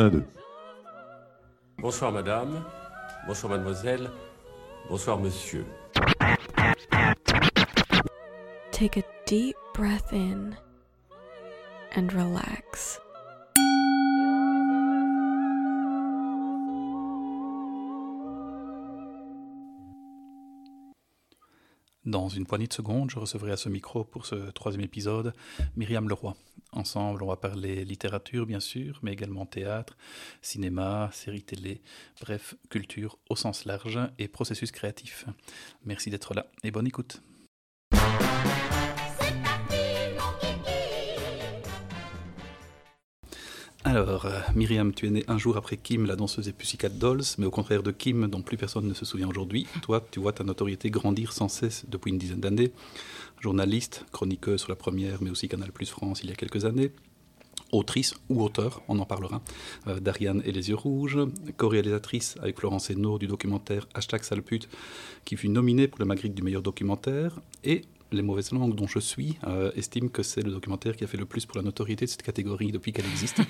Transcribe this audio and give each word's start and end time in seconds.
1, 0.00 0.10
2. 0.12 0.24
Bonsoir 1.78 2.10
madame, 2.10 2.64
bonsoir 3.26 3.50
mademoiselle, 3.50 4.10
bonsoir 4.88 5.18
monsieur. 5.18 5.66
Take 8.70 8.96
a 8.96 9.02
deep 9.26 9.56
breath 9.74 10.10
in 10.14 10.56
and 11.92 12.14
relax. 12.14 12.89
Dans 22.10 22.28
une 22.28 22.44
poignée 22.44 22.66
de 22.66 22.72
secondes, 22.72 23.08
je 23.08 23.20
recevrai 23.20 23.52
à 23.52 23.56
ce 23.56 23.68
micro 23.68 24.02
pour 24.02 24.26
ce 24.26 24.34
troisième 24.50 24.82
épisode 24.82 25.32
Myriam 25.76 26.08
Leroy. 26.08 26.34
Ensemble, 26.72 27.22
on 27.22 27.28
va 27.28 27.36
parler 27.36 27.84
littérature, 27.84 28.46
bien 28.46 28.58
sûr, 28.58 28.98
mais 29.04 29.12
également 29.12 29.46
théâtre, 29.46 29.96
cinéma, 30.42 31.10
séries 31.12 31.44
télé, 31.44 31.80
bref, 32.20 32.56
culture 32.68 33.16
au 33.28 33.36
sens 33.36 33.64
large 33.64 34.00
et 34.18 34.26
processus 34.26 34.72
créatif. 34.72 35.24
Merci 35.84 36.10
d'être 36.10 36.34
là 36.34 36.46
et 36.64 36.72
bonne 36.72 36.88
écoute. 36.88 37.22
Alors, 43.90 44.24
euh, 44.24 44.38
Myriam, 44.54 44.94
tu 44.94 45.08
es 45.08 45.10
née 45.10 45.24
un 45.26 45.36
jour 45.36 45.56
après 45.56 45.76
Kim, 45.76 46.06
la 46.06 46.14
danseuse 46.14 46.46
et 46.46 46.52
Pussycat 46.52 46.90
Dolls, 46.90 47.24
mais 47.38 47.46
au 47.46 47.50
contraire 47.50 47.82
de 47.82 47.90
Kim, 47.90 48.28
dont 48.28 48.40
plus 48.40 48.56
personne 48.56 48.86
ne 48.86 48.94
se 48.94 49.04
souvient 49.04 49.26
aujourd'hui, 49.26 49.66
toi, 49.82 50.06
tu 50.12 50.20
vois 50.20 50.32
ta 50.32 50.44
notoriété 50.44 50.90
grandir 50.90 51.32
sans 51.32 51.48
cesse 51.48 51.86
depuis 51.88 52.12
une 52.12 52.18
dizaine 52.18 52.38
d'années. 52.38 52.70
Journaliste, 53.40 54.04
chroniqueuse 54.12 54.60
sur 54.60 54.68
la 54.68 54.76
première, 54.76 55.20
mais 55.20 55.30
aussi 55.30 55.48
Canal 55.48 55.72
Plus 55.72 55.90
France 55.90 56.20
il 56.22 56.30
y 56.30 56.32
a 56.32 56.36
quelques 56.36 56.66
années. 56.66 56.92
Autrice 57.72 58.14
ou 58.28 58.44
auteur, 58.44 58.80
on 58.86 58.96
en 59.00 59.06
parlera, 59.06 59.42
euh, 59.88 59.98
d'Ariane 59.98 60.40
et 60.44 60.52
les 60.52 60.68
yeux 60.68 60.76
rouges, 60.76 61.18
co-réalisatrice 61.56 62.36
avec 62.40 62.60
Florence 62.60 62.90
Hainaut 62.90 63.18
du 63.18 63.26
documentaire 63.26 63.88
Hashtag 63.94 64.22
Salpute, 64.22 64.68
qui 65.24 65.36
fut 65.36 65.48
nominé 65.48 65.88
pour 65.88 65.98
le 65.98 66.04
Magritte 66.04 66.36
du 66.36 66.42
meilleur 66.42 66.62
documentaire, 66.62 67.40
et 67.64 67.82
les 68.12 68.22
mauvaises 68.22 68.52
langues 68.52 68.74
dont 68.74 68.86
je 68.86 68.98
suis 68.98 69.38
euh, 69.46 69.70
estiment 69.76 70.08
que 70.08 70.22
c'est 70.22 70.42
le 70.42 70.50
documentaire 70.50 70.96
qui 70.96 71.04
a 71.04 71.06
fait 71.06 71.16
le 71.16 71.26
plus 71.26 71.46
pour 71.46 71.56
la 71.56 71.62
notoriété 71.62 72.04
de 72.04 72.10
cette 72.10 72.22
catégorie 72.22 72.72
depuis 72.72 72.92
qu'elle 72.92 73.06
existe. 73.06 73.40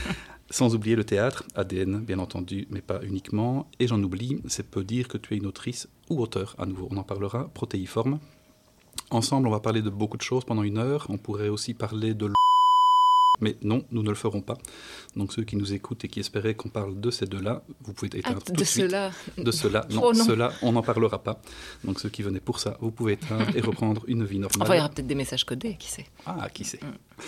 Sans 0.50 0.74
oublier 0.74 0.96
le 0.96 1.04
théâtre, 1.04 1.44
ADN 1.54 2.00
bien 2.00 2.18
entendu, 2.18 2.66
mais 2.70 2.80
pas 2.80 3.00
uniquement. 3.02 3.68
Et 3.78 3.86
j'en 3.86 4.02
oublie, 4.02 4.40
c'est 4.46 4.68
peu 4.68 4.84
dire 4.84 5.08
que 5.08 5.18
tu 5.18 5.34
es 5.34 5.36
une 5.36 5.46
autrice 5.46 5.88
ou 6.08 6.20
auteur, 6.20 6.56
à 6.58 6.66
nouveau, 6.66 6.88
on 6.90 6.96
en 6.96 7.04
parlera, 7.04 7.48
protéiforme. 7.48 8.18
Ensemble, 9.10 9.48
on 9.48 9.50
va 9.50 9.60
parler 9.60 9.82
de 9.82 9.90
beaucoup 9.90 10.16
de 10.16 10.22
choses 10.22 10.44
pendant 10.44 10.62
une 10.62 10.78
heure. 10.78 11.06
On 11.08 11.18
pourrait 11.18 11.48
aussi 11.48 11.74
parler 11.74 12.14
de 12.14 12.30
mais 13.40 13.56
non, 13.62 13.84
nous 13.90 14.02
ne 14.02 14.08
le 14.08 14.14
ferons 14.14 14.40
pas. 14.42 14.58
Donc 15.16 15.32
ceux 15.32 15.42
qui 15.44 15.56
nous 15.56 15.72
écoutent 15.72 16.04
et 16.04 16.08
qui 16.08 16.20
espéraient 16.20 16.54
qu'on 16.54 16.68
parle 16.68 17.00
de 17.00 17.10
ces 17.10 17.26
deux-là, 17.26 17.62
vous 17.82 17.92
pouvez 17.92 18.16
éteindre 18.18 18.38
Ah, 18.40 18.44
tout 18.46 18.52
de 18.52 18.64
suite. 18.64 18.86
cela. 18.86 19.10
De 19.38 19.50
cela, 19.50 19.86
non, 19.90 20.00
Oh 20.04 20.12
non. 20.12 20.24
cela, 20.24 20.52
on 20.62 20.72
n'en 20.72 20.82
parlera 20.82 21.22
pas. 21.22 21.40
Donc 21.84 22.00
ceux 22.00 22.08
qui 22.08 22.22
venaient 22.22 22.40
pour 22.40 22.58
ça, 22.60 22.76
vous 22.80 22.90
pouvez 22.90 23.14
éteindre 23.14 23.46
et 23.56 23.60
reprendre 23.60 24.04
une 24.08 24.24
vie 24.24 24.38
normale. 24.38 24.62
Enfin, 24.62 24.74
il 24.74 24.78
y 24.78 24.80
aura 24.80 24.88
peut-être 24.88 25.06
des 25.06 25.14
messages 25.14 25.44
codés, 25.44 25.76
qui 25.78 25.88
sait. 25.90 26.06
Ah, 26.26 26.48
qui 26.52 26.64
sait. 26.64 26.80
Mm. 26.82 27.22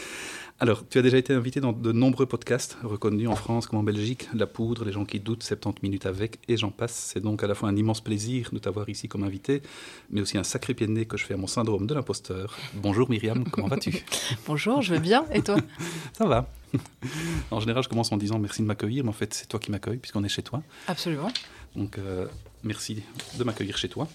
Alors, 0.63 0.89
tu 0.89 0.97
as 1.01 1.03
déjà 1.03 1.19
été 1.19 1.33
invité 1.33 1.59
dans 1.59 1.73
de 1.73 1.91
nombreux 1.91 2.27
podcasts 2.27 2.79
reconnus 2.85 3.29
en 3.29 3.35
France 3.35 3.67
comme 3.67 3.81
en 3.81 3.83
Belgique, 3.83 4.29
La 4.33 4.47
Poudre, 4.47 4.85
Les 4.85 4.93
gens 4.93 5.05
qui 5.05 5.19
doutent, 5.19 5.43
70 5.43 5.83
minutes 5.83 6.07
avec, 6.07 6.39
et 6.47 6.57
j'en 6.57 6.71
passe. 6.71 6.93
C'est 6.93 7.19
donc 7.19 7.43
à 7.43 7.49
la 7.49 7.57
fois 7.57 7.69
un 7.69 7.75
immense 7.75 8.01
plaisir 8.01 8.51
de 8.53 8.61
t'avoir 8.61 8.89
ici 8.89 9.09
comme 9.09 9.25
invité, 9.25 9.61
mais 10.11 10.21
aussi 10.21 10.39
un 10.39 10.45
sacré 10.45 10.73
pied 10.73 10.87
de 10.87 10.93
nez 10.93 11.05
que 11.05 11.17
je 11.17 11.27
fais 11.27 11.35
à 11.35 11.37
mon 11.37 11.49
syndrome 11.49 11.89
de 11.89 11.95
l'imposteur. 11.95 12.57
Bonjour 12.75 13.11
Myriam, 13.11 13.43
comment 13.51 13.67
vas-tu? 13.67 14.05
Bonjour, 14.47 14.83
je 14.83 14.95
vais 14.95 15.01
bien, 15.01 15.25
et 15.33 15.43
toi? 15.43 15.57
Ça 16.13 16.27
va 16.27 16.49
En 17.51 17.59
général, 17.59 17.83
je 17.83 17.89
commence 17.89 18.13
en 18.13 18.17
disant 18.17 18.39
merci 18.39 18.63
de 18.63 18.67
m'accueillir, 18.69 19.03
mais 19.03 19.11
en 19.11 19.15
fait, 19.15 19.35
c'est 19.35 19.49
toi 19.49 19.59
qui 19.59 19.73
m'accueilles 19.73 19.99
puisqu'on 19.99 20.23
est 20.23 20.29
chez 20.29 20.43
toi. 20.43 20.63
Absolument. 20.87 21.33
Donc, 21.75 21.99
euh, 21.99 22.29
merci 22.63 23.03
de 23.37 23.43
m'accueillir 23.43 23.77
chez 23.77 23.89
toi. 23.89 24.07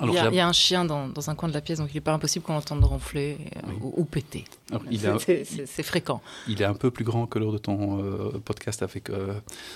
Il, 0.00 0.12
y 0.12 0.18
a, 0.18 0.28
il 0.28 0.34
y 0.34 0.40
a 0.40 0.48
un 0.48 0.52
chien 0.52 0.84
dans, 0.84 1.08
dans 1.08 1.30
un 1.30 1.34
coin 1.34 1.48
de 1.48 1.54
la 1.54 1.60
pièce, 1.60 1.78
donc 1.78 1.88
il 1.92 1.94
n'est 1.96 2.00
pas 2.00 2.12
impossible 2.12 2.44
qu'on 2.44 2.54
l'entende 2.54 2.82
ronfler 2.84 3.36
euh, 3.56 3.60
Oui. 3.68 3.74
ou, 3.82 3.92
ou 4.00 4.04
péter. 4.04 4.44
C'est- 5.20 5.82
fréquent. 5.82 6.20
il 6.48 6.60
est 6.62 6.64
un 6.64 6.74
peu 6.74 6.90
plus 6.90 7.04
grand 7.04 7.26
que 7.26 7.38
lors 7.38 7.52
de 7.52 7.58
ton 7.58 8.02
euh, 8.02 8.30
podcast 8.44 8.82
avec, 8.82 9.10
euh, 9.10 9.34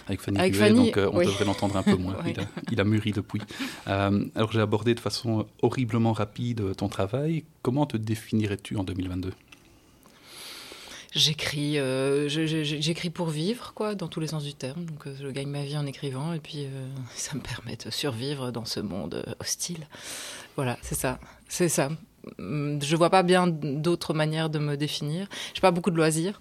avec 0.08 0.20
Fanny 0.20 0.38
Avec 0.38 0.54
Huet, 0.54 0.68
Fanny, 0.68 0.86
donc 0.86 0.96
euh, 0.96 1.10
on 1.12 1.18
oui. 1.18 1.26
devrait 1.26 1.44
l'entendre 1.44 1.76
un 1.76 1.82
peu 1.82 1.96
moins. 1.96 2.16
Oui. 2.24 2.32
il, 2.34 2.40
a, 2.40 2.44
il 2.72 2.80
a 2.80 2.84
mûri 2.84 3.12
depuis. 3.12 3.40
Alors 3.86 4.50
j'ai 4.52 4.60
abordé 4.60 4.94
de 4.94 5.00
façon 5.00 5.46
horriblement 5.62 6.12
rapide 6.12 6.74
ton 6.76 6.88
travail. 6.88 7.44
Comment 7.62 7.84
te 7.86 7.96
définirais-tu 7.96 8.76
en 8.76 8.84
2022 8.84 9.32
J'écris, 11.16 11.78
euh, 11.78 12.28
j'écris 12.28 13.08
pour 13.08 13.30
vivre, 13.30 13.72
quoi, 13.74 13.94
dans 13.94 14.06
tous 14.06 14.20
les 14.20 14.26
sens 14.26 14.44
du 14.44 14.52
terme. 14.52 14.84
Donc, 14.84 15.06
euh, 15.06 15.16
je 15.18 15.28
gagne 15.28 15.48
ma 15.48 15.62
vie 15.62 15.78
en 15.78 15.86
écrivant, 15.86 16.34
et 16.34 16.40
puis 16.40 16.66
euh, 16.66 16.88
ça 17.16 17.34
me 17.34 17.40
permet 17.40 17.74
de 17.76 17.90
survivre 17.90 18.50
dans 18.50 18.66
ce 18.66 18.80
monde 18.80 19.24
hostile. 19.40 19.86
Voilà, 20.56 20.76
c'est 20.82 20.94
ça, 20.94 21.18
c'est 21.48 21.70
ça. 21.70 21.88
Hum, 22.38 22.78
Je 22.82 22.96
vois 22.96 23.08
pas 23.08 23.22
bien 23.22 23.46
d'autres 23.46 24.12
manières 24.12 24.50
de 24.50 24.58
me 24.58 24.76
définir. 24.76 25.26
J'ai 25.54 25.62
pas 25.62 25.70
beaucoup 25.70 25.90
de 25.90 25.96
loisirs. 25.96 26.38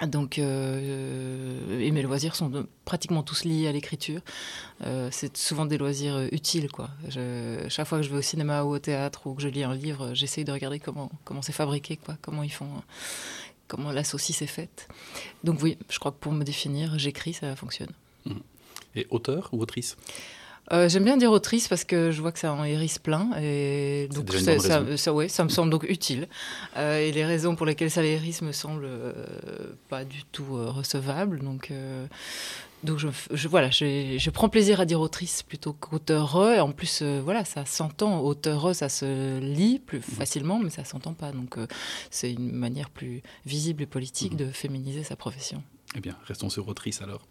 Donc, 0.00 0.38
et 0.38 0.42
mes 1.92 2.02
loisirs 2.02 2.34
sont 2.34 2.66
pratiquement 2.84 3.22
tous 3.22 3.44
liés 3.44 3.68
à 3.68 3.72
l'écriture. 3.72 4.20
C'est 5.12 5.36
souvent 5.36 5.64
des 5.64 5.78
loisirs 5.78 6.28
utiles, 6.32 6.72
quoi. 6.72 6.90
Chaque 7.68 7.86
fois 7.86 7.98
que 7.98 8.04
je 8.04 8.10
vais 8.10 8.18
au 8.18 8.22
cinéma 8.22 8.64
ou 8.64 8.70
au 8.74 8.78
théâtre 8.80 9.28
ou 9.28 9.34
que 9.34 9.42
je 9.42 9.48
lis 9.48 9.62
un 9.62 9.74
livre, 9.76 10.12
j'essaye 10.14 10.44
de 10.44 10.50
regarder 10.50 10.80
comment 10.80 11.08
comment 11.24 11.42
c'est 11.42 11.52
fabriqué, 11.52 11.98
quoi, 11.98 12.16
comment 12.20 12.42
ils 12.42 12.50
font, 12.50 12.66
euh, 12.66 12.80
comment 13.72 13.90
la 13.90 14.04
saucisse 14.04 14.42
est 14.42 14.46
faite. 14.58 14.86
Donc 15.44 15.62
oui, 15.62 15.78
je 15.90 15.98
crois 15.98 16.12
que 16.12 16.18
pour 16.18 16.32
me 16.32 16.44
définir, 16.44 16.98
j'écris, 16.98 17.32
ça 17.32 17.56
fonctionne. 17.56 17.90
Et 18.94 19.06
auteur 19.08 19.48
ou 19.52 19.60
autrice? 19.62 19.96
Euh, 20.70 20.88
J'aime 20.88 21.04
bien 21.04 21.16
dire 21.16 21.32
autrice 21.32 21.66
parce 21.66 21.82
que 21.84 22.10
je 22.12 22.20
vois 22.20 22.30
que 22.30 22.38
ça 22.38 22.52
en 22.52 22.62
hérisse 22.64 22.98
plein 22.98 23.30
et 23.40 24.08
donc 24.14 24.30
ça, 24.32 24.58
ça, 24.60 24.96
ça- 24.96 25.12
ouais, 25.14 25.28
ça 25.28 25.42
me 25.44 25.48
semble 25.48 25.70
donc 25.70 25.84
utile. 25.88 26.28
Euh, 26.76 26.98
et 27.00 27.10
les 27.10 27.24
raisons 27.24 27.56
pour 27.56 27.66
lesquelles 27.66 27.90
ça 27.90 28.04
hérisse 28.04 28.42
me 28.42 28.52
semblent 28.52 28.84
euh, 28.84 29.12
pas 29.88 30.04
du 30.04 30.22
tout 30.30 30.44
recevables. 30.72 31.40
Donc, 31.40 31.72
donc 32.84 32.98
je, 32.98 33.08
je- 33.32 33.48
voilà, 33.48 33.70
je, 33.70 34.16
je 34.18 34.30
prends 34.30 34.48
plaisir 34.48 34.80
à 34.80 34.84
dire 34.84 35.00
autrice 35.00 35.42
plutôt 35.42 35.72
qu'auteur. 35.72 36.36
Et 36.54 36.60
en 36.60 36.72
plus, 36.72 37.00
euh, 37.02 37.20
voilà, 37.22 37.44
ça 37.44 37.64
s'entend. 37.64 38.20
Auteur, 38.20 38.74
ça 38.74 38.88
se 38.88 39.38
lit 39.38 39.78
plus 39.78 39.98
Mmh. 39.98 40.02
facilement, 40.02 40.58
mais 40.58 40.70
ça 40.70 40.84
s'entend 40.84 41.14
pas. 41.14 41.32
Donc 41.32 41.58
euh, 41.58 41.66
c'est 42.10 42.32
une 42.32 42.52
manière 42.52 42.90
plus 42.90 43.22
visible 43.46 43.82
et 43.82 43.86
politique 43.86 44.32
Mhm. 44.32 44.38
de 44.38 44.46
féminiser 44.50 45.04
sa 45.04 45.16
profession. 45.16 45.62
Eh 45.96 46.00
bien, 46.00 46.16
restons 46.26 46.48
sur 46.50 46.66
autrice 46.68 47.02
alors. 47.02 47.26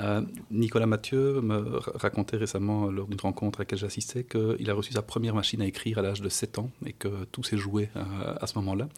Euh, 0.00 0.20
Nicolas 0.50 0.84
Mathieu 0.86 1.40
me 1.40 1.78
ra- 1.78 1.92
racontait 1.94 2.36
récemment, 2.36 2.86
lors 2.90 3.06
d'une 3.06 3.20
rencontre 3.20 3.60
à 3.60 3.62
laquelle 3.62 3.78
j'assistais, 3.78 4.24
qu'il 4.24 4.68
a 4.70 4.74
reçu 4.74 4.92
sa 4.92 5.00
première 5.02 5.34
machine 5.34 5.62
à 5.62 5.66
écrire 5.66 5.98
à 5.98 6.02
l'âge 6.02 6.20
de 6.20 6.28
7 6.28 6.58
ans 6.58 6.70
et 6.84 6.92
que 6.92 7.24
tout 7.32 7.42
s'est 7.42 7.56
joué 7.56 7.88
euh, 7.96 8.34
à 8.40 8.46
ce 8.46 8.58
moment-là. 8.58 8.88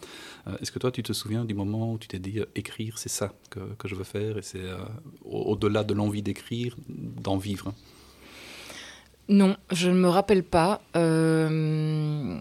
Euh, 0.47 0.57
Est-ce 0.61 0.71
que 0.73 0.79
toi, 0.79 0.91
tu 0.91 1.01
te 1.01 1.13
souviens 1.13 1.45
du 1.45 1.53
moment 1.53 1.93
où 1.93 1.97
tu 1.97 2.07
t'es 2.09 2.19
dit 2.19 2.39
euh, 2.39 2.45
écrire, 2.55 2.97
c'est 2.97 3.07
ça 3.09 3.31
que, 3.49 3.59
que 3.77 3.87
je 3.87 3.95
veux 3.95 4.03
faire 4.03 4.37
et 4.37 4.41
c'est 4.41 4.59
euh, 4.59 4.77
au- 5.23 5.51
au-delà 5.53 5.83
de 5.85 5.93
l'envie 5.93 6.21
d'écrire, 6.21 6.75
d'en 6.89 7.37
vivre 7.37 7.73
Non, 9.29 9.55
je 9.71 9.89
ne 9.89 9.95
me 9.95 10.09
rappelle 10.09 10.43
pas. 10.43 10.81
Euh, 10.97 12.39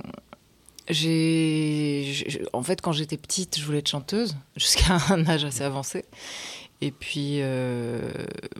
j'ai- 0.91 2.43
en 2.53 2.63
fait, 2.63 2.81
quand 2.81 2.93
j'étais 2.93 3.17
petite, 3.19 3.59
je 3.59 3.65
voulais 3.65 3.79
être 3.79 3.89
chanteuse 3.89 4.37
jusqu'à 4.57 4.99
un 5.11 5.27
âge 5.27 5.45
assez 5.45 5.63
avancé. 5.63 6.05
Et 6.81 6.93
puis, 6.93 7.39
euh, 7.41 8.00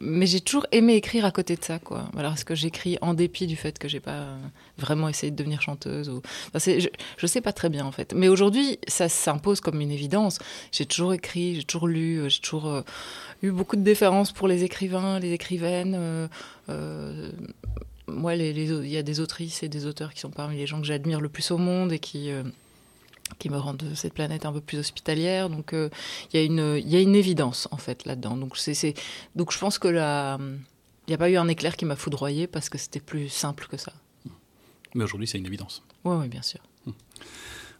mais 0.01 0.27
j'ai 0.27 0.41
toujours 0.41 0.67
aimé 0.73 0.95
écrire 0.95 1.25
à 1.25 1.31
côté 1.31 1.55
de 1.55 1.62
ça, 1.62 1.79
quoi. 1.79 2.11
Alors, 2.17 2.33
est-ce 2.33 2.45
que 2.45 2.56
j'écris 2.56 2.99
en 3.01 3.15
dépit 3.15 3.47
du 3.47 3.55
fait 3.55 3.79
que 3.79 3.87
j'ai 3.87 4.01
pas 4.01 4.27
vraiment 4.77 5.09
essayé 5.09 5.31
de 5.31 5.37
devenir 5.37 5.62
chanteuse 5.62 6.09
ou... 6.09 6.21
Je, 6.55 6.89
je 7.17 7.27
sais 7.29 7.41
pas 7.41 7.53
très 7.53 7.69
bien 7.69 7.84
en 7.84 7.93
fait. 7.93 8.15
Mais 8.15 8.27
aujourd'hui, 8.27 8.81
ça 8.89 9.09
s'impose 9.09 9.61
comme 9.61 9.81
une 9.81 9.93
évidence. 9.93 10.41
J'ai 10.73 10.85
toujours 10.85 11.12
écrit, 11.15 11.55
j'ai 11.56 11.62
toujours 11.65 11.87
lu, 11.87 12.19
euh, 12.19 12.29
j'ai 12.29 12.41
toujours 12.41 12.67
euh, 12.67 12.82
eu 13.43 13.53
beaucoup 13.53 13.76
de 13.76 13.82
déférence 13.82 14.32
pour 14.32 14.49
les 14.49 14.65
écrivains, 14.65 15.20
les 15.20 15.32
écrivaines. 15.32 15.94
euh, 15.97 16.26
euh, 16.70 17.31
moi, 18.09 18.35
il 18.35 18.88
y 18.88 18.97
a 18.97 19.03
des 19.03 19.20
autrices 19.20 19.62
et 19.62 19.69
des 19.69 19.87
auteurs 19.87 20.12
qui 20.12 20.20
sont 20.20 20.31
parmi 20.31 20.56
les 20.56 20.67
gens 20.67 20.81
que 20.81 20.87
j'admire 20.87 21.20
le 21.20 21.29
plus 21.29 21.50
au 21.50 21.59
monde 21.59 21.93
et 21.93 21.99
qui, 21.99 22.31
euh, 22.31 22.43
qui 23.39 23.51
me 23.51 23.57
rendent 23.59 23.85
cette 23.95 24.15
planète 24.15 24.47
un 24.47 24.53
peu 24.53 24.61
plus 24.61 24.79
hospitalière. 24.79 25.49
Donc, 25.51 25.73
euh, 25.73 25.89
il 26.33 26.41
y, 26.41 26.43
a 26.43 26.47
une- 26.47 26.81
y 26.89 26.97
a 26.97 27.01
une 27.01 27.15
évidence, 27.15 27.69
en 27.71 27.77
fait, 27.77 28.05
là-dedans. 28.07 28.37
Donc, 28.37 28.57
donc, 29.37 29.53
je 29.53 29.59
pense 29.59 29.79
que 29.79 29.89
la... 29.89 30.39
il 30.41 31.11
n'y 31.11 31.15
a 31.15 31.19
pas 31.19 31.31
eu 31.31 31.37
un 31.37 31.49
éclair 31.49 31.77
qui 31.77 31.85
m'a 31.85 31.97
foudroyé 31.97 32.47
parce 32.47 32.69
que 32.69 32.79
c'était 32.79 33.01
plus 33.01 33.29
simple 33.29 33.67
que 33.71 33.77
ça. 33.77 33.93
Mais 34.95 35.05
aujourd'hui, 35.05 35.27
c'est 35.27 35.39
une 35.39 35.47
évidence. 35.47 35.83
Oui, 36.05 36.17
oui, 36.21 36.29
bien 36.29 36.43
sûr. 36.43 36.61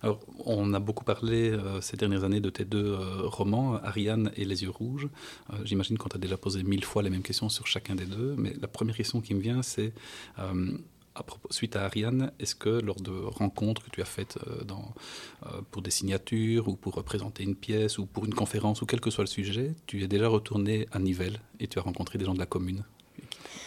Alors, 0.00 0.21
on 0.45 0.75
a 0.75 0.79
beaucoup 0.79 1.03
parlé 1.05 1.50
euh, 1.50 1.81
ces 1.81 1.97
dernières 1.97 2.23
années 2.23 2.39
de 2.41 2.50
tes 2.50 2.65
deux 2.65 2.93
euh, 2.93 3.23
romans, 3.27 3.81
Ariane 3.83 4.31
et 4.37 4.45
Les 4.45 4.62
yeux 4.62 4.71
rouges. 4.71 5.09
Euh, 5.53 5.56
J'imagine 5.65 5.99
qu'on 5.99 6.09
t'a 6.09 6.19
déjà 6.19 6.37
posé 6.37 6.62
mille 6.62 6.85
fois 6.85 7.03
les 7.03 7.11
mêmes 7.11 7.23
questions 7.23 7.49
sur 7.49 7.67
chacun 7.67 7.97
des 7.97 8.06
deux, 8.06 8.37
mais 8.39 8.55
la 8.61 8.69
première 8.69 8.95
question 8.95 9.21
qui 9.21 9.35
me 9.35 9.41
vient, 9.41 9.61
c'est 9.62 9.93
euh, 10.39 10.79
suite 11.50 11.76
à 11.76 11.85
Ariane, 11.85 12.32
est-ce 12.38 12.55
que 12.55 12.69
lors 12.69 13.00
de 13.00 13.11
rencontres 13.11 13.82
que 13.82 13.91
tu 13.91 14.03
as 14.03 14.06
faites 14.06 14.38
euh, 14.47 14.62
euh, 15.47 15.61
pour 15.70 15.82
des 15.82 15.91
signatures 15.91 16.69
ou 16.69 16.76
pour 16.76 16.94
représenter 16.94 17.43
une 17.43 17.56
pièce 17.56 17.99
ou 17.99 18.06
pour 18.06 18.25
une 18.25 18.35
conférence 18.35 18.82
ou 18.82 18.87
quel 18.87 19.00
que 19.00 19.11
soit 19.11 19.25
le 19.25 19.29
sujet, 19.29 19.75
tu 19.87 20.03
es 20.03 20.09
déjà 20.09 20.29
retourné 20.29 20.87
à 20.93 20.99
Nivelles 20.99 21.41
et 21.61 21.69
tu 21.69 21.79
as 21.79 21.82
rencontré 21.82 22.19
des 22.19 22.25
gens 22.25 22.35
de 22.35 22.38
la 22.38 22.47
commune 22.47 22.85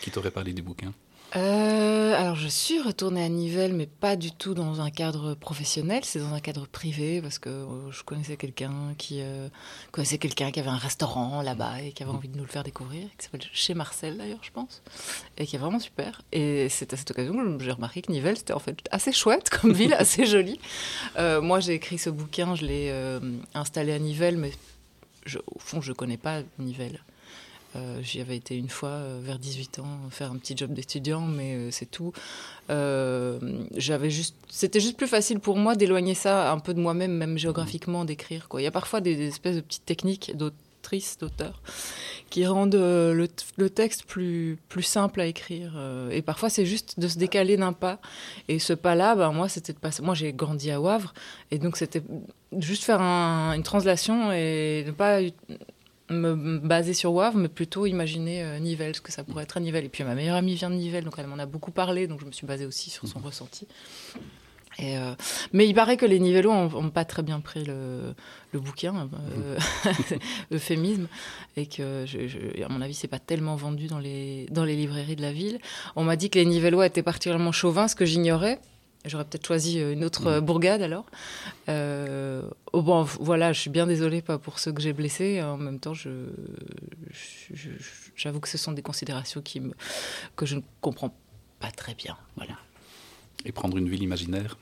qui 0.01 0.11
t'auraient 0.11 0.31
parlé 0.31 0.53
du 0.53 0.61
bouquin? 0.61 0.93
Euh, 1.37 2.13
alors, 2.13 2.35
je 2.35 2.49
suis 2.49 2.81
retournée 2.81 3.23
à 3.23 3.29
Nivelles, 3.29 3.73
mais 3.73 3.87
pas 3.87 4.17
du 4.17 4.31
tout 4.33 4.53
dans 4.53 4.81
un 4.81 4.89
cadre 4.89 5.33
professionnel. 5.33 6.03
C'est 6.03 6.19
dans 6.19 6.33
un 6.33 6.41
cadre 6.41 6.67
privé 6.67 7.21
parce 7.21 7.39
que 7.39 7.49
euh, 7.49 7.91
je 7.91 8.03
connaissais 8.03 8.35
quelqu'un 8.35 8.93
qui 8.97 9.21
euh, 9.21 9.47
connaissait 9.91 10.17
quelqu'un 10.17 10.51
qui 10.51 10.59
avait 10.59 10.69
un 10.69 10.77
restaurant 10.77 11.41
là-bas 11.41 11.81
et 11.83 11.93
qui 11.93 12.03
avait 12.03 12.11
envie 12.11 12.27
de 12.27 12.35
nous 12.35 12.43
le 12.43 12.49
faire 12.49 12.63
découvrir, 12.63 13.07
qui 13.17 13.25
s'appelle 13.25 13.43
chez 13.53 13.73
Marcel 13.73 14.17
d'ailleurs, 14.17 14.41
je 14.41 14.51
pense, 14.51 14.83
et 15.37 15.45
qui 15.45 15.55
est 15.55 15.59
vraiment 15.59 15.79
super. 15.79 16.21
Et 16.33 16.67
c'est 16.67 16.91
à 16.93 16.97
cette 16.97 17.11
occasion 17.11 17.57
que 17.57 17.63
j'ai 17.63 17.71
remarqué 17.71 18.01
que 18.01 18.11
Nivelles 18.11 18.37
c'était 18.37 18.53
en 18.53 18.59
fait 18.59 18.77
assez 18.91 19.13
chouette 19.13 19.49
comme 19.61 19.71
ville, 19.71 19.93
assez 19.93 20.25
jolie. 20.25 20.59
moi, 21.17 21.61
j'ai 21.61 21.75
écrit 21.75 21.97
ce 21.97 22.09
bouquin, 22.09 22.55
je 22.55 22.65
l'ai 22.65 23.19
installé 23.53 23.93
à 23.93 23.99
Nivelles, 23.99 24.37
mais 24.37 24.51
au 25.47 25.59
fond, 25.59 25.79
je 25.79 25.93
connais 25.93 26.17
pas 26.17 26.41
Nivelles. 26.59 26.99
Euh, 27.75 27.99
j'y 28.01 28.19
avais 28.19 28.35
été 28.35 28.57
une 28.57 28.69
fois 28.69 28.89
euh, 28.89 29.19
vers 29.23 29.39
18 29.39 29.79
ans 29.79 29.99
faire 30.09 30.31
un 30.31 30.37
petit 30.37 30.57
job 30.57 30.73
d'étudiant, 30.73 31.21
mais 31.21 31.55
euh, 31.55 31.71
c'est 31.71 31.89
tout. 31.89 32.11
j'avais 32.69 34.09
juste, 34.09 34.35
c'était 34.49 34.79
juste 34.79 34.97
plus 34.97 35.07
facile 35.07 35.39
pour 35.39 35.57
moi 35.57 35.75
d'éloigner 35.75 36.15
ça 36.15 36.51
un 36.51 36.59
peu 36.59 36.73
de 36.73 36.79
moi-même, 36.79 37.13
même 37.13 37.37
géographiquement, 37.37 38.05
d'écrire. 38.05 38.47
Il 38.57 38.61
y 38.61 38.67
a 38.67 38.71
parfois 38.71 39.01
des, 39.01 39.27
espèces 39.27 39.55
de 39.55 39.61
petites 39.61 39.85
techniques 39.85 40.35
d'autrices, 40.35 41.17
d'auteurs, 41.17 41.61
qui 42.29 42.45
rendent 42.45 42.75
le, 42.75 43.69
texte 43.69 44.05
plus, 44.05 44.57
plus 44.69 44.83
simple 44.83 45.21
à 45.21 45.25
écrire. 45.25 45.73
et 46.11 46.21
parfois, 46.21 46.49
c'est 46.49 46.65
juste 46.65 46.99
de 46.99 47.07
se 47.07 47.17
décaler 47.17 47.57
d'un 47.57 47.73
pas. 47.73 47.99
Et 48.47 48.59
ce 48.59 48.73
pas-là, 48.73 49.15
ben, 49.15 49.31
moi, 49.31 49.49
c'était 49.49 49.73
de 49.73 49.79
passer. 49.79 50.01
Moi, 50.01 50.15
j'ai 50.15 50.33
grandi 50.33 50.71
à 50.71 50.79
Wavre, 50.79 51.13
et 51.51 51.59
donc 51.59 51.77
c'était 51.77 52.03
juste 52.57 52.83
faire 52.83 53.01
une 53.01 53.63
translation 53.63 54.31
et 54.31 54.83
ne 54.85 54.91
pas 54.91 55.21
me 56.11 56.59
baser 56.59 56.93
sur 56.93 57.13
Wavre, 57.13 57.37
mais 57.37 57.47
plutôt 57.47 57.85
imaginer 57.85 58.43
euh, 58.43 58.59
Nivelles, 58.59 58.95
ce 58.95 59.01
que 59.01 59.11
ça 59.11 59.23
pourrait 59.23 59.43
être 59.43 59.57
à 59.57 59.59
Nivelles. 59.59 59.85
Et 59.85 59.89
puis 59.89 60.03
ma 60.03 60.15
meilleure 60.15 60.35
amie 60.35 60.55
vient 60.55 60.69
de 60.69 60.75
Nivelles, 60.75 61.03
donc 61.03 61.15
elle 61.17 61.27
m'en 61.27 61.39
a 61.39 61.45
beaucoup 61.45 61.71
parlé, 61.71 62.07
donc 62.07 62.19
je 62.21 62.25
me 62.25 62.31
suis 62.31 62.47
basée 62.47 62.65
aussi 62.65 62.89
sur 62.89 63.07
son 63.07 63.19
mhm. 63.19 63.25
ressenti. 63.25 63.67
Et 64.79 64.97
euh, 64.97 65.13
mais 65.51 65.67
il 65.67 65.73
paraît 65.73 65.97
que 65.97 66.05
les 66.05 66.19
Nivellois 66.19 66.69
n'ont 66.69 66.89
pas 66.89 67.03
très 67.03 67.23
bien 67.23 67.39
pris 67.41 67.65
le, 67.65 68.15
le 68.53 68.59
bouquin, 68.59 69.09
euh, 69.13 69.57
mhm. 69.85 70.19
euphémisme, 70.53 71.07
et 71.57 71.65
que, 71.65 72.05
je, 72.05 72.63
à 72.63 72.69
mon 72.69 72.81
avis, 72.81 72.93
c'est 72.93 73.07
pas 73.07 73.19
tellement 73.19 73.55
vendu 73.55 73.87
dans 73.87 73.99
les, 73.99 74.47
dans 74.49 74.63
les 74.63 74.75
librairies 74.75 75.15
de 75.15 75.21
la 75.21 75.33
ville. 75.33 75.59
On 75.95 76.03
m'a 76.03 76.15
dit 76.15 76.29
que 76.29 76.39
les 76.39 76.45
Nivellois 76.45 76.85
étaient 76.85 77.03
particulièrement 77.03 77.51
chauvins, 77.51 77.87
ce 77.87 77.95
que 77.95 78.05
j'ignorais. 78.05 78.59
J'aurais 79.05 79.25
peut-être 79.25 79.45
choisi 79.45 79.79
euh, 79.79 79.93
une 79.93 80.03
autre 80.03 80.27
euh, 80.27 80.41
bourgade 80.41 80.81
alors. 80.81 81.05
Euh, 81.69 82.43
oh 82.71 82.83
bon, 82.83 83.03
voilà, 83.03 83.51
je 83.51 83.59
suis 83.59 83.69
bien 83.69 83.87
désolée 83.87 84.21
pas 84.21 84.37
pour 84.37 84.59
ceux 84.59 84.71
que 84.71 84.81
j'ai 84.81 84.93
blessés. 84.93 85.41
En 85.41 85.57
même 85.57 85.79
temps, 85.79 85.95
je, 85.95 86.27
j'avoue 88.15 88.39
que 88.39 88.47
ce 88.47 88.59
sont 88.59 88.73
des 88.73 88.83
considérations 88.83 89.41
qui 89.41 89.59
me, 89.59 89.73
que 90.35 90.45
je 90.45 90.55
ne 90.55 90.61
comprends 90.81 91.15
pas 91.59 91.71
très 91.71 91.95
bien. 91.95 92.15
Voilà. 92.35 92.57
Et 93.43 93.51
prendre 93.51 93.77
une 93.77 93.89
ville 93.89 94.03
imaginaire? 94.03 94.57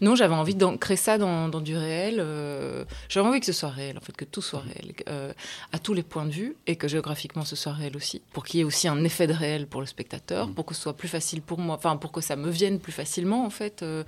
Non, 0.00 0.14
j'avais 0.14 0.34
envie 0.34 0.54
d'ancrer 0.54 0.96
ça 0.96 1.18
dans, 1.18 1.48
du 1.60 1.76
réel. 1.76 2.16
Euh, 2.18 2.84
j'avais 3.08 3.26
envie 3.26 3.40
que 3.40 3.46
ce 3.46 3.52
soit 3.52 3.70
réel, 3.70 3.98
en 3.98 4.00
fait, 4.00 4.16
que 4.16 4.24
tout 4.24 4.42
soit 4.42 4.60
réel, 4.60 4.94
euh, 5.08 5.32
à 5.72 5.78
tous 5.78 5.94
les 5.94 6.02
points 6.02 6.26
de 6.26 6.30
vue, 6.32 6.56
et 6.66 6.76
que 6.76 6.88
géographiquement 6.88 7.44
ce 7.44 7.56
soit 7.56 7.72
réel 7.72 7.96
aussi, 7.96 8.22
pour 8.32 8.44
qu'il 8.44 8.58
y 8.58 8.60
ait 8.60 8.64
aussi 8.64 8.88
un 8.88 9.02
effet 9.04 9.26
de 9.26 9.32
réel 9.32 9.66
pour 9.66 9.80
le 9.80 9.86
spectateur, 9.86 10.48
mm. 10.48 10.54
pour 10.54 10.66
que 10.66 10.74
ce 10.74 10.82
soit 10.82 10.96
plus 10.96 11.08
facile 11.08 11.42
pour 11.42 11.58
moi, 11.58 11.76
enfin, 11.76 11.96
pour 11.96 12.12
que 12.12 12.20
ça 12.20 12.36
me 12.36 12.50
vienne 12.50 12.78
plus 12.78 12.92
facilement, 12.92 13.44
en 13.44 13.50
fait. 13.50 13.82
Euh, 13.82 14.04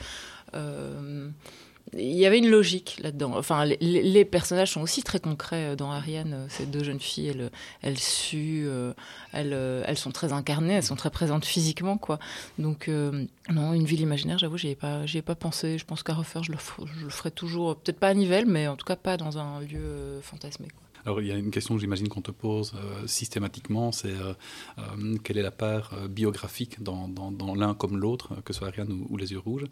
il 1.94 2.17
y 2.17 2.25
avait 2.25 2.39
une 2.39 2.49
logique 2.49 2.99
là-dedans. 3.03 3.37
Enfin, 3.37 3.65
les, 3.65 4.25
personnages 4.25 4.73
sont 4.73 4.81
aussi 4.81 5.03
très 5.03 5.21
concrets 5.21 5.73
euh, 5.73 5.77
dans 5.77 5.91
Ariane. 5.91 6.33
Euh, 6.35 6.47
ces 6.49 6.65
deux 6.65 6.83
jeunes 6.83 7.00
filles, 7.00 7.29
elles, 7.29 7.50
elles 7.83 7.99
suent, 7.99 8.67
euh, 8.67 8.94
elles, 9.33 9.99
sont 9.99 10.11
très 10.11 10.33
incarnées, 10.33 10.75
elles 10.75 10.83
sont 10.83 10.97
très 10.97 11.11
présentes 11.11 11.44
physiquement, 11.44 11.99
quoi. 11.99 12.19
Donc, 12.59 12.89
non, 12.89 13.73
une 13.75 13.85
ville 13.85 14.00
imaginaire, 14.00 14.39
j'avoue, 14.39 14.56
j'y 14.56 14.69
ai 14.69 14.75
pas, 14.75 15.03
ai 15.12 15.23
pas 15.23 15.35
pensé. 15.35 15.79
Je 15.79 15.85
pense 15.85 16.03
qu'à 16.03 16.15
refaire, 16.15 16.43
je 16.43 16.53
le, 16.53 16.59
ferai 16.59 17.31
toujours, 17.31 17.77
peut-être 17.77 17.99
pas 17.99 18.09
à 18.09 18.15
Nivelles, 18.15 18.47
mais 18.47 18.69
en 18.69 18.77
tout 18.77 18.87
cas 18.87 18.97
pas 18.97 19.17
dans 19.17 19.38
un 19.38 19.61
lieu 19.61 20.21
fantasmé. 20.23 20.69
Alors 21.04 21.20
il 21.20 21.26
y 21.26 21.32
a 21.32 21.37
une 21.37 21.50
question, 21.50 21.78
j'imagine, 21.78 22.08
qu'on 22.08 22.20
te 22.20 22.31
pose 22.31 22.75
euh, 22.76 23.06
systématiquement, 23.06 23.93
c'est 23.93 24.12
euh, 24.12 24.34
euh, 24.78 25.16
quelle 25.22 25.38
est 25.38 25.43
la 25.43 25.50
part 25.50 25.94
biographique 26.08 26.82
dans, 26.82 27.08
l'un 27.56 27.75
comme 27.75 27.96
l'autre, 27.96 28.40
que 28.43 28.52
ce 28.52 28.60
soit 28.60 28.69
Ariane 28.69 29.04
ou, 29.08 29.16
Les 29.16 29.32
Yeux 29.32 29.38
Rouges. 29.38 29.64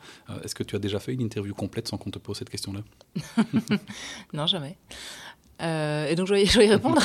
Est-ce 0.43 0.55
que 0.55 0.63
tu 0.63 0.77
as 0.77 0.79
déjà 0.79 0.99
fait 0.99 1.13
une 1.13 1.21
interview 1.21 1.55
complète 1.55 1.89
sans 1.89 1.99
qu'on 1.99 2.11
te 2.11 2.19
pose 2.19 2.39
cette 2.39 2.51
question-là? 2.51 2.81
Non, 4.33 4.47
jamais. 4.47 4.77
Euh, 5.63 6.09
et 6.09 6.15
donc 6.15 6.27
je 6.27 6.35
vais, 6.35 6.45
y 6.45 6.49
répondre. 6.71 7.03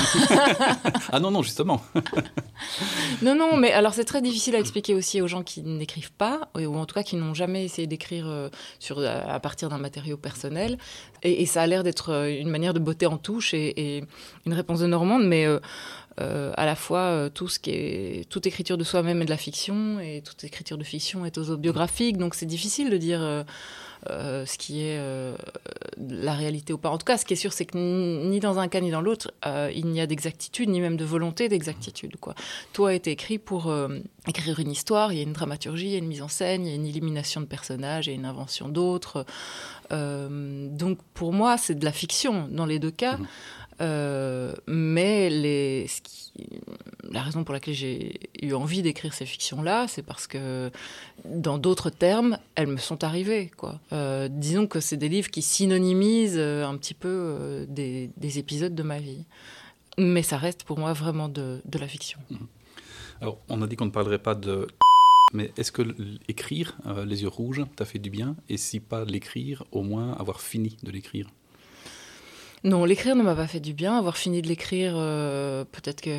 ah 1.12 1.20
non, 1.20 1.32
non, 1.32 1.42
justement. 1.42 1.82
non, 3.22 3.36
non, 3.36 3.58
mais 3.58 3.72
alors 3.72 3.94
c'est 3.94 4.06
très 4.06 4.22
difficile 4.22 4.56
à 4.56 4.60
expliquer 4.60 4.96
aussi 4.96 5.22
aux 5.22 5.28
gens 5.28 5.44
qui 5.44 5.62
n'écrivent 5.62 6.14
pas, 6.14 6.50
ou 6.56 6.78
en 6.78 6.86
tout 6.86 6.96
cas 6.96 7.04
qui 7.04 7.16
n'ont 7.16 7.34
jamais 7.34 7.66
essayé 7.66 7.88
d'écrire 7.88 8.28
euh, 8.28 8.50
sur, 8.80 9.00
à 9.00 9.40
partir 9.40 9.70
d'un 9.70 9.78
matériau 9.78 10.18
personnel. 10.18 10.78
Et, 11.24 11.46
ça 11.46 11.62
a 11.62 11.68
l'air 11.68 11.84
d'être 11.84 12.12
euh, 12.12 12.28
une 12.28 12.50
manière 12.50 12.74
de 12.74 12.80
botter 12.80 13.06
en 13.06 13.18
touche 13.18 13.54
et, 13.54 14.04
une 14.46 14.54
réponse 14.54 14.80
de 14.80 14.88
Normande, 14.88 15.26
mais 15.26 15.48
à 16.18 16.66
la 16.66 16.76
fois 16.76 17.30
tout 17.34 17.48
ce 17.48 17.60
qui 17.60 17.72
est 17.72 18.30
toute 18.30 18.46
écriture 18.46 18.78
de 18.78 18.84
soi-même 18.84 19.22
est 19.22 19.26
de 19.26 19.30
la 19.30 19.38
fiction 19.38 20.00
et 20.00 20.22
toute 20.22 20.44
écriture 20.44 20.78
de 20.78 20.84
fiction 20.84 21.26
est 21.26 21.38
autobiographique. 21.38 22.18
Donc 22.18 22.36
c'est 22.36 22.46
difficile 22.46 22.90
de 22.90 22.98
dire 22.98 23.22
euh, 23.22 23.44
ce 24.10 24.58
qui 24.58 24.82
est 24.82 24.98
euh, 24.98 25.36
la 25.98 26.34
réalité 26.34 26.74
ou 26.74 26.78
pas. 26.78 26.90
En 26.90 26.98
tout 26.98 27.06
cas, 27.06 27.18
ce 27.18 27.26
qui 27.26 27.34
est 27.34 27.38
sûr, 27.38 27.54
c'est 27.54 27.66
que 27.66 27.78
ni 27.78 28.40
dans 28.40 28.60
un 28.60 28.68
cas 28.68 28.80
ni 28.80 28.92
dans 28.92 29.02
l'autre, 29.02 29.32
euh, 29.46 29.72
il 29.74 29.88
n'y 29.88 30.02
a 30.02 30.08
d'exactitude, 30.08 30.70
ni 30.70 30.82
même 30.82 30.98
de 30.98 31.06
volonté 31.06 31.50
d'exactitude. 31.50 32.18
Quoi. 32.18 32.36
Tout 32.74 32.86
a 32.86 32.94
été 32.94 33.12
écrit 33.12 33.38
pour 33.38 33.74
écrire 34.28 34.60
une 34.60 34.72
histoire, 34.72 35.14
il 35.14 35.18
y 35.18 35.20
a 35.20 35.24
une 35.24 35.34
dramaturgie, 35.34 35.88
il 35.88 35.92
y 35.92 35.96
a 35.96 36.00
une 36.00 36.08
mise 36.08 36.22
en 36.22 36.28
scène, 36.28 36.66
il 36.66 36.70
y 36.70 36.72
a 36.72 36.76
une 36.76 36.86
élimination 36.86 37.42
de 37.42 37.46
personnages, 37.46 38.08
il 38.08 38.12
y 38.12 38.14
a 38.14 38.16
une 38.16 38.26
invention 38.26 38.70
d'autres. 38.70 39.26
donc 39.92 40.98
pour 41.14 41.34
moi, 41.34 41.58
c'est 41.58 41.76
de 41.76 41.86
la 41.86 41.92
fiction 41.92 42.48
dans 42.52 42.66
les 42.66 42.80
deux 42.80 42.92
cas. 42.92 43.18
Mmh. 43.18 43.28
Euh, 43.82 44.54
mais 44.68 45.30
la 47.12 47.22
raison 47.22 47.44
pour 47.44 47.54
laquelle 47.54 47.74
j'ai 47.74 48.20
eu 48.42 48.54
envie 48.54 48.82
d'écrire 48.82 49.14
ces 49.14 49.26
fictions-là, 49.26 49.88
c'est 49.88 50.02
parce 50.02 50.28
que, 50.28 50.72
dans 51.26 51.58
d'autres 51.58 51.90
termes, 51.90 52.38
elles 52.56 52.68
me 52.68 52.78
sont 52.78 53.04
arrivées. 53.04 53.52
Euh, 53.92 54.28
disons 54.30 54.68
que 54.68 54.80
c'est 54.80 54.98
des 54.98 55.10
livres 55.10 55.30
qui 55.30 55.42
synonymisent 55.42 56.38
euh, 56.38 56.66
un 56.66 56.78
petit 56.78 56.94
peu 56.94 57.66
des, 57.70 58.10
épisodes 58.38 58.76
de 58.76 58.84
ma 58.84 59.00
vie. 59.00 59.24
Mais 59.98 60.24
ça 60.24 60.38
reste 60.38 60.64
pour 60.64 60.78
moi 60.78 60.94
vraiment 60.94 61.30
de, 61.30 61.62
la 61.74 61.88
fiction. 61.88 62.20
Mmh. 62.30 62.36
Alors, 63.22 63.38
on 63.48 63.62
a 63.62 63.68
dit 63.68 63.76
qu'on 63.76 63.86
ne 63.86 63.92
parlerait 63.92 64.20
pas 64.20 64.36
de 64.36 64.68
mais 65.34 65.52
est-ce 65.58 65.72
que 65.72 65.82
écrire 66.28 66.78
Les 67.06 67.24
yeux 67.24 67.28
rouges 67.30 67.64
t'a 67.76 67.86
fait 67.86 68.00
du 68.00 68.10
bien? 68.10 68.36
Et 68.48 68.58
si 68.58 68.80
pas 68.80 69.06
l'écrire, 69.06 69.64
au 69.72 69.82
moins 69.82 70.14
avoir 70.14 70.40
fini 70.40 70.78
de 70.84 70.92
l'écrire? 70.92 71.28
Non, 72.66 72.84
l'écrire 72.84 73.16
ne 73.16 73.22
m'a 73.22 73.36
pas 73.36 73.46
fait 73.46 73.60
du 73.60 73.74
bien. 73.76 73.96
Avoir 73.96 74.18
fini 74.18 74.42
de 74.42 74.48
l'écrire, 74.48 74.94
euh, 74.96 75.64
peut-être 75.66 76.02
que 76.02 76.10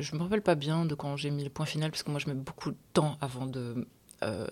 je 0.00 0.16
me 0.16 0.22
rappelle 0.22 0.42
pas 0.42 0.56
bien 0.56 0.84
de 0.84 0.96
quand 0.96 1.16
j'ai 1.16 1.30
mis 1.30 1.44
le 1.44 1.50
point 1.50 1.64
final, 1.64 1.92
parce 1.92 2.04
moi 2.08 2.18
je 2.18 2.26
mets 2.26 2.34
beaucoup 2.34 2.72
de 2.72 2.76
temps 2.92 3.16
avant 3.20 3.46
de 3.46 3.86
euh, 4.24 4.48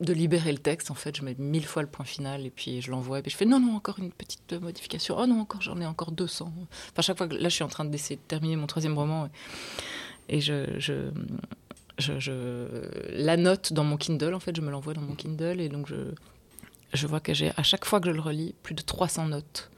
de 0.00 0.12
libérer 0.12 0.50
le 0.50 0.58
texte. 0.58 0.90
En 0.90 0.94
fait, 0.94 1.16
je 1.16 1.22
mets 1.22 1.36
mille 1.38 1.64
fois 1.64 1.82
le 1.82 1.88
point 1.88 2.04
final 2.04 2.44
et 2.46 2.50
puis 2.50 2.82
je 2.82 2.90
l'envoie 2.90 3.20
et 3.20 3.22
puis 3.22 3.30
je 3.30 3.36
fais 3.36 3.44
non 3.44 3.60
non 3.60 3.76
encore 3.76 4.00
une 4.00 4.10
petite 4.10 4.52
modification. 4.60 5.14
Oh 5.16 5.26
non 5.26 5.40
encore 5.40 5.62
j'en 5.62 5.80
ai 5.80 5.86
encore 5.86 6.10
200. 6.10 6.52
Enfin 6.90 7.02
chaque 7.02 7.20
là 7.20 7.48
je 7.48 7.54
suis 7.54 7.62
en 7.62 7.68
train 7.68 7.84
d'essayer 7.84 8.16
de 8.16 8.22
terminer 8.26 8.56
mon 8.56 8.66
troisième 8.66 8.98
roman 8.98 9.28
et, 10.28 10.40
je, 10.40 10.66
je 10.78 11.10
je, 11.98 13.12
la 13.12 13.36
note 13.36 13.72
dans 13.72 13.84
mon 13.84 13.96
Kindle, 13.96 14.34
en 14.34 14.40
fait, 14.40 14.56
je 14.56 14.62
me 14.62 14.70
l'envoie 14.72 14.94
dans 14.94 15.00
mon 15.00 15.14
Kindle 15.14 15.60
et 15.60 15.68
donc 15.68 15.86
je, 15.86 16.12
je 16.92 17.06
vois 17.06 17.20
que 17.20 17.32
j'ai, 17.32 17.52
à 17.56 17.62
chaque 17.62 17.84
fois 17.84 18.00
que 18.00 18.08
je 18.08 18.12
le 18.12 18.20
relis, 18.20 18.52
plus 18.64 18.74
de 18.74 18.82
300 18.82 19.28
notes. 19.28 19.70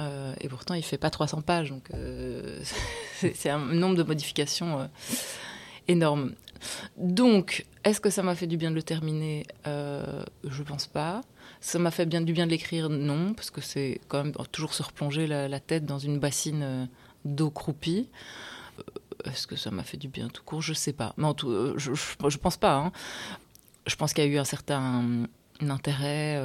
Euh, 0.00 0.34
et 0.40 0.48
pourtant, 0.48 0.74
il 0.74 0.82
fait 0.82 0.98
pas 0.98 1.10
300 1.10 1.42
pages, 1.42 1.70
donc 1.70 1.90
euh, 1.94 2.60
c'est 3.34 3.50
un 3.50 3.58
nombre 3.58 3.96
de 3.96 4.02
modifications 4.02 4.80
euh, 4.80 4.86
énorme. 5.88 6.32
Donc, 6.96 7.66
est-ce 7.84 8.00
que 8.00 8.10
ça 8.10 8.22
m'a 8.22 8.34
fait 8.34 8.46
du 8.46 8.56
bien 8.56 8.70
de 8.70 8.76
le 8.76 8.82
terminer? 8.82 9.44
Je 9.64 10.62
pense 10.64 10.86
pas. 10.86 11.22
Ça 11.60 11.80
m'a 11.80 11.90
fait 11.90 12.06
bien 12.06 12.20
du 12.20 12.32
bien 12.32 12.46
de 12.46 12.52
l'écrire? 12.52 12.88
Non, 12.88 13.34
parce 13.34 13.50
que 13.50 13.60
c'est 13.60 14.00
quand 14.06 14.22
même 14.22 14.32
toujours 14.52 14.72
se 14.72 14.82
replonger 14.82 15.26
la, 15.26 15.60
tête 15.60 15.84
dans 15.84 15.98
une 15.98 16.20
bassine 16.20 16.88
d'eau 17.24 17.50
croupie. 17.50 18.08
Est-ce 19.24 19.48
que 19.48 19.56
ça 19.56 19.72
m'a 19.72 19.82
fait 19.82 19.96
du 19.96 20.06
bien 20.06 20.28
tout 20.28 20.44
court? 20.44 20.62
Je 20.62 20.72
sais 20.72 20.92
pas. 20.92 21.14
Mais 21.16 21.24
en 21.24 21.34
tout, 21.34 21.76
je, 21.76 21.92
je, 21.94 22.38
pense 22.38 22.56
pas. 22.56 22.76
Hein. 22.76 22.92
Je 23.88 23.96
pense 23.96 24.12
qu'il 24.12 24.22
y 24.22 24.26
a 24.28 24.30
eu 24.30 24.38
un 24.38 24.44
certain 24.44 25.26
intérêt 25.60 26.40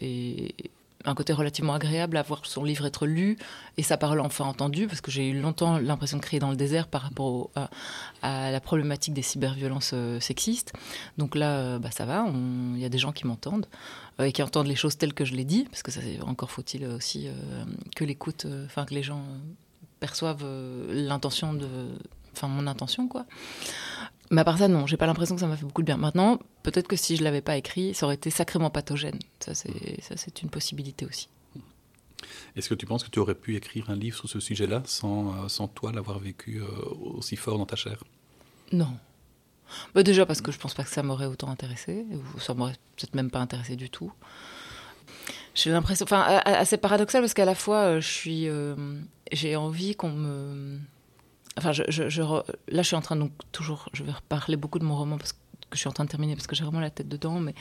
et 0.00 0.54
un 1.04 1.14
côté 1.14 1.32
relativement 1.32 1.74
agréable 1.74 2.16
à 2.16 2.22
voir 2.22 2.44
son 2.44 2.64
livre 2.64 2.84
être 2.86 3.06
lu 3.06 3.38
et 3.76 3.82
sa 3.82 3.96
parole 3.96 4.20
enfin 4.20 4.44
entendue, 4.44 4.86
parce 4.86 5.00
que 5.00 5.10
j'ai 5.10 5.28
eu 5.28 5.40
longtemps 5.40 5.78
l'impression 5.78 6.16
de 6.16 6.22
crier 6.22 6.40
dans 6.40 6.50
le 6.50 6.56
désert 6.56 6.88
par 6.88 7.02
rapport 7.02 7.50
à, 8.22 8.50
la 8.50 8.60
problématique 8.60 9.14
des 9.14 9.22
cyberviolences 9.22 9.92
euh, 9.94 10.18
sexistes. 10.20 10.72
Donc 11.16 11.34
là, 11.34 11.58
euh, 11.58 11.78
bah, 11.78 11.90
ça 11.90 12.04
va, 12.04 12.26
il 12.28 12.80
y 12.80 12.84
a 12.84 12.88
des 12.88 12.98
gens 12.98 13.12
qui 13.12 13.26
m'entendent 13.26 13.66
et 14.20 14.32
qui 14.32 14.42
entendent 14.42 14.66
les 14.66 14.74
choses 14.74 14.98
telles 14.98 15.14
que 15.14 15.24
je 15.24 15.34
les 15.34 15.44
dis, 15.44 15.64
parce 15.64 15.82
que 15.82 15.92
ça, 15.92 16.00
encore 16.26 16.50
faut-il 16.50 16.84
aussi 16.86 17.28
que 17.94 18.04
l'écoute, 18.04 18.46
enfin 18.64 18.84
que 18.84 18.94
les 18.94 19.04
gens 19.04 19.22
perçoivent 20.00 20.44
l'intention 20.90 21.54
de, 21.54 21.68
enfin 22.32 22.48
mon 22.48 22.66
intention 22.66 23.06
quoi. 23.06 23.26
Mais 24.30 24.42
à 24.42 24.44
part 24.44 24.58
ça, 24.58 24.68
non, 24.68 24.86
j'ai 24.86 24.96
pas 24.96 25.06
l'impression 25.06 25.34
que 25.34 25.40
ça 25.40 25.46
m'a 25.46 25.56
fait 25.56 25.64
beaucoup 25.64 25.82
de 25.82 25.86
bien. 25.86 25.96
Maintenant, 25.96 26.38
peut-être 26.62 26.86
que 26.86 26.96
si 26.96 27.16
je 27.16 27.24
l'avais 27.24 27.40
pas 27.40 27.56
écrit, 27.56 27.94
ça 27.94 28.06
aurait 28.06 28.16
été 28.16 28.30
sacrément 28.30 28.70
pathogène. 28.70 29.18
Ça, 29.40 29.54
c'est 29.54 30.42
une 30.42 30.50
possibilité 30.50 31.06
aussi. 31.06 31.28
Est-ce 32.56 32.68
que 32.68 32.74
tu 32.74 32.84
penses 32.84 33.04
que 33.04 33.10
tu 33.10 33.20
aurais 33.20 33.34
pu 33.34 33.56
écrire 33.56 33.90
un 33.90 33.96
livre 33.96 34.18
sur 34.18 34.28
ce 34.28 34.40
sujet-là 34.40 34.82
sans, 34.84 35.44
euh, 35.44 35.48
sans 35.48 35.68
toi 35.68 35.92
l'avoir 35.92 36.18
vécu 36.18 36.60
euh, 36.60 36.66
aussi 37.14 37.36
fort 37.36 37.58
dans 37.58 37.66
ta 37.66 37.76
chair? 37.76 38.02
Non. 38.72 38.92
Bah 39.94 40.02
déjà 40.02 40.26
parce 40.26 40.40
que 40.40 40.50
je 40.50 40.58
pense 40.58 40.74
pas 40.74 40.82
que 40.82 40.90
ça 40.90 41.02
m'aurait 41.02 41.26
autant 41.26 41.50
intéressé, 41.50 42.04
ou 42.12 42.40
ça 42.40 42.54
m'aurait 42.54 42.76
peut-être 42.96 43.14
même 43.14 43.30
pas 43.30 43.38
intéressé 43.38 43.76
du 43.76 43.88
tout. 43.88 44.12
J'ai 45.54 45.70
l'impression, 45.70 46.04
enfin, 46.04 46.40
assez 46.44 46.76
paradoxal 46.76 47.20
parce 47.20 47.34
qu'à 47.34 47.44
la 47.44 47.54
fois, 47.54 47.78
euh, 47.82 48.00
je 48.00 48.08
suis, 48.08 48.48
j'ai 49.32 49.56
envie 49.56 49.94
qu'on 49.94 50.10
me 50.10 50.78
Enfin, 51.58 51.72
je, 51.72 51.82
là, 52.22 52.42
je 52.70 52.82
suis 52.82 52.96
en 52.96 53.00
train 53.00 53.16
donc 53.16 53.32
toujours, 53.52 53.88
je 53.92 54.04
vais 54.04 54.12
reparler 54.12 54.56
beaucoup 54.56 54.78
de 54.78 54.84
mon 54.84 54.96
roman 54.96 55.18
parce 55.18 55.32
que 55.32 55.38
je 55.72 55.78
suis 55.78 55.88
en 55.88 55.92
train 55.92 56.04
de 56.04 56.10
terminer 56.10 56.34
parce 56.34 56.46
que 56.46 56.56
j'ai 56.56 56.64
vraiment 56.64 56.80
la 56.80 56.90
tête 56.90 57.08
dedans, 57.08 57.40
mais 57.40 57.54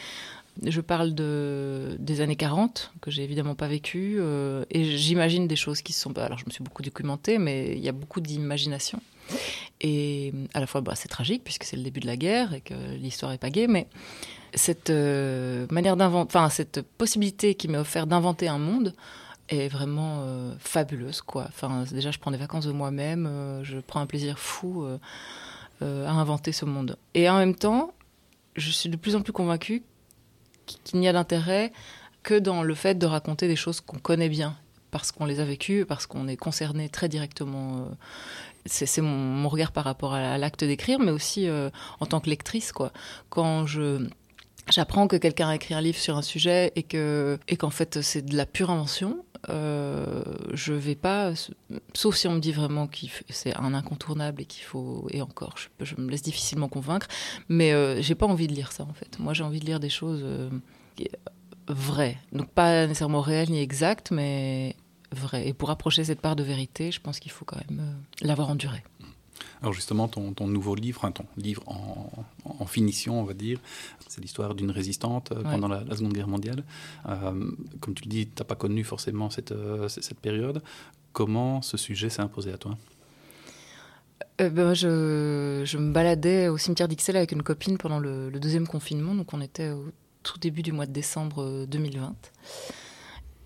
je 0.64 0.82
parle 0.82 1.14
de, 1.14 1.96
des 2.00 2.22
années 2.22 2.36
40 2.36 2.94
que 3.02 3.12
j'ai 3.12 3.24
évidemment 3.24 3.56
pas 3.56 3.68
vécu 3.68 4.18
euh, 4.20 4.64
et 4.72 4.98
j'imagine 4.98 5.48
des 5.48 5.56
choses 5.56 5.82
qui 5.82 5.94
sont. 5.94 6.18
Alors, 6.18 6.38
je 6.38 6.46
me 6.46 6.52
suis 6.52 6.64
beaucoup 6.64 6.84
documentée, 6.84 7.38
mais 7.38 7.74
il 7.76 7.84
y 7.84 7.90
a 7.90 7.92
beaucoup 7.92 8.22
d'imagination. 8.22 9.02
Et 9.82 10.34
à 10.54 10.60
la 10.60 10.68
fois, 10.68 10.82
bah, 10.82 10.94
c'est 10.96 11.10
tragique 11.10 11.44
puisque 11.44 11.66
c'est 11.66 11.76
le 11.76 11.84
début 11.84 12.00
de 12.00 12.08
la 12.08 12.16
guerre 12.16 12.54
et 12.54 12.62
que 12.62 12.74
l'histoire 12.96 13.34
est 13.34 13.38
pas 13.38 13.50
gaie, 13.50 13.68
mais 13.68 13.88
cette 14.54 14.90
euh, 14.90 15.68
manière 15.70 15.98
d'inventer, 15.98 16.38
enfin 16.38 16.50
cette 16.50 16.82
possibilité 16.82 17.56
qui 17.56 17.68
m'est 17.68 17.78
offerte 17.78 18.08
d'inventer 18.08 18.48
un 18.48 18.58
monde, 18.58 18.94
est 19.50 19.68
vraiment 19.68 20.20
euh, 20.22 20.54
fabuleuse 20.60 21.22
quoi. 21.22 21.46
Enfin 21.48 21.84
déjà 21.92 22.12
je 22.12 22.20
prends 22.20 22.32
des 22.32 22.38
vacances 22.38 22.66
de 22.66 22.72
moi-même, 22.72 23.26
euh, 23.26 23.64
je 23.64 23.80
prends 23.80 24.00
un 24.00 24.06
plaisir 24.06 24.40
fou 24.40 24.84
euh, 25.82 26.08
à 26.08 26.12
inventer 26.12 26.52
ce 26.52 26.66
monde. 26.66 26.98
Et 27.14 27.30
en 27.30 27.38
même 27.38 27.56
temps, 27.56 27.94
je 28.56 28.72
suis 28.72 28.90
de 28.90 28.96
plus 28.96 29.16
en 29.16 29.22
plus 29.22 29.34
convaincue 29.34 29.84
qu'il 30.66 31.00
n'y 31.00 31.08
a 31.08 31.14
d'intérêt 31.14 31.72
que 32.24 32.38
dans 32.38 32.64
le 32.64 32.74
fait 32.74 32.96
de 32.96 33.06
raconter 33.06 33.48
des 33.48 33.56
choses 33.56 33.80
qu'on 33.80 34.00
connaît 34.00 34.30
bien 34.30 34.58
parce 34.92 35.12
qu'on 35.12 35.26
les 35.26 35.40
a 35.40 35.46
vécues, 35.46 35.86
parce 35.86 36.08
qu'on 36.08 36.28
est 36.28 36.38
concerné 36.38 36.90
très 36.90 37.10
directement. 37.10 37.90
c'est 38.66 39.02
mon, 39.02 39.10
mon, 39.10 39.50
regard 39.50 39.72
par 39.72 39.84
rapport 39.84 40.14
à 40.14 40.38
l'acte 40.38 40.64
d'écrire, 40.64 41.00
mais 41.00 41.12
aussi 41.12 41.48
en 42.00 42.06
tant 42.06 42.20
que 42.20 42.30
lectrice 42.30 42.72
quoi. 42.72 42.92
Quand 43.30 43.66
je 43.66 44.08
j'apprends 44.72 45.08
que 45.08 45.16
quelqu'un 45.16 45.50
a 45.50 45.56
écrit 45.56 45.74
un 45.74 45.82
livre 45.82 45.98
sur 45.98 46.18
un 46.18 46.22
sujet 46.22 46.72
et 46.76 46.84
que 46.84 47.40
et 47.48 47.58
qu'en 47.58 47.70
fait 47.70 48.02
c'est 48.02 48.24
de 48.24 48.36
la 48.36 48.46
pure 48.46 48.70
invention, 48.70 49.24
euh, 49.50 50.24
je 50.54 50.74
vais 50.74 50.96
pas, 50.96 51.34
sauf 51.94 52.16
si 52.16 52.28
on 52.28 52.34
me 52.34 52.40
dit 52.40 52.52
vraiment 52.52 52.88
que 52.88 52.98
c'est 53.30 53.56
un 53.56 53.74
incontournable 53.74 54.42
et 54.42 54.46
qu'il 54.46 54.64
faut, 54.64 55.08
et 55.12 55.22
encore, 55.22 55.56
je, 55.80 55.96
me 55.98 56.10
laisse 56.10 56.22
difficilement 56.22 56.68
convaincre, 56.68 57.08
mais 57.48 57.72
euh, 57.72 58.02
j'ai 58.02 58.16
pas 58.16 58.26
envie 58.26 58.48
de 58.48 58.54
lire 58.54 58.72
ça 58.72 58.84
en 58.84 58.94
fait. 58.94 59.20
Moi 59.20 59.34
j'ai 59.34 59.44
envie 59.44 59.60
de 59.60 59.66
lire 59.66 59.80
des 59.80 59.90
choses 59.90 60.22
euh, 60.24 60.50
vraies, 61.68 62.18
donc 62.32 62.50
pas 62.50 62.88
nécessairement 62.88 63.22
réelles 63.22 63.52
ni 63.52 63.60
exactes, 63.60 64.12
mais 64.12 64.76
vraies. 65.12 65.48
Et 65.48 65.54
pour 65.54 65.70
approcher 65.70 66.04
cette 66.04 66.20
part 66.22 66.36
de 66.36 66.44
vérité, 66.44 66.92
je 66.92 67.00
pense 67.00 67.20
qu'il 67.20 67.32
faut 67.32 67.46
quand 67.46 67.60
même 67.70 67.96
l'avoir 68.22 68.50
enduré. 68.50 68.84
Alors 69.62 69.74
justement, 69.74 70.08
ton, 70.08 70.48
nouveau 70.48 70.76
livre, 70.76 71.10
ton 71.12 71.26
livre 71.36 71.64
en, 71.68 72.66
finition, 72.66 73.20
on 73.20 73.24
va 73.24 73.34
dire, 73.34 73.60
c'est 74.08 74.22
l'histoire 74.22 74.56
d'une 74.56 74.72
résistante 74.72 75.32
euh, 75.32 75.42
pendant 75.42 75.68
la, 75.68 75.84
Seconde 75.96 76.14
Guerre 76.14 76.28
mondiale. 76.28 76.64
Euh, 77.08 77.52
comme 77.80 77.94
tu 77.94 78.04
le 78.04 78.10
dis, 78.10 78.28
tu 78.28 78.34
n'as 78.40 78.46
pas 78.46 78.56
connu 78.56 78.84
forcément 78.84 79.30
cette, 79.30 79.52
euh, 79.52 79.88
cette 79.88 80.20
période. 80.20 80.62
Comment 81.14 81.62
ce 81.62 81.78
sujet 81.78 82.10
s'est 82.10 82.22
imposé 82.22 82.52
à 82.52 82.58
toi? 82.58 82.78
Ben, 84.40 84.76
je, 84.76 85.64
je, 85.66 85.78
me 85.80 85.92
baladais 85.92 86.48
au 86.48 86.58
cimetière 86.58 86.88
d'Ixelles 86.88 87.18
avec 87.18 87.32
une 87.32 87.42
copine 87.42 87.78
pendant 87.80 88.00
le, 88.00 88.30
le, 88.30 88.40
deuxième 88.40 88.68
confinement, 88.68 89.16
donc 89.16 89.34
on 89.34 89.42
était 89.42 89.72
au 89.72 89.86
tout 90.22 90.38
début 90.38 90.62
du 90.62 90.72
mois 90.72 90.86
de 90.86 90.92
décembre 90.92 91.66
2020. 91.66 92.14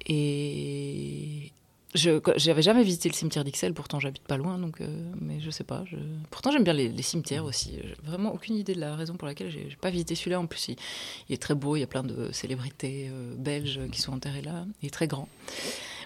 Et, 0.07 1.51
je 1.93 2.21
j'avais 2.37 2.61
jamais 2.61 2.83
visité 2.83 3.09
le 3.09 3.13
cimetière 3.13 3.43
d'Ixelles, 3.43 3.73
pourtant 3.73 3.99
j'habite 3.99 4.23
pas 4.23 4.37
loin, 4.37 4.57
donc 4.57 4.81
euh, 4.81 5.11
mais 5.19 5.39
je 5.41 5.49
sais 5.49 5.63
pas. 5.63 5.83
Pourtant 6.29 6.51
j'aime 6.51 6.63
bien 6.63 6.73
les, 6.73 7.01
cimetières 7.01 7.45
aussi. 7.45 7.79
J'ai 7.83 7.95
vraiment 8.03 8.33
aucune 8.33 8.55
idée 8.55 8.73
de 8.73 8.79
la 8.79 8.95
raison 8.95 9.15
pour 9.15 9.27
laquelle 9.27 9.49
j'ai 9.49 9.77
pas 9.79 9.89
visité 9.89 10.15
celui-là. 10.15 10.39
En 10.39 10.45
plus, 10.45 10.69
il, 10.69 11.33
est 11.33 11.41
très 11.41 11.55
beau, 11.55 11.75
il 11.75 11.81
y 11.81 11.83
a 11.83 11.87
plein 11.87 12.03
de 12.03 12.31
célébrités 12.31 13.09
euh, 13.11 13.33
belges 13.35 13.81
qui 13.91 14.01
sont 14.01 14.13
enterrées 14.13 14.41
là. 14.41 14.65
Il 14.81 14.87
est 14.87 14.91
très 14.91 15.07
grand. 15.07 15.27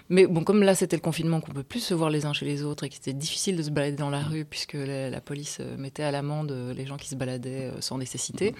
Mais 0.08 0.26
bon, 0.26 0.44
comme 0.44 0.62
là 0.62 0.74
c'était 0.74 0.96
le 0.96 1.02
confinement, 1.02 1.40
qu'on 1.40 1.52
peut 1.52 1.62
plus 1.62 1.80
se 1.80 1.94
voir 1.94 2.10
les 2.10 2.26
uns 2.26 2.32
chez 2.32 2.46
les 2.46 2.62
autres 2.62 2.84
et 2.84 2.88
qu'il 2.88 3.00
était 3.00 3.12
difficile 3.12 3.56
de 3.56 3.62
se 3.62 3.70
balader 3.70 3.96
dans 3.96 4.10
la 4.10 4.20
rue 4.20 4.44
puisque 4.44 4.74
la, 4.74 5.20
police 5.20 5.58
euh, 5.60 5.76
mettait 5.76 6.04
à 6.04 6.10
l'amende 6.10 6.52
euh, 6.52 6.74
les 6.74 6.86
gens 6.86 6.96
qui 6.96 7.08
se 7.08 7.16
baladaient 7.16 7.70
euh, 7.72 7.80
sans 7.80 7.98
nécessité, 7.98 8.54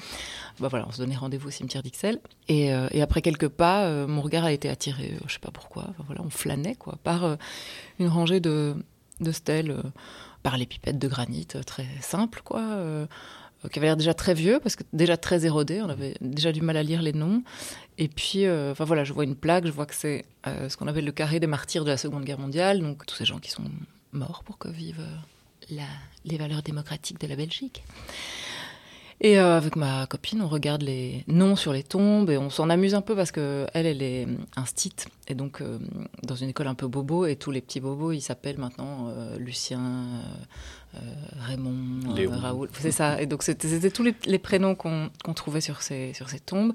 bah 0.59 0.69
voilà, 0.69 0.87
on 0.89 0.93
se 0.93 0.99
donnait 0.99 1.17
rendez-vous 1.17 1.49
au 1.49 1.53
cimetière 1.53 1.83
d'Ixelles. 1.83 2.19
Et, 2.49 2.73
après 3.01 3.23
quelques 3.23 3.49
pas, 3.49 4.07
mon 4.07 4.21
regard 4.21 4.45
a 4.45 4.53
été 4.53 4.69
attiré, 4.69 5.15
je 5.27 5.35
sais 5.35 5.39
pas 5.39 5.53
pourquoi, 5.53 5.91
voilà, 6.07 6.23
on 6.25 6.31
flânait 6.31 6.75
quoi, 6.75 6.99
par 7.05 7.37
une 8.01 8.09
rangée 8.09 8.41
de, 8.41 8.75
de 9.21 9.33
stèles, 9.33 9.77
par 10.43 10.57
les 10.57 10.67
pipettes 10.67 10.99
de 10.99 11.07
granit 11.07 11.47
très 11.47 11.87
simples 12.01 12.41
quoi 12.45 13.07
qui 13.69 13.79
avait 13.79 13.87
l'air 13.87 13.97
déjà 13.97 14.15
très 14.15 14.35
vieux, 14.35 14.61
parce 14.63 14.77
que 14.77 14.83
déjà 14.93 15.17
très 15.17 15.47
érodé, 15.47 15.83
on 15.83 15.89
avait 15.89 16.15
déjà 16.21 16.53
du 16.53 16.61
mal 16.61 16.77
à 16.77 16.83
lire 16.83 17.03
les 17.03 17.13
noms. 17.13 17.43
Et 17.99 18.09
puis, 18.09 18.47
euh, 18.47 18.75
voilà, 18.79 19.05
je 19.05 19.13
vois 19.13 19.25
une 19.25 19.37
plaque, 19.37 19.67
je 19.67 19.73
vois 19.73 19.87
que 19.87 19.95
c'est 19.95 20.25
euh, 20.47 20.69
ce 20.69 20.77
qu'on 20.77 20.87
appelle 20.87 21.05
le 21.05 21.13
carré 21.13 21.41
des 21.41 21.47
martyrs 21.47 21.85
de 21.85 21.91
la 21.91 21.97
Seconde 21.97 22.25
Guerre 22.25 22.39
mondiale, 22.39 22.81
donc 22.81 23.07
tous 23.07 23.17
ces 23.17 23.25
gens 23.25 23.39
qui 23.39 23.51
sont 23.51 23.65
morts 24.13 24.43
pour 24.45 24.59
que 24.59 24.69
vivent 24.69 25.07
les 26.25 26.37
valeurs 26.37 26.63
démocratiques 26.63 27.21
de 27.21 27.27
la 27.27 27.37
Belgique. 27.37 27.83
Et 29.21 29.39
avec 29.39 29.77
ma 29.77 30.07
copine, 30.07 30.43
on 30.43 30.49
regarde 30.49 30.83
les 30.83 31.25
noms 31.27 31.57
sur 31.57 31.73
les 31.73 31.83
tombes 31.83 32.29
et 32.29 32.37
on 32.37 32.51
s'en 32.51 32.69
amuse 32.69 32.95
un 32.95 33.01
peu 33.01 33.17
parce 33.17 33.33
que 33.33 33.67
elle, 33.73 33.87
elle 33.87 34.03
est 34.03 34.29
instite 34.57 35.09
et 35.27 35.35
donc 35.35 35.63
dans 36.23 36.35
une 36.35 36.51
école 36.51 36.67
un 36.67 36.75
peu 36.75 36.87
bobo 36.87 37.25
et 37.25 37.37
tous 37.37 37.51
les 37.51 37.63
petits 37.63 37.81
bobos, 37.81 38.13
ils 38.13 38.21
s'appellent 38.21 38.59
maintenant 38.59 39.11
Lucien, 39.39 40.05
euh, 40.97 40.99
Raymond, 41.41 42.17
euh, 42.17 42.29
Raoul, 42.31 42.69
c'est 42.73 42.93
ça. 42.93 43.21
Et 43.21 43.27
donc 43.27 43.43
c'était 43.43 43.91
tous 43.91 44.03
les, 44.03 44.39
prénoms 44.39 44.75
qu'on 44.75 45.11
trouvait 45.35 45.61
sur 45.61 45.83
ces, 45.83 46.13
sur 46.15 46.31
ces 46.31 46.41
tombes. 46.41 46.73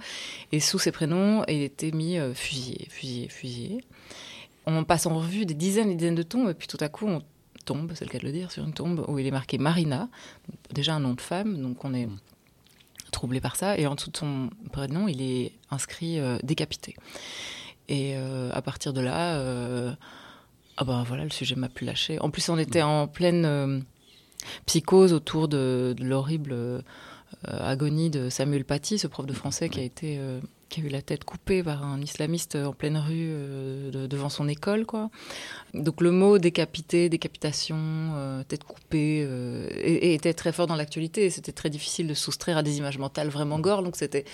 Et 0.52 0.60
sous 0.60 0.80
ces 0.80 0.92
prénoms, 0.92 1.44
il 1.48 1.62
était 1.64 1.92
mis 1.92 2.20
euh, 2.20 2.34
fusillé, 2.34 2.88
fusillé, 2.90 3.28
fusillé. 3.30 3.84
On 4.66 4.84
passe 4.84 5.06
en 5.06 5.18
revue 5.18 5.46
des 5.46 5.54
dizaines 5.54 5.88
et 5.88 5.92
des 5.92 5.98
dizaines 5.98 6.16
de 6.16 6.24
tombes, 6.24 6.50
et 6.50 6.54
puis 6.54 6.68
tout 6.68 6.78
à 6.82 6.90
coup, 6.90 7.08
on 7.08 7.24
tombe, 7.66 7.92
c'est 7.96 8.06
le 8.06 8.12
cas 8.12 8.20
de 8.20 8.26
le 8.26 8.32
dire, 8.32 8.52
sur 8.52 8.64
une 8.64 8.74
tombe 8.74 9.04
où 9.08 9.18
il 9.18 9.26
est 9.26 9.32
marqué 9.32 9.58
Marina, 9.58 10.08
déjà 10.72 10.94
un 10.94 11.00
nom 11.00 11.14
de 11.14 11.22
femme, 11.22 11.60
donc 11.60 11.84
on 11.84 11.94
est 11.94 12.06
mm. 12.06 12.18
Troublé 13.12 13.42
par 13.42 13.56
ça. 13.56 13.78
Et 13.78 13.86
en 13.88 13.96
dessous 13.96 14.12
de 14.12 14.18
son 14.18 14.50
prénom, 14.72 15.08
il 15.08 15.22
est 15.22 15.54
inscrit 15.70 16.20
décapité. 16.44 16.96
Et 17.88 18.16
à 18.16 18.62
partir 18.62 18.94
de 18.94 19.02
là, 19.02 19.38
ah 20.78 20.84
ben 20.84 21.04
voilà, 21.04 21.24
le 21.24 21.30
sujet 21.30 21.56
m'a 21.56 21.70
plus 21.70 21.86
lâché. 21.86 22.20
En 22.20 22.30
plus, 22.30 22.50
on 22.50 22.58
était 22.58 22.82
en 22.82 23.08
pleine 23.08 23.84
psychose 24.66 25.14
autour 25.14 25.48
de, 25.48 25.96
l'horrible 26.00 26.54
euh, 26.54 26.82
agonie 27.48 28.10
de 28.10 28.30
Samuel 28.30 28.66
Paty, 28.66 29.00
ce 29.00 29.08
prof 29.08 29.26
de 29.26 29.34
français 29.34 29.70
qui 29.70 29.80
a 29.80 29.84
été 29.84 30.18
euh, 30.20 30.40
qui 30.72 30.82
a 30.82 30.84
eu 30.84 30.90
la 30.90 31.04
tête 31.04 31.24
coupée 31.24 31.62
par 31.62 31.84
un 31.84 32.02
islamiste 32.02 32.56
en 32.56 32.74
pleine 32.74 32.98
rue 32.98 33.30
euh, 33.32 34.08
devant 34.08 34.30
son 34.30 34.48
école, 34.48 34.86
quoi. 34.86 35.12
Donc 35.76 36.02
le 36.02 36.12
mot 36.12 36.40
décapité, 36.40 37.10
décapitation, 37.10 38.44
tête 38.48 38.64
coupée, 38.64 39.28
était 39.84 40.34
très 40.34 40.52
fort 40.52 40.68
dans 40.68 40.76
l'actualité. 40.76 41.30
C'était 41.30 41.52
très 41.52 41.70
difficile 41.70 42.08
de 42.08 42.14
soustraire 42.14 42.58
à 42.58 42.64
des 42.64 42.78
images 42.78 42.98
mentales 42.98 43.30
vraiment 43.30 43.60
gore. 43.60 43.84
Donc 43.84 43.96
c'était 43.96 44.26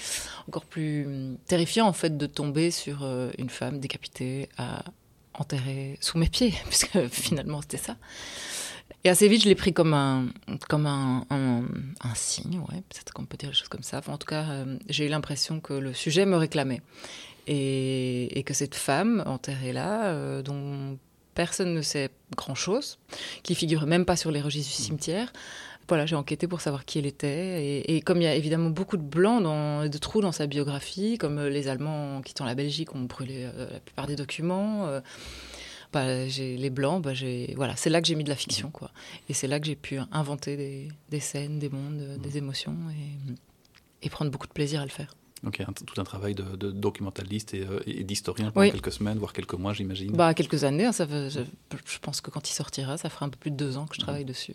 encore 0.47 0.65
plus 0.65 1.07
terrifiant 1.45 1.87
en 1.87 1.93
fait 1.93 2.17
de 2.17 2.25
tomber 2.25 2.71
sur 2.71 3.07
une 3.37 3.49
femme 3.49 3.79
décapitée 3.79 4.49
à 4.57 4.83
enterrer 5.35 5.97
sous 6.01 6.17
mes 6.17 6.29
pieds, 6.29 6.53
puisque 6.65 7.07
finalement 7.07 7.61
c'était 7.61 7.77
ça. 7.77 7.97
Et 9.07 9.09
assez 9.09 9.29
vite, 9.29 9.43
je 9.43 9.47
l'ai 9.47 9.55
pris 9.55 9.71
comme 9.71 9.93
un, 9.93 10.25
comme 10.67 10.85
un, 10.85 11.25
un, 11.29 11.63
signe, 12.13 12.59
ouais, 12.59 12.81
peut-être 12.89 13.13
qu'on 13.13 13.23
peut 13.23 13.37
dire 13.37 13.47
des 13.47 13.55
choses 13.55 13.69
comme 13.69 13.81
ça. 13.81 14.01
en 14.05 14.17
tout 14.17 14.27
cas, 14.27 14.43
euh, 14.49 14.77
j'ai 14.89 15.05
eu 15.05 15.07
l'impression 15.07 15.61
que 15.61 15.71
le 15.71 15.93
sujet 15.93 16.25
me 16.25 16.35
réclamait. 16.35 16.81
Et, 17.47 18.43
que 18.45 18.53
cette 18.53 18.75
femme 18.75 19.23
enterrée 19.25 19.71
là, 19.71 20.07
euh, 20.07 20.41
dont 20.41 20.97
personne 21.35 21.73
ne 21.73 21.81
sait 21.81 22.09
grand-chose, 22.35 22.99
qui 23.43 23.55
figurait 23.55 23.85
même 23.85 24.03
pas 24.03 24.17
sur 24.17 24.29
les 24.29 24.41
registres 24.41 24.75
du 24.75 24.83
cimetière, 24.83 25.31
voilà, 25.87 26.05
j'ai 26.05 26.17
enquêté 26.17 26.45
pour 26.45 26.59
savoir 26.59 26.83
qui 26.83 26.99
elle 26.99 27.05
était. 27.05 27.83
Et, 27.87 28.01
comme 28.01 28.17
il 28.17 28.25
y 28.25 28.27
a 28.27 28.35
évidemment 28.35 28.71
beaucoup 28.71 28.97
de 28.97 29.03
blancs, 29.03 29.41
dans, 29.41 29.87
de 29.87 29.97
trous 29.97 30.19
dans 30.19 30.33
sa 30.33 30.47
biographie, 30.47 31.17
comme 31.17 31.45
les 31.45 31.69
Allemands 31.69 32.21
quittant 32.23 32.43
la 32.43 32.55
Belgique 32.55 32.93
ont 32.93 33.03
brûlé 33.03 33.47
la 33.57 33.79
plupart 33.79 34.05
des 34.05 34.17
documents. 34.17 34.99
Bah, 35.93 36.27
j'ai 36.27 36.57
les 36.57 36.69
blancs, 36.69 37.01
bah, 37.01 37.13
j'ai 37.13 37.53
voilà, 37.55 37.75
c'est 37.75 37.89
là 37.89 38.01
que 38.01 38.07
j'ai 38.07 38.15
mis 38.15 38.23
de 38.23 38.29
la 38.29 38.35
fiction, 38.35 38.69
quoi. 38.71 38.91
Et 39.29 39.33
c'est 39.33 39.47
là 39.47 39.59
que 39.59 39.65
j'ai 39.65 39.75
pu 39.75 39.99
inventer 40.11 40.57
des, 40.57 40.89
des, 41.09 41.19
scènes, 41.19 41.59
des 41.59 41.69
mondes, 41.69 42.19
des 42.21 42.37
émotions 42.37 42.75
et, 42.91 44.05
et 44.05 44.09
prendre 44.09 44.31
beaucoup 44.31 44.47
de 44.47 44.53
plaisir 44.53 44.81
à 44.81 44.83
le 44.83 44.91
faire. 44.91 45.15
Donc 45.43 45.59
il 45.59 45.61
y 45.61 45.65
a 45.65 45.71
tout 45.71 46.01
un 46.01 46.03
travail 46.03 46.33
de, 46.33 46.71
documentaliste 46.71 47.53
et, 47.53 47.61
euh, 47.61 47.79
et 47.85 48.03
d'historien 48.03 48.51
pendant 48.51 48.71
quelques 48.71 48.91
semaines, 48.91 49.17
voire 49.17 49.33
quelques 49.33 49.53
mois, 49.53 49.73
j'imagine. 49.73 50.11
Bah, 50.11 50.33
quelques 50.33 50.63
années. 50.63 50.85
Hein, 50.85 50.91
ça 50.91 51.07
je, 51.07 51.99
pense 52.01 52.21
que 52.21 52.31
quand 52.31 52.49
il 52.49 52.53
sortira, 52.53 52.97
ça 52.97 53.09
fera 53.09 53.25
un 53.25 53.29
peu 53.29 53.37
plus 53.37 53.51
de 53.51 53.55
deux 53.55 53.77
ans 53.77 53.85
que 53.85 53.95
je 53.95 54.01
travaille 54.01 54.25
dessus. 54.25 54.53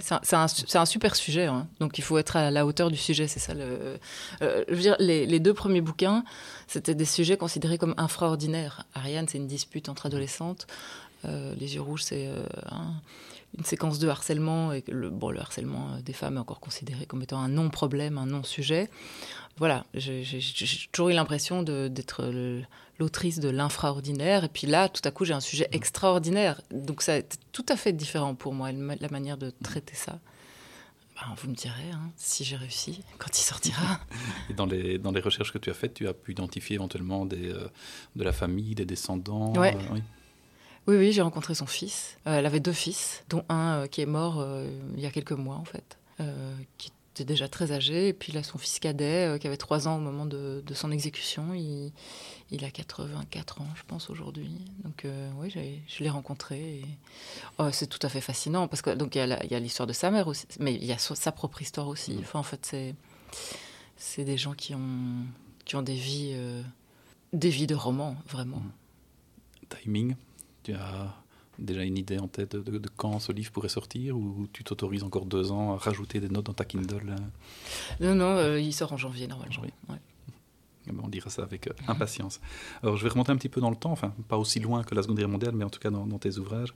C'est 0.00 0.76
un, 0.76 0.86
super 0.86 1.16
sujet, 1.16 1.46
hein. 1.46 1.66
donc 1.80 1.98
il 1.98 2.02
faut 2.02 2.16
être 2.16 2.36
à 2.36 2.50
la 2.52 2.64
hauteur 2.64 2.90
du 2.90 2.96
sujet, 2.96 3.26
c'est 3.26 3.40
ça. 3.40 3.54
Le, 3.54 3.98
euh, 4.42 4.64
je 4.68 4.74
veux 4.74 4.80
dire, 4.80 4.96
les, 5.00 5.40
deux 5.40 5.54
premiers 5.54 5.80
bouquins, 5.80 6.24
c'était 6.68 6.94
des 6.94 7.04
sujets 7.04 7.36
considérés 7.36 7.76
comme 7.76 7.94
infraordinaires. 7.96 8.84
Ariane, 8.94 9.26
c'est 9.28 9.38
une 9.38 9.48
dispute 9.48 9.88
entre 9.88 10.06
adolescentes. 10.06 10.68
Euh, 11.24 11.54
les 11.58 11.74
yeux 11.74 11.80
rouges, 11.80 12.04
c'est 12.04 12.28
une 13.58 13.64
séquence 13.64 13.98
de 13.98 14.08
harcèlement 14.08 14.72
et 14.72 14.84
le, 14.88 15.10
bon, 15.10 15.30
le 15.30 15.40
harcèlement 15.40 15.98
des 16.04 16.12
femmes 16.12 16.36
est 16.36 16.40
encore 16.40 16.60
considéré 16.60 17.06
comme 17.06 17.22
étant 17.22 17.40
un 17.40 17.48
non-problème, 17.48 18.16
un 18.16 18.26
non-sujet 18.26 18.88
voilà, 19.60 19.84
j'ai 19.92 20.24
toujours 20.90 21.10
eu 21.10 21.12
l'impression 21.12 21.62
d'être 21.62 22.32
l'autrice 22.98 23.40
de 23.40 23.50
l'infraordinaire. 23.50 24.44
Et 24.44 24.48
puis 24.48 24.66
là, 24.66 24.88
tout 24.88 25.02
à 25.04 25.10
coup, 25.10 25.26
j'ai 25.26 25.34
un 25.34 25.40
sujet 25.40 25.68
mmh. 25.70 25.76
extraordinaire. 25.76 26.62
Donc 26.70 27.02
ça 27.02 27.12
a 27.12 27.16
été 27.16 27.36
tout 27.52 27.66
à 27.68 27.76
fait 27.76 27.92
différent 27.92 28.34
pour 28.34 28.54
moi, 28.54 28.72
la 28.72 29.08
manière 29.10 29.36
de 29.36 29.50
traiter 29.62 29.94
ça. 29.94 30.18
Ben, 31.14 31.34
vous 31.36 31.50
me 31.50 31.54
direz 31.54 31.90
hein, 31.92 32.10
si 32.16 32.42
j'ai 32.44 32.56
réussi 32.56 33.02
quand 33.18 33.38
il 33.38 33.42
sortira. 33.42 34.00
Et 34.48 34.54
dans 34.54 34.64
les, 34.64 34.96
dans 34.96 35.12
les 35.12 35.20
recherches 35.20 35.52
que 35.52 35.58
tu 35.58 35.68
as 35.68 35.74
faites, 35.74 35.92
tu 35.92 36.08
as 36.08 36.14
pu 36.14 36.32
identifier 36.32 36.76
éventuellement 36.76 37.26
des, 37.26 37.50
euh, 37.50 37.68
de 38.16 38.24
la 38.24 38.32
famille, 38.32 38.74
des 38.74 38.86
descendants 38.86 39.52
ouais. 39.52 39.74
Euh, 39.74 39.92
oui. 39.92 40.02
Oui, 40.86 40.96
oui, 40.96 41.12
j'ai 41.12 41.22
rencontré 41.22 41.54
son 41.54 41.66
fils. 41.66 42.16
Euh, 42.26 42.38
elle 42.38 42.46
avait 42.46 42.60
deux 42.60 42.72
fils, 42.72 43.22
dont 43.28 43.44
un 43.48 43.86
qui 43.88 44.00
est 44.00 44.06
mort 44.06 44.44
il 44.96 45.00
y 45.00 45.06
a 45.06 45.10
quelques 45.10 45.32
mois, 45.32 45.56
en 45.56 45.64
fait, 45.64 45.98
qui 46.78 46.90
était 47.14 47.24
déjà 47.24 47.48
très 47.48 47.72
âgé. 47.72 48.08
Et 48.08 48.12
puis 48.12 48.32
là, 48.32 48.42
son 48.42 48.58
fils 48.58 48.78
cadet, 48.78 49.28
euh, 49.28 49.38
qui 49.38 49.46
avait 49.46 49.56
3 49.56 49.88
ans 49.88 49.96
au 49.96 50.00
moment 50.00 50.26
de, 50.26 50.62
son 50.74 50.90
exécution, 50.90 51.54
il, 51.54 51.92
il, 52.50 52.64
a 52.64 52.70
84 52.70 53.60
ans, 53.60 53.66
je 53.74 53.82
pense, 53.86 54.10
aujourd'hui. 54.10 54.52
Donc 54.84 55.04
euh, 55.04 55.30
oui, 55.38 55.52
je 55.88 56.02
l'ai 56.02 56.10
rencontré. 56.10 56.82
Oh, 57.58 57.68
c'est 57.72 57.86
tout 57.86 58.04
à 58.04 58.08
fait 58.08 58.20
fascinant, 58.20 58.68
parce 58.68 58.82
que 58.82 58.90
donc 58.90 59.14
il 59.14 59.18
y 59.18 59.54
a 59.54 59.60
l'histoire 59.60 59.86
de 59.86 59.92
sa 59.92 60.10
mère 60.10 60.28
aussi, 60.28 60.46
mais 60.58 60.74
il 60.74 60.84
y 60.84 60.92
a 60.92 60.98
sa 60.98 61.32
propre 61.32 61.62
histoire 61.62 61.88
aussi. 61.88 62.12
Mm. 62.12 62.20
Enfin, 62.20 62.38
en 62.38 62.44
fait, 62.44 62.64
c'est 62.64 62.94
c'est 63.96 64.24
des 64.24 64.38
gens 64.38 64.54
qui 64.54 64.74
ont, 64.74 65.26
qui 65.64 65.76
ont 65.76 65.82
des 65.82 65.94
vies, 65.94 66.32
euh, 66.34 66.62
des 67.32 67.50
vies 67.50 67.66
de 67.66 67.74
roman, 67.74 68.16
vraiment. 68.28 68.58
Mm. 68.58 68.72
Timing, 69.68 70.14
tu 70.70 70.76
as 70.76 71.14
déjà 71.58 71.82
une 71.82 71.98
idée 71.98 72.18
en 72.18 72.28
tête 72.28 72.56
de, 72.56 72.80
quand 72.96 73.18
ce 73.18 73.32
livre 73.32 73.52
pourrait 73.52 73.68
sortir 73.68 74.16
ou 74.16 74.46
tu 74.52 74.64
t'autorises 74.64 75.02
encore 75.02 75.26
deux 75.26 75.52
ans 75.52 75.74
à 75.74 75.76
rajouter 75.76 76.20
des 76.20 76.28
notes 76.28 76.46
dans 76.46 76.54
ta 76.54 76.64
Kindle 76.64 77.16
Non, 78.00 78.14
non, 78.14 78.36
euh, 78.36 78.60
il 78.60 78.72
sort 78.72 78.92
en 78.92 78.96
janvier 78.96 79.26
normalement. 79.26 79.62
On 81.02 81.08
dira 81.08 81.30
ça 81.30 81.42
avec 81.42 81.66
euh, 81.66 81.72
impatience. 81.88 82.40
Alors, 82.82 82.96
je 82.96 83.02
vais 83.02 83.10
remonter 83.10 83.32
un 83.32 83.36
petit 83.36 83.48
peu 83.48 83.60
dans 83.60 83.70
le 83.70 83.76
temps, 83.76 83.92
enfin, 83.92 84.12
pas 84.28 84.38
aussi 84.38 84.60
loin 84.60 84.82
que 84.82 84.94
la 84.94 85.02
Seconde 85.02 85.18
Guerre 85.18 85.28
mondiale, 85.28 85.54
mais 85.54 85.64
en 85.64 85.70
tout 85.70 85.78
cas 85.78 85.90
dans, 85.90 86.06
tes 86.18 86.38
ouvrages. 86.38 86.72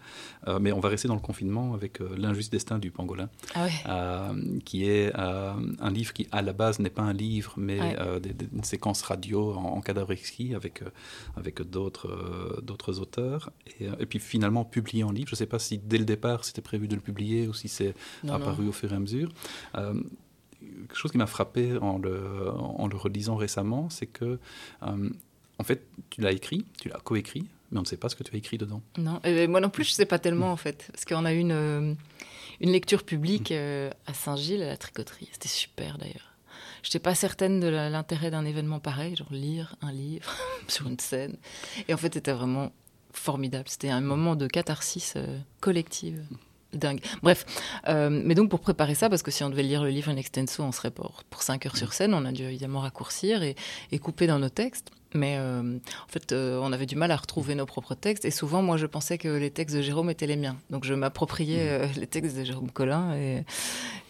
Euh, 0.47 0.59
mais 0.61 0.73
on 0.73 0.81
va 0.81 0.89
rester 0.89 1.09
dans 1.09 1.15
le 1.15 1.21
confinement 1.21 1.75
avec 1.75 2.01
euh, 2.01 2.15
L'injuste 2.17 2.53
destin 2.53 2.79
du 2.79 2.91
pangolin, 2.91 3.29
ah 3.55 4.31
qui 4.65 4.89
est 4.89 5.13
un 5.15 5.91
livre 5.91 6.13
qui, 6.13 6.29
à 6.33 6.43
la 6.43 6.53
base, 6.53 6.79
n'est 6.79 6.91
pas 6.91 7.03
un 7.03 7.13
livre, 7.13 7.55
mais 7.57 7.97
des, 8.21 8.35
une 8.53 8.65
séquence 8.65 9.03
radio 9.03 9.53
en, 9.55 9.81
cadavre 9.81 10.13
exquis 10.13 10.55
avec, 10.55 10.83
avec 11.37 11.63
d'autres 11.63 12.61
d'autres 12.63 13.01
auteurs. 13.01 13.51
Et, 13.81 13.87
et, 13.99 14.07
puis 14.07 14.19
finalement 14.19 14.65
publié 14.65 15.03
en 15.03 15.11
livre. 15.11 15.29
Je 15.29 15.35
ne 15.35 15.39
sais 15.39 15.47
pas 15.47 15.59
si 15.59 15.79
dès 15.79 15.99
le 15.99 16.05
départ 16.05 16.45
c'était 16.45 16.63
prévu 16.63 16.89
de 16.89 16.95
le 16.95 17.01
publier 17.01 17.49
ou 17.49 17.55
si 17.55 17.69
c'est 17.69 17.95
apparu 18.29 18.69
au 18.69 18.73
fur 18.73 18.93
et 18.93 18.97
à 18.97 19.01
mesure 19.01 19.31
quelque 20.89 20.97
chose 20.97 21.13
qui 21.13 21.19
m'a 21.19 21.27
frappé 21.27 21.77
en 21.79 21.99
le, 21.99 22.51
en 22.51 22.87
le 22.87 22.97
relisant 22.97 23.37
récemment, 23.37 23.91
c'est 23.91 24.07
que, 24.07 24.39
euh, 24.83 25.11
en 25.59 25.65
fait, 25.65 25.87
tu 26.11 26.21
l'as 26.21 26.33
écrit, 26.33 26.65
tu 26.81 26.89
l'as 26.89 26.99
coécrit, 26.99 27.47
mais 27.71 27.79
on 27.79 27.83
ne 27.83 27.87
sait 27.87 27.97
pas 27.97 28.09
ce 28.09 28.17
que 28.17 28.23
tu 28.23 28.35
as 28.35 28.39
écrit 28.39 28.59
dedans. 28.59 28.83
Non, 28.99 29.21
et 29.25 29.47
moi 29.47 29.61
non 29.61 29.71
plus, 29.71 29.85
je 29.85 29.91
ne 29.91 29.95
sais 29.95 30.07
pas 30.07 30.19
tellement, 30.19 30.53
en 30.53 30.57
fait. 30.57 30.89
Parce 30.93 31.05
qu'on 31.05 31.25
a 31.25 31.33
eu 31.33 31.39
une, 31.39 31.53
euh, 31.53 31.95
une 32.61 32.71
lecture 32.71 33.05
publique 33.05 33.53
euh, 33.53 33.91
à 34.07 34.15
Saint-Gilles, 34.15 34.63
à 34.63 34.69
la 34.69 34.77
tricoterie. 34.77 35.29
C'était 35.33 35.49
super, 35.49 35.99
d'ailleurs. 35.99 36.33
Je 36.83 36.89
n'étais 36.89 36.99
pas 36.99 37.15
certaine 37.15 37.61
de 37.61 37.69
l'intérêt 37.69 38.31
d'un 38.31 38.45
événement 38.45 38.79
pareil, 38.79 39.17
genre 39.17 39.33
lire 39.33 39.75
un 39.81 39.91
livre 39.91 40.31
sur 40.69 40.87
une 40.87 40.99
scène. 40.99 41.37
Et 41.89 41.95
en 41.95 41.97
fait, 41.97 42.13
c'était 42.13 42.33
vraiment 42.33 42.73
formidable. 43.13 43.69
C'était 43.69 43.91
un 43.91 44.01
moment 44.01 44.37
de 44.37 44.47
catharsis 44.47 45.15
collective 45.61 46.27
dingue. 46.79 47.01
Bref, 47.23 47.45
euh, 47.89 48.11
mais 48.11 48.35
donc 48.35 48.51
pour 48.51 48.61
préparer 48.61 48.95
ça, 48.95 49.09
parce 49.09 49.23
que 49.23 49.31
si 49.31 49.43
on 49.45 49.51
devait 49.51 49.63
lire 49.63 49.83
le 49.83 49.91
livre 49.91 50.11
in 50.11 50.17
extenso, 50.17 50.63
on 50.63 50.73
serait 50.73 50.91
pour, 50.91 51.25
pour 51.31 51.43
5 51.43 51.67
heures 51.67 51.77
sur 51.77 51.93
scène, 51.93 52.15
on 52.15 52.25
a 52.25 52.33
dû 52.33 52.45
évidemment 52.45 52.81
raccourcir 52.81 53.43
et, 53.43 53.57
et 53.93 53.99
couper 53.99 54.27
dans 54.27 54.39
nos 54.39 54.49
textes. 54.49 54.91
Mais 55.17 55.37
euh, 55.39 55.63
en 55.63 56.09
fait, 56.09 56.33
euh, 56.33 56.59
on 56.61 56.73
avait 56.73 56.87
du 56.87 56.97
mal 56.97 57.13
à 57.13 57.17
retrouver 57.17 57.55
nos 57.55 57.67
propres 57.67 57.95
textes. 57.95 58.25
Et 58.25 58.33
souvent, 58.33 58.63
moi, 58.63 58.77
je 58.77 58.87
pensais 58.87 59.17
que 59.17 59.29
les 59.29 59.51
textes 59.51 59.77
de 59.77 59.81
Jérôme 59.81 60.11
étaient 60.11 60.27
les 60.27 60.35
miens. 60.35 60.57
Donc, 60.71 60.85
je 60.85 60.93
m'appropriais 60.93 61.89
les 61.97 62.09
textes 62.09 62.37
de 62.37 62.43
Jérôme 62.43 62.69
Collin. 62.69 63.15
Et, 63.15 63.45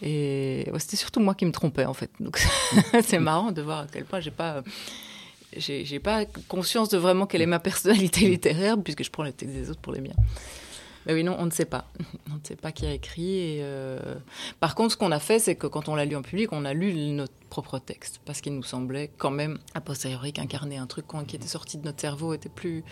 et 0.01 0.71
c'était 0.79 0.97
surtout 0.97 1.19
moi 1.19 1.35
qui 1.35 1.45
me 1.45 1.51
trompais, 1.51 1.85
en 1.85 1.93
fait. 1.93 2.09
Donc, 2.19 2.43
c'est 3.03 3.19
marrant 3.19 3.51
de 3.51 3.61
voir 3.61 3.81
à 3.81 3.87
quel 3.91 4.05
point 4.05 4.19
j'ai 4.19 4.31
pas 4.31 4.63
j'ai 5.57 5.99
pas 5.99 6.25
conscience 6.47 6.89
de 6.89 6.97
vraiment 6.97 7.25
quelle 7.25 7.41
est 7.41 7.47
ma 7.47 7.59
personnalité 7.59 8.27
littéraire, 8.27 8.77
puisque 8.81 9.03
je 9.03 9.11
prends 9.11 9.23
les 9.23 9.33
textes 9.33 9.55
des 9.55 9.69
autres 9.69 9.81
pour 9.81 9.93
les 9.93 10.01
miens. 10.01 10.15
Mais 11.05 11.13
oui, 11.13 11.23
non, 11.23 11.35
on 11.39 11.45
ne 11.45 11.51
sait 11.51 11.65
pas. 11.65 11.85
On 12.31 12.35
ne 12.35 12.39
sait 12.43 12.55
pas 12.55 12.71
qui 12.71 12.85
a 12.85 12.91
écrit. 12.91 13.61
Euh, 13.61 14.15
Par 14.59 14.75
contre, 14.75 14.91
ce 14.93 14.97
qu'on 14.97 15.11
a 15.11 15.19
fait, 15.19 15.39
c'est 15.39 15.55
que 15.55 15.67
quand 15.67 15.87
on 15.87 15.95
l'a 15.95 16.05
lu 16.05 16.15
en 16.15 16.21
public, 16.21 16.51
on 16.51 16.65
a 16.65 16.73
lu 16.73 16.93
notre 17.11 17.33
propre 17.49 17.79
texte, 17.79 18.19
parce 18.25 18.41
qu'il 18.41 18.53
nous 18.53 18.63
semblait 18.63 19.11
quand 19.17 19.31
même, 19.31 19.59
a 19.73 19.81
posteriori, 19.81 20.33
qu'incarner 20.33 20.77
un 20.77 20.87
truc 20.87 21.05
qui 21.27 21.35
était 21.35 21.47
sorti 21.47 21.77
de 21.77 21.85
notre 21.85 22.01
cerveau 22.01 22.33
était 22.33 22.49
plus 22.49 22.83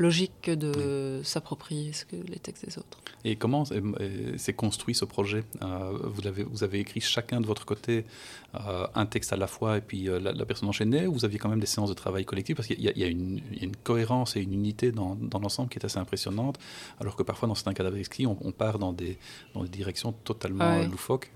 logique 0.00 0.32
que 0.40 0.52
de 0.52 1.20
s'approprier 1.22 1.92
ce 1.92 2.06
que 2.06 2.16
les 2.16 2.38
textes 2.38 2.64
des 2.64 2.78
autres. 2.78 2.98
Et 3.22 3.36
comment 3.36 3.64
s'est 3.66 4.52
construit 4.54 4.94
ce 4.94 5.04
projet 5.04 5.44
euh, 5.62 5.92
vous, 6.04 6.26
avez, 6.26 6.42
vous 6.42 6.64
avez 6.64 6.80
écrit 6.80 7.02
chacun 7.02 7.42
de 7.42 7.46
votre 7.46 7.66
côté 7.66 8.06
euh, 8.54 8.86
un 8.94 9.04
texte 9.04 9.34
à 9.34 9.36
la 9.36 9.46
fois 9.46 9.76
et 9.76 9.82
puis 9.82 10.08
euh, 10.08 10.18
la, 10.18 10.46
personne 10.46 10.70
enchaînait 10.70 11.06
ou 11.06 11.12
vous 11.12 11.26
aviez 11.26 11.38
quand 11.38 11.50
même 11.50 11.60
des 11.60 11.66
séances 11.66 11.90
de 11.90 11.94
travail 11.94 12.24
collectif 12.24 12.56
Parce 12.56 12.66
qu'il 12.66 12.80
y, 12.80 12.98
y, 12.98 13.04
a 13.04 13.08
une 13.08 13.76
cohérence 13.84 14.36
et 14.36 14.40
une 14.40 14.54
unité 14.54 14.90
dans, 14.90 15.16
dans 15.16 15.38
l'ensemble 15.38 15.68
qui 15.68 15.78
est 15.78 15.84
assez 15.84 15.98
impressionnante, 15.98 16.58
alors 16.98 17.14
que 17.14 17.22
parfois 17.22 17.46
dans 17.46 17.54
certains 17.54 17.74
cadavres 17.74 17.98
exquis, 17.98 18.26
on, 18.26 18.38
on, 18.40 18.52
part 18.52 18.78
dans 18.78 18.94
des, 18.94 19.18
dans 19.52 19.62
des 19.62 19.68
directions 19.68 20.12
totalement 20.12 20.78
loufoques. 20.84 21.30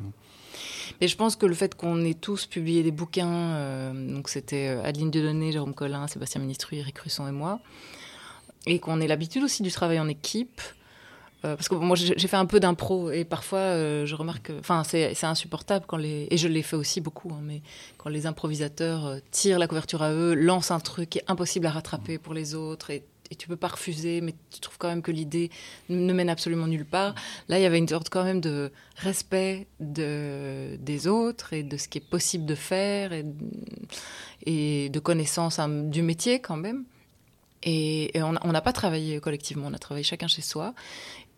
Mais 1.03 1.09
je 1.09 1.17
pense 1.17 1.37
que 1.37 1.45
le 1.45 1.55
fait 1.55 1.75
qu'on 1.75 2.03
ait 2.03 2.15
tous 2.15 2.47
publié 2.47 2.83
des 2.83 2.93
bouquins, 2.93 3.93
donc 3.93 4.29
c'était 4.29 4.69
Adeline 4.69 5.11
Dieudonné, 5.11 5.53
Jérôme 5.53 5.75
Collin, 5.75 6.07
Sébastien 6.07 6.41
Ministru, 6.41 6.77
Eric 6.77 6.99
Russon 7.01 7.27
et 7.27 7.33
moi, 7.33 7.61
et 8.67 8.79
qu'on 8.79 9.01
ait 9.01 9.07
l'habitude 9.07 9.43
aussi 9.43 9.63
du 9.63 9.71
travail 9.71 10.01
en 10.01 10.09
équipe. 10.09 10.61
Euh, 11.45 11.57
parce 11.57 11.69
que 11.69 11.75
moi, 11.75 11.95
j'ai 11.95 12.29
fait 12.29 12.37
un 12.37 12.47
peu 12.47 12.59
d'impro 12.59 13.11
et 13.11 13.25
parfois, 13.25 13.59
euh, 13.59 14.07
je 14.07 14.15
remarque, 14.15 14.51
enfin, 14.61 14.83
c'est 14.83 15.25
insupportable 15.25 15.85
quand 15.87 15.99
les, 15.99 16.27
et 16.31 16.39
je 16.39 16.49
l'ai 16.49 16.63
fait 16.63 16.77
aussi 16.77 17.03
beaucoup, 17.03 17.31
hein, 17.33 17.41
mais 17.43 17.61
quand 17.99 18.09
les 18.09 18.25
improvisateurs 18.27 19.07
euh, 19.07 19.19
tirent 19.31 19.59
la 19.59 19.67
couverture 19.67 20.03
à 20.03 20.13
eux, 20.13 20.35
lancent 20.35 20.71
un 20.71 20.81
truc 20.81 21.11
qui 21.11 21.19
est 21.19 21.25
impossible 21.29 21.67
à 21.67 21.71
rattraper 21.71 22.17
pour 22.17 22.33
les 22.33 22.55
autres 22.55 22.89
et, 22.89 23.05
et 23.31 23.35
tu 23.35 23.47
peux 23.47 23.57
pas 23.57 23.69
refuser, 23.69 24.23
mais 24.23 24.35
tu 24.51 24.61
trouves 24.61 24.79
quand 24.79 24.89
même 24.89 25.03
que 25.03 25.11
l'idée 25.11 25.51
ne 25.91 26.13
mène 26.15 26.31
absolument 26.31 26.67
nulle 26.67 26.87
part. 26.87 27.15
Là, 27.49 27.59
il 27.59 27.63
y 27.63 27.67
avait 27.67 27.79
une 27.79 27.89
sorte 27.89 28.09
quand 28.09 28.25
même 28.25 28.41
de 28.41 28.73
respect 28.97 29.67
de, 29.81 30.77
des 30.77 31.07
autres 31.09 31.53
et 31.53 31.63
de 31.63 31.77
ce 31.77 31.89
qui 31.89 31.99
est 31.99 32.09
possible 32.09 32.47
de 32.47 32.55
faire 32.55 33.13
et, 33.13 33.27
et 34.47 34.89
de 34.89 34.99
connaissance 34.99 35.59
hein, 35.59 35.69
du 35.69 36.01
métier 36.01 36.41
quand 36.41 36.57
même. 36.57 36.85
Et, 37.65 38.13
on 38.23 38.53
n'a 38.53 38.61
pas 38.61 38.73
travaillé 38.73 39.21
collectivement, 39.21 39.67
on 39.69 39.75
a 39.75 39.79
travaillé 39.79 40.05
chacun 40.05 40.29
chez 40.29 40.43
soi. 40.43 40.75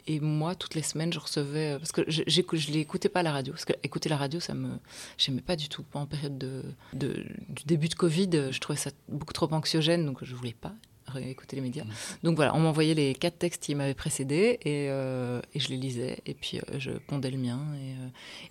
Et 0.09 0.21
moi, 0.21 0.55
toutes 0.55 0.75
les 0.75 0.83
semaines, 0.83 1.13
je 1.13 1.19
recevais. 1.19 1.79
Parce 1.79 1.91
que 1.91 2.03
je 2.09 2.23
ne 2.23 2.73
l'écoutais 2.73 3.09
pas 3.09 3.21
à 3.21 3.23
la 3.25 3.33
radio. 3.33 3.53
Parce 3.53 3.65
que 3.65 3.73
écouter 3.83 4.09
la 4.09 4.17
radio, 4.17 4.39
ça 4.39 4.55
me. 4.55 4.79
J'aimais 5.19 5.41
pas 5.41 5.57
du 5.57 5.69
tout. 5.69 5.85
En 5.95 6.07
période 6.07 6.39
de, 6.39 6.63
du 6.93 7.65
début 7.65 7.89
de 7.89 7.95
Covid, 7.95 8.53
je 8.53 8.61
trouvais 8.61 8.79
ça 8.79 8.91
beaucoup 9.09 9.33
trop 9.33 9.53
anxiogène, 9.53 10.07
donc 10.07 10.19
je 10.23 10.35
voulais 10.35 10.55
pas 10.59 10.75
écouter 11.17 11.57
les 11.57 11.63
médias. 11.63 11.85
Donc 12.23 12.37
voilà, 12.37 12.55
on 12.55 12.61
m'envoyait 12.61 12.95
les 12.95 13.15
quatre 13.15 13.39
textes 13.39 13.63
qui 13.63 13.75
m'avaient 13.75 13.95
précédé 13.95 14.59
et, 14.63 14.87
et, 14.87 15.61
je 15.61 15.69
les 15.69 15.77
lisais 15.77 16.19
et 16.27 16.35
puis 16.35 16.61
je 16.79 16.93
pondais 16.93 17.31
le 17.31 17.39
mien. 17.39 17.61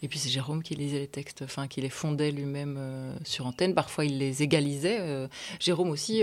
Et, 0.01 0.05
et 0.05 0.07
puis 0.07 0.19
c'est 0.19 0.29
Jérôme 0.29 0.63
qui 0.63 0.75
lisait 0.75 0.99
les 0.99 1.07
textes, 1.07 1.41
enfin 1.41 1.67
qui 1.67 1.81
les 1.81 1.89
fondait 1.89 2.31
lui-même 2.31 2.79
sur 3.23 3.45
antenne. 3.45 3.73
Parfois 3.73 4.05
il 4.05 4.17
les 4.17 4.43
égalisait. 4.43 5.27
Jérôme 5.59 5.89
aussi, 5.89 6.21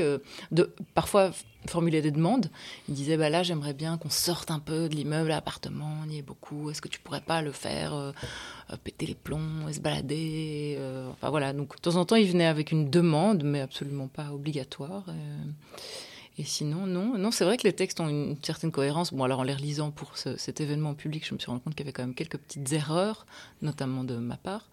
parfois 0.94 1.32
formuler 1.66 2.02
des 2.02 2.10
demandes. 2.10 2.50
Il 2.88 2.94
disait 2.94 3.16
bah 3.16 3.30
là 3.30 3.42
j'aimerais 3.42 3.74
bien 3.74 3.98
qu'on 3.98 4.10
sorte 4.10 4.50
un 4.50 4.58
peu 4.58 4.88
de 4.88 4.94
l'immeuble 4.94 5.30
à 5.32 5.36
appartement, 5.38 5.96
on 6.04 6.08
y 6.08 6.18
est 6.18 6.22
beaucoup. 6.22 6.70
Est-ce 6.70 6.82
que 6.82 6.88
tu 6.88 7.00
pourrais 7.00 7.20
pas 7.20 7.42
le 7.42 7.52
faire 7.52 7.94
euh, 7.94 8.12
euh, 8.70 8.76
péter 8.82 9.06
les 9.06 9.14
plombs 9.14 9.68
et 9.68 9.72
se 9.72 9.80
balader 9.80 10.76
euh, 10.78 11.10
Enfin 11.10 11.30
voilà. 11.30 11.52
Donc 11.52 11.76
de 11.76 11.80
temps 11.80 11.96
en 11.96 12.04
temps 12.04 12.16
il 12.16 12.28
venait 12.28 12.46
avec 12.46 12.72
une 12.72 12.90
demande, 12.90 13.42
mais 13.44 13.60
absolument 13.60 14.08
pas 14.08 14.32
obligatoire. 14.32 15.04
Et 16.38 16.44
sinon, 16.44 16.86
non. 16.86 17.18
Non, 17.18 17.30
c'est 17.30 17.44
vrai 17.44 17.56
que 17.58 17.64
les 17.64 17.74
textes 17.74 18.00
ont 18.00 18.08
une 18.08 18.36
certaine 18.42 18.72
cohérence. 18.72 19.12
Bon, 19.12 19.24
alors 19.24 19.40
en 19.40 19.42
les 19.42 19.54
relisant 19.54 19.90
pour 19.90 20.16
cet 20.16 20.60
événement 20.60 20.94
public, 20.94 21.26
je 21.26 21.34
me 21.34 21.38
suis 21.38 21.50
rendu 21.50 21.62
compte 21.62 21.74
qu'il 21.74 21.84
y 21.84 21.88
avait 21.88 21.92
quand 21.92 22.02
même 22.02 22.14
quelques 22.14 22.38
petites 22.38 22.72
erreurs, 22.72 23.26
notamment 23.60 24.02
de 24.02 24.16
ma 24.16 24.36
part. 24.36 24.68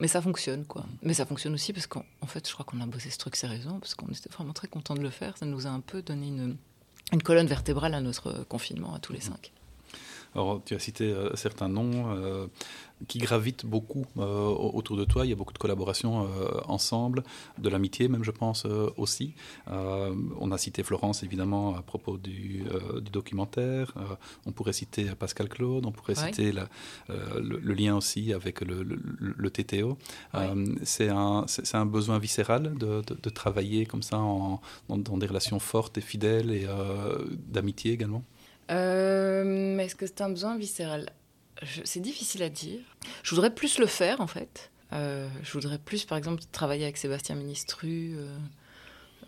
Mais 0.00 0.08
ça 0.08 0.22
fonctionne, 0.22 0.64
quoi. 0.64 0.84
Mais 1.02 1.14
ça 1.14 1.26
fonctionne 1.26 1.54
aussi 1.54 1.72
parce 1.72 1.86
qu'en 1.86 2.04
fait, 2.26 2.48
je 2.48 2.52
crois 2.52 2.64
qu'on 2.64 2.80
a 2.80 2.86
bossé 2.86 3.10
ce 3.10 3.18
truc 3.18 3.34
sérieusement, 3.36 3.80
parce 3.80 3.94
qu'on 3.94 4.06
était 4.06 4.30
vraiment 4.30 4.52
très 4.52 4.68
content 4.68 4.94
de 4.94 5.00
le 5.00 5.10
faire. 5.10 5.36
Ça 5.36 5.46
nous 5.46 5.66
a 5.66 5.70
un 5.70 5.80
peu 5.80 6.00
donné 6.02 6.28
une, 6.28 6.56
une 7.12 7.22
colonne 7.22 7.46
vertébrale 7.46 7.94
à 7.94 8.00
notre 8.00 8.44
confinement, 8.44 8.94
à 8.94 8.98
tous 9.00 9.12
les 9.12 9.20
cinq. 9.20 9.52
Alors, 10.34 10.60
tu 10.64 10.74
as 10.74 10.78
cité 10.78 11.04
euh, 11.12 11.34
certains 11.34 11.68
noms. 11.68 12.10
Euh, 12.16 12.46
qui 13.08 13.18
gravitent 13.18 13.66
beaucoup 13.66 14.06
euh, 14.16 14.46
autour 14.46 14.96
de 14.96 15.04
toi. 15.04 15.26
Il 15.26 15.28
y 15.28 15.32
a 15.32 15.36
beaucoup 15.36 15.52
de 15.52 15.58
collaborations 15.58 16.26
ensemble, 16.66 17.22
de 17.58 17.68
l'amitié 17.68 18.08
même, 18.08 18.24
je 18.24 18.30
pense, 18.30 18.66
aussi. 18.96 19.34
on 19.66 20.52
a 20.52 20.56
cité 20.56 20.82
Florence, 20.84 21.22
évidemment, 21.22 21.76
à 21.76 21.82
propos 21.82 22.16
du, 22.16 22.64
documentaire. 23.12 23.92
on 24.46 24.52
pourrait 24.52 24.72
citer 24.72 25.06
Pascal 25.16 25.50
Claude, 25.50 25.84
on 25.84 25.92
pourrait 25.92 26.14
citer 26.14 26.52
le, 27.10 27.74
lien 27.74 27.96
aussi 27.96 28.32
avec 28.32 28.62
le, 28.62 29.50
TTO. 29.50 29.98
c'est 30.84 31.10
un, 31.10 31.44
un, 31.74 31.86
besoin 31.86 32.18
viscéral 32.18 32.74
de, 32.78 33.28
travailler 33.28 33.84
comme 33.84 34.02
ça 34.02 34.18
en, 34.18 34.62
dans, 34.88 35.18
des 35.18 35.26
relations 35.26 35.58
fortes 35.58 35.98
et 35.98 36.00
fidèles 36.00 36.52
et 36.52 36.66
d'amitié 37.48 37.92
également 37.92 38.22
Est-ce 38.68 39.94
que 39.94 40.06
c'est 40.06 40.22
un 40.22 40.30
besoin 40.30 40.56
viscéral? 40.56 41.10
C'est 41.84 42.00
difficile 42.00 42.42
à 42.42 42.48
dire. 42.48 42.80
Je 43.22 43.34
voudrais 43.34 43.54
plus 43.54 43.78
le 43.78 43.86
faire, 43.86 44.20
en 44.20 44.26
fait. 44.26 44.70
Euh, 44.92 45.28
je 45.42 45.52
voudrais 45.52 45.78
plus, 45.78 46.04
par 46.04 46.18
exemple, 46.18 46.42
travailler 46.52 46.84
avec 46.84 46.96
Sébastien 46.96 47.34
Ministru. 47.34 48.14
Euh, 48.16 48.36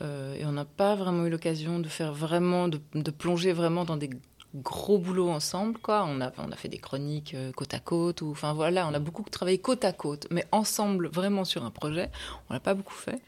euh, 0.03 0.35
et 0.35 0.45
on 0.45 0.53
n'a 0.53 0.65
pas 0.65 0.95
vraiment 0.95 1.27
eu 1.27 1.31
l'occasion 1.31 1.79
de 1.79 1.89
faire 1.89 2.13
vraiment, 2.13 2.69
de, 2.69 2.79
plonger 3.11 3.53
vraiment 3.53 3.85
dans 3.85 3.97
des 3.97 4.11
gros 4.55 4.99
boulots 4.99 5.31
ensemble, 5.31 5.79
quoi. 5.79 6.05
On 6.09 6.21
a, 6.21 6.33
on 6.39 6.53
a 6.53 6.57
fait 6.57 6.69
des 6.69 6.79
chroniques 6.79 7.37
côte 7.57 7.75
à 7.75 7.81
côte, 7.81 8.23
ou 8.23 8.31
enfin 8.31 8.53
voilà, 8.53 8.87
on 8.87 8.95
a 8.95 8.99
beaucoup 8.99 9.23
travaillé 9.29 9.59
côte 9.59 9.85
à 9.85 9.93
côte, 9.93 10.27
mais 10.31 10.45
ensemble, 10.53 11.09
vraiment 11.09 11.45
sur 11.45 11.65
un 11.65 11.71
projet, 11.71 12.11
on 12.49 12.55
l'a 12.55 12.61
pas 12.61 12.75
beaucoup 12.75 12.95
fait. 12.95 13.21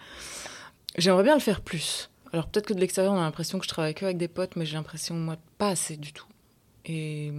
J'aimerais 0.96 1.22
bien 1.22 1.34
le 1.34 1.40
faire 1.40 1.60
plus. 1.60 2.10
Alors 2.32 2.46
peut-être 2.48 2.66
que 2.66 2.74
de 2.74 2.80
l'extérieur, 2.80 3.12
on 3.12 3.18
a 3.18 3.22
l'impression 3.22 3.58
que 3.58 3.64
je 3.64 3.68
travaille 3.68 3.94
que 3.94 4.04
avec 4.04 4.18
des 4.18 4.28
potes, 4.28 4.56
mais 4.56 4.66
j'ai 4.66 4.74
l'impression, 4.74 5.14
moi, 5.14 5.36
pas 5.56 5.68
assez 5.68 5.96
du 5.96 6.12
tout. 6.12 6.26
Et 6.84 7.32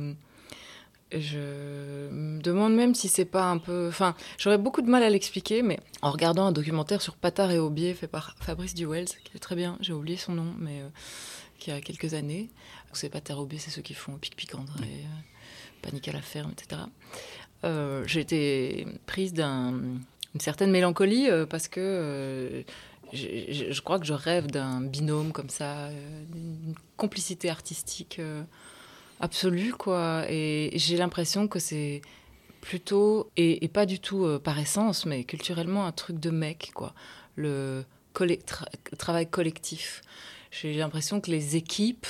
je 1.11 2.09
me 2.11 2.39
demande 2.41 2.75
même 2.75 2.93
si 2.93 3.07
c'est 3.07 3.25
pas 3.25 3.45
un 3.45 3.57
peu. 3.57 3.87
Enfin, 3.87 4.15
j'aurais 4.37 4.57
beaucoup 4.57 4.81
de 4.81 4.89
mal 4.89 5.01
à 5.01 5.09
l'expliquer, 5.09 5.61
mais 5.63 5.79
en 6.01 6.11
regardant 6.11 6.45
un 6.45 6.51
documentaire 6.51 7.01
sur 7.01 7.15
Patard 7.15 7.51
et 7.51 7.57
Aubier 7.57 7.93
fait 7.93 8.07
par 8.07 8.35
Fabrice 8.39 8.75
Duwels, 8.75 9.07
qui 9.23 9.35
est 9.35 9.39
très 9.39 9.55
bien, 9.55 9.77
j'ai 9.81 9.93
oublié 9.93 10.17
son 10.17 10.33
nom, 10.33 10.53
mais 10.59 10.81
euh, 10.81 10.89
qui 11.57 11.71
a 11.71 11.81
quelques 11.81 12.13
années. 12.13 12.49
C'est 12.93 13.09
Patard 13.09 13.37
et 13.37 13.41
Aubier, 13.41 13.59
c'est 13.59 13.71
ceux 13.71 13.81
qui 13.81 13.95
font 13.95 14.13
Pic 14.17 14.35
Pic 14.35 14.53
André, 14.53 14.85
euh, 14.85 15.81
Panique 15.81 16.07
à 16.07 16.11
la 16.11 16.21
ferme, 16.21 16.51
etc. 16.51 16.81
Euh, 17.63 18.03
j'ai 18.05 18.19
été 18.19 18.87
prise 19.07 19.33
d'une 19.33 19.99
certaine 20.39 20.71
mélancolie 20.71 21.27
parce 21.49 21.67
que. 21.67 22.63
Je, 23.13 23.81
crois 23.81 23.99
que 23.99 24.05
je 24.05 24.13
rêve 24.13 24.47
d'un 24.47 24.81
binôme 24.81 25.31
comme 25.31 25.49
ça, 25.49 25.89
d'une 26.31 26.75
complicité 26.97 27.49
artistique 27.49 28.21
absolue, 29.19 29.73
quoi. 29.73 30.25
Et 30.29 30.71
j'ai 30.75 30.97
l'impression 30.97 31.47
que 31.47 31.59
c'est 31.59 32.01
plutôt, 32.61 33.29
et, 33.37 33.67
pas 33.67 33.85
du 33.85 33.99
tout 33.99 34.25
euh, 34.25 34.39
par 34.39 34.59
essence, 34.59 35.05
mais 35.05 35.23
culturellement, 35.23 35.85
un 35.85 35.91
truc 35.91 36.19
de 36.19 36.29
mec, 36.29 36.71
quoi. 36.73 36.93
Le 37.35 37.85
travail 38.97 39.27
collectif. 39.27 40.01
J'ai 40.51 40.73
l'impression 40.73 41.21
que 41.21 41.31
les 41.31 41.55
équipes, 41.55 42.07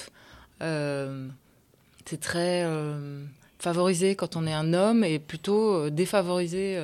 euh, 0.62 1.28
c'est 2.06 2.20
très 2.20 2.64
euh, 2.66 3.24
favorisé 3.60 4.16
quand 4.16 4.36
on 4.36 4.48
est 4.48 4.54
un 4.54 4.74
homme 4.74 5.04
et 5.04 5.20
plutôt 5.20 5.90
défavorisé 5.92 6.80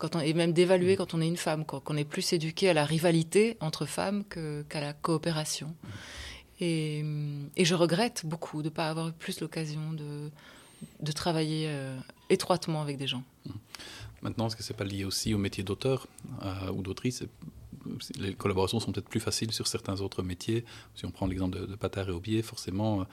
quand 0.00 0.16
on, 0.16 0.20
et 0.20 0.34
même 0.34 0.52
dévalué 0.52 0.96
quand 0.96 1.14
on 1.14 1.20
est 1.20 1.28
une 1.28 1.36
femme, 1.36 1.64
qu'on 1.64 1.96
est 1.96 2.04
plus 2.04 2.32
éduqué 2.32 2.68
à 2.68 2.74
la 2.74 2.84
rivalité 2.84 3.56
entre 3.60 3.86
femmes 3.86 4.24
qu'à 4.24 4.80
la 4.80 4.92
coopération. 4.92 5.74
Et, 6.60 7.04
je 7.56 7.74
regrette 7.74 8.26
beaucoup 8.26 8.62
de 8.62 8.68
ne 8.68 8.74
pas 8.74 8.88
avoir 8.88 9.08
eu 9.08 9.12
plus 9.12 9.40
l'occasion 9.40 9.92
de, 9.92 10.30
de 11.00 11.12
travailler 11.12 11.66
euh, 11.68 11.96
étroitement 12.28 12.82
avec 12.82 12.96
des 12.98 13.06
gens. 13.06 13.22
Mmh. 13.46 13.50
Maintenant, 14.22 14.46
est-ce 14.48 14.56
que 14.56 14.62
ce 14.62 14.72
n'est 14.72 14.76
pas 14.76 14.84
lié 14.84 15.04
aussi 15.04 15.32
au 15.32 15.38
métier 15.38 15.64
d'auteur 15.64 16.06
euh, 16.42 16.70
ou 16.72 16.82
d'autrice? 16.82 17.22
Les 18.18 18.34
collaborations 18.34 18.80
sont 18.80 18.92
peut-être 18.92 19.08
plus 19.08 19.20
faciles 19.20 19.52
sur 19.52 19.66
certains 19.66 20.00
autres 20.00 20.22
métiers. 20.22 20.64
Si 20.94 21.04
on 21.06 21.10
prend 21.10 21.26
l'exemple 21.26 21.58
de, 21.58 21.66
de 21.66 21.74
Patard 21.76 22.08
et 22.08 22.12
Aubier, 22.12 22.42
forcément, 22.42 23.06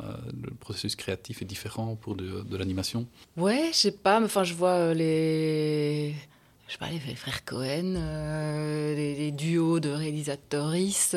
euh, 0.00 0.12
le 0.42 0.50
processus 0.54 0.96
créatif 0.96 1.42
est 1.42 1.46
différent 1.46 1.96
pour 1.96 2.14
de, 2.16 2.56
l'animation. 2.56 3.06
Ouais, 3.36 3.70
je 3.72 3.76
sais 3.76 3.92
pas, 3.92 4.22
enfin, 4.22 4.44
je 4.44 4.54
vois 4.54 4.94
les 4.94 6.14
je 6.68 6.72
sais 6.72 6.78
pas, 6.78 6.88
les 6.88 6.98
frères 7.14 7.44
Cohen, 7.44 7.94
les, 8.96 9.30
duos 9.30 9.78
de 9.78 9.90
réalisatoristes, 9.90 11.16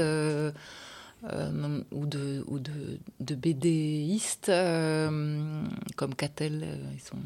euh, 1.25 1.81
ou 1.91 2.05
de, 2.05 2.45
ou 2.47 2.59
de, 2.59 2.97
de 3.19 3.35
BDistes 3.35 4.47
euh, 4.47 5.43
comme 5.97 6.15
Catel 6.15 6.61
euh, 6.63 6.95
et 6.95 6.99
son 6.99 7.17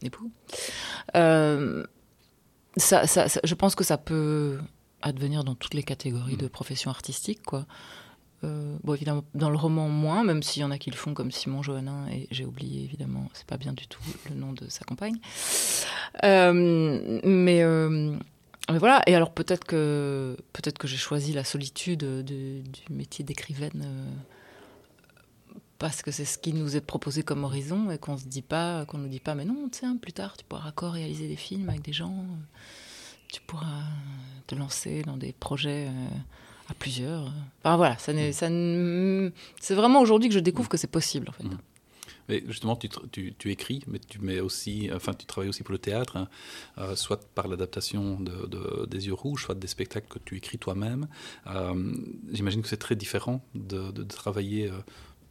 époux. 0.00 0.30
Ça, 2.78 3.04
je 3.04 3.54
pense 3.54 3.74
que 3.74 3.84
ça 3.84 3.98
peut 3.98 4.58
advenir 5.02 5.44
dans 5.44 5.54
toutes 5.54 5.74
les 5.74 5.82
catégories 5.82 6.36
de 6.36 6.46
mm. 6.46 6.50
professions 6.50 6.90
artistiques, 6.90 7.42
quoi. 7.42 7.66
bon, 8.42 8.94
évidemment, 8.94 9.24
dans 9.34 9.50
le 9.50 9.56
roman, 9.56 9.88
moins, 9.88 10.24
même 10.24 10.42
s'il 10.42 10.62
y 10.62 10.64
en 10.64 10.70
a 10.70 10.78
qui 10.78 10.90
le 10.90 10.96
font, 10.96 11.14
comme 11.14 11.30
Simon 11.30 11.62
Johannin, 11.62 12.08
et 12.08 12.28
j'ai 12.30 12.44
oublié, 12.44 12.84
évidemment, 12.84 13.28
c'est 13.34 13.46
pas 13.46 13.56
bien 13.58 13.72
du 13.72 13.86
tout 13.86 14.02
le 14.28 14.34
nom 14.34 14.52
de 14.52 14.68
sa 14.68 14.84
compagne. 14.84 15.18
mais 16.22 17.62
mais 18.70 18.78
voilà, 18.78 19.02
et 19.06 19.14
alors 19.14 19.32
peut-être 19.32 19.64
que, 19.64 20.36
peut 20.52 20.70
que 20.70 20.86
j'ai 20.86 20.96
choisi 20.96 21.32
la 21.32 21.44
solitude 21.44 22.04
du 22.24 22.62
métier 22.90 23.24
d'écrivaine 23.24 23.82
euh, 23.84 24.10
parce 25.78 26.02
que 26.02 26.12
c'est 26.12 26.24
ce 26.24 26.38
qui 26.38 26.52
nous 26.52 26.76
est 26.76 26.80
proposé 26.80 27.24
comme 27.24 27.42
horizon 27.42 27.90
et 27.90 27.98
qu'on 27.98 28.16
se 28.16 28.26
dit 28.26 28.42
pas, 28.42 28.86
qu'on 28.86 28.98
nous 28.98 29.08
dit 29.08 29.20
pas, 29.20 29.34
mais 29.34 29.44
non, 29.44 29.68
tiens, 29.70 29.96
plus 29.96 30.12
tard 30.12 30.36
tu 30.36 30.44
pourras 30.44 30.68
encore 30.68 30.92
réaliser 30.92 31.26
des 31.26 31.36
films 31.36 31.68
avec 31.68 31.82
des 31.82 31.92
gens, 31.92 32.24
tu 33.32 33.40
pourras 33.40 33.84
te 34.46 34.54
lancer 34.54 35.02
dans 35.02 35.16
des 35.16 35.32
projets 35.32 35.88
euh, 35.88 36.08
à 36.68 36.74
plusieurs. 36.74 37.32
Enfin 37.60 37.76
voilà, 37.76 37.98
ça, 37.98 38.12
c'est 38.12 39.74
vraiment 39.74 40.00
aujourd'hui 40.00 40.28
que 40.28 40.34
je 40.34 40.40
découvre 40.40 40.68
que 40.68 40.76
c'est 40.76 40.90
possible 40.90 41.28
en 41.28 41.32
fait. 41.32 41.44
Mmh. 41.44 41.58
Mais 42.28 42.42
justement, 42.46 42.76
tu, 42.76 42.88
tu, 43.36 43.50
écris, 43.50 43.82
mais 43.88 43.98
tu 43.98 44.20
mets 44.20 44.40
aussi, 44.40 44.90
enfin, 44.94 45.12
tu 45.12 45.26
travailles 45.26 45.48
aussi 45.48 45.62
pour 45.62 45.72
le 45.72 45.78
théâtre, 45.78 46.16
hein, 46.16 46.28
euh, 46.78 46.94
soit 46.94 47.20
par 47.34 47.48
l'adaptation 47.48 48.20
de, 48.20 48.86
des 48.86 49.06
Yeux 49.06 49.14
Rouges, 49.14 49.44
soit 49.44 49.54
des 49.54 49.66
spectacles 49.66 50.06
que 50.08 50.18
tu 50.18 50.36
écris 50.36 50.58
toi-même. 50.58 51.08
Euh, 51.48 51.94
j'imagine 52.32 52.62
que 52.62 52.68
c'est 52.68 52.76
très 52.76 52.94
différent 52.94 53.44
de, 53.54 53.90
de 53.90 54.04
travailler 54.04 54.70
euh, 54.70 54.78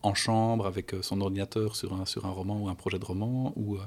en 0.04 0.14
chambre 0.14 0.66
avec 0.66 0.94
euh, 0.94 1.02
son 1.02 1.22
ordinateur 1.22 1.76
sur 1.76 1.94
un, 1.94 2.06
sur 2.06 2.26
un 2.26 2.32
roman 2.32 2.60
ou 2.60 2.70
un 2.70 2.76
projet 2.76 3.00
de 3.00 3.06
roman, 3.06 3.54
ou, 3.56 3.76
euh, 3.76 3.80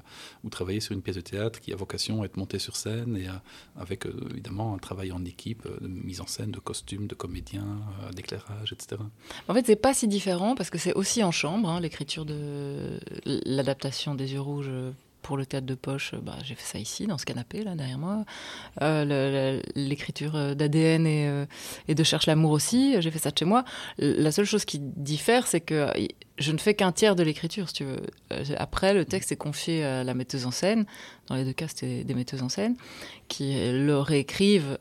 ou 0.44 0.50
travailler 0.50 0.80
sur 0.80 0.94
une 0.94 1.02
pièce 1.02 1.16
de 1.16 1.20
théâtre 1.20 1.60
qui 1.60 1.72
a 1.72 1.76
vocation 1.76 2.22
à 2.22 2.26
être 2.26 2.36
montée 2.36 2.58
sur 2.58 2.76
scène, 2.76 3.16
et 3.16 3.28
euh, 3.28 3.32
avec 3.76 4.06
évidemment 4.30 4.74
un 4.74 4.78
travail 4.78 5.12
en 5.12 5.24
équipe, 5.24 5.66
de 5.80 5.88
mise 5.88 6.20
en 6.20 6.26
scène, 6.26 6.50
de 6.50 6.58
costumes, 6.58 7.06
de 7.06 7.14
comédiens, 7.14 7.80
d'éclairage, 8.14 8.72
etc. 8.72 9.00
En 9.48 9.54
fait, 9.54 9.66
c'est 9.66 9.76
pas 9.76 9.94
si 9.94 10.08
différent 10.08 10.54
parce 10.54 10.70
que 10.70 10.78
c'est 10.78 10.94
aussi 10.94 11.22
en 11.22 11.32
chambre, 11.32 11.68
hein, 11.68 11.80
l'écriture 11.80 12.24
de 12.24 13.00
l'adaptation 13.24 14.14
des 14.14 14.32
yeux 14.32 14.40
rouges 14.40 14.70
pour 15.24 15.38
le 15.38 15.46
théâtre 15.46 15.66
de 15.66 15.74
poche, 15.74 16.14
bah, 16.22 16.36
j'ai 16.44 16.54
fait 16.54 16.62
ça 16.64 16.78
ici, 16.78 17.06
dans 17.06 17.16
ce 17.16 17.24
canapé, 17.24 17.64
là, 17.64 17.74
derrière 17.74 17.98
moi. 17.98 18.24
Euh, 18.82 19.58
l'écriture 19.74 20.54
d'ADN 20.54 21.06
et, 21.06 21.94
de 21.94 22.04
Cherche 22.04 22.26
l'amour 22.26 22.50
aussi, 22.50 23.00
j'ai 23.00 23.10
fait 23.10 23.18
ça 23.18 23.30
de 23.30 23.38
chez 23.38 23.46
moi. 23.46 23.64
La 23.98 24.30
seule 24.30 24.44
chose 24.44 24.66
qui 24.66 24.78
diffère, 24.78 25.46
c'est 25.46 25.62
que 25.62 25.88
je 26.36 26.52
ne 26.52 26.58
fais 26.58 26.74
qu'un 26.74 26.92
tiers 26.92 27.16
de 27.16 27.22
l'écriture, 27.22 27.68
si 27.68 27.74
tu 27.76 27.84
veux. 27.84 28.02
Après, 28.58 28.92
le 28.92 29.06
texte 29.06 29.32
est 29.32 29.36
confié 29.36 29.82
à 29.82 30.04
la 30.04 30.12
metteuse 30.12 30.44
en 30.44 30.50
scène. 30.50 30.84
Dans 31.28 31.36
les 31.36 31.44
deux 31.44 31.54
cas, 31.54 31.68
c'était 31.68 32.04
des 32.04 32.14
metteuses 32.14 32.42
en 32.42 32.50
scène 32.50 32.76
qui 33.28 33.54
le 33.54 33.98
réécrivent 33.98 34.78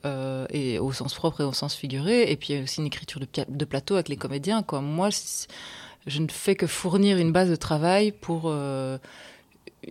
et 0.50 0.78
au 0.78 0.92
sens 0.92 1.14
propre 1.14 1.40
et 1.40 1.46
au 1.46 1.54
sens 1.54 1.74
figuré. 1.74 2.30
Et 2.30 2.36
puis, 2.36 2.50
il 2.52 2.58
y 2.58 2.60
a 2.60 2.64
aussi 2.64 2.82
une 2.82 2.88
écriture 2.88 3.22
de, 3.22 3.66
plateau 3.66 3.94
avec 3.94 4.10
les 4.10 4.18
comédiens. 4.18 4.66
Moi, 4.74 5.10
je 6.06 6.20
ne 6.20 6.28
fais 6.28 6.56
que 6.56 6.68
fournir 6.68 7.18
une 7.18 7.32
base 7.32 7.50
de 7.50 7.56
travail 7.56 8.12
pour 8.12 8.44
euh, 8.48 8.98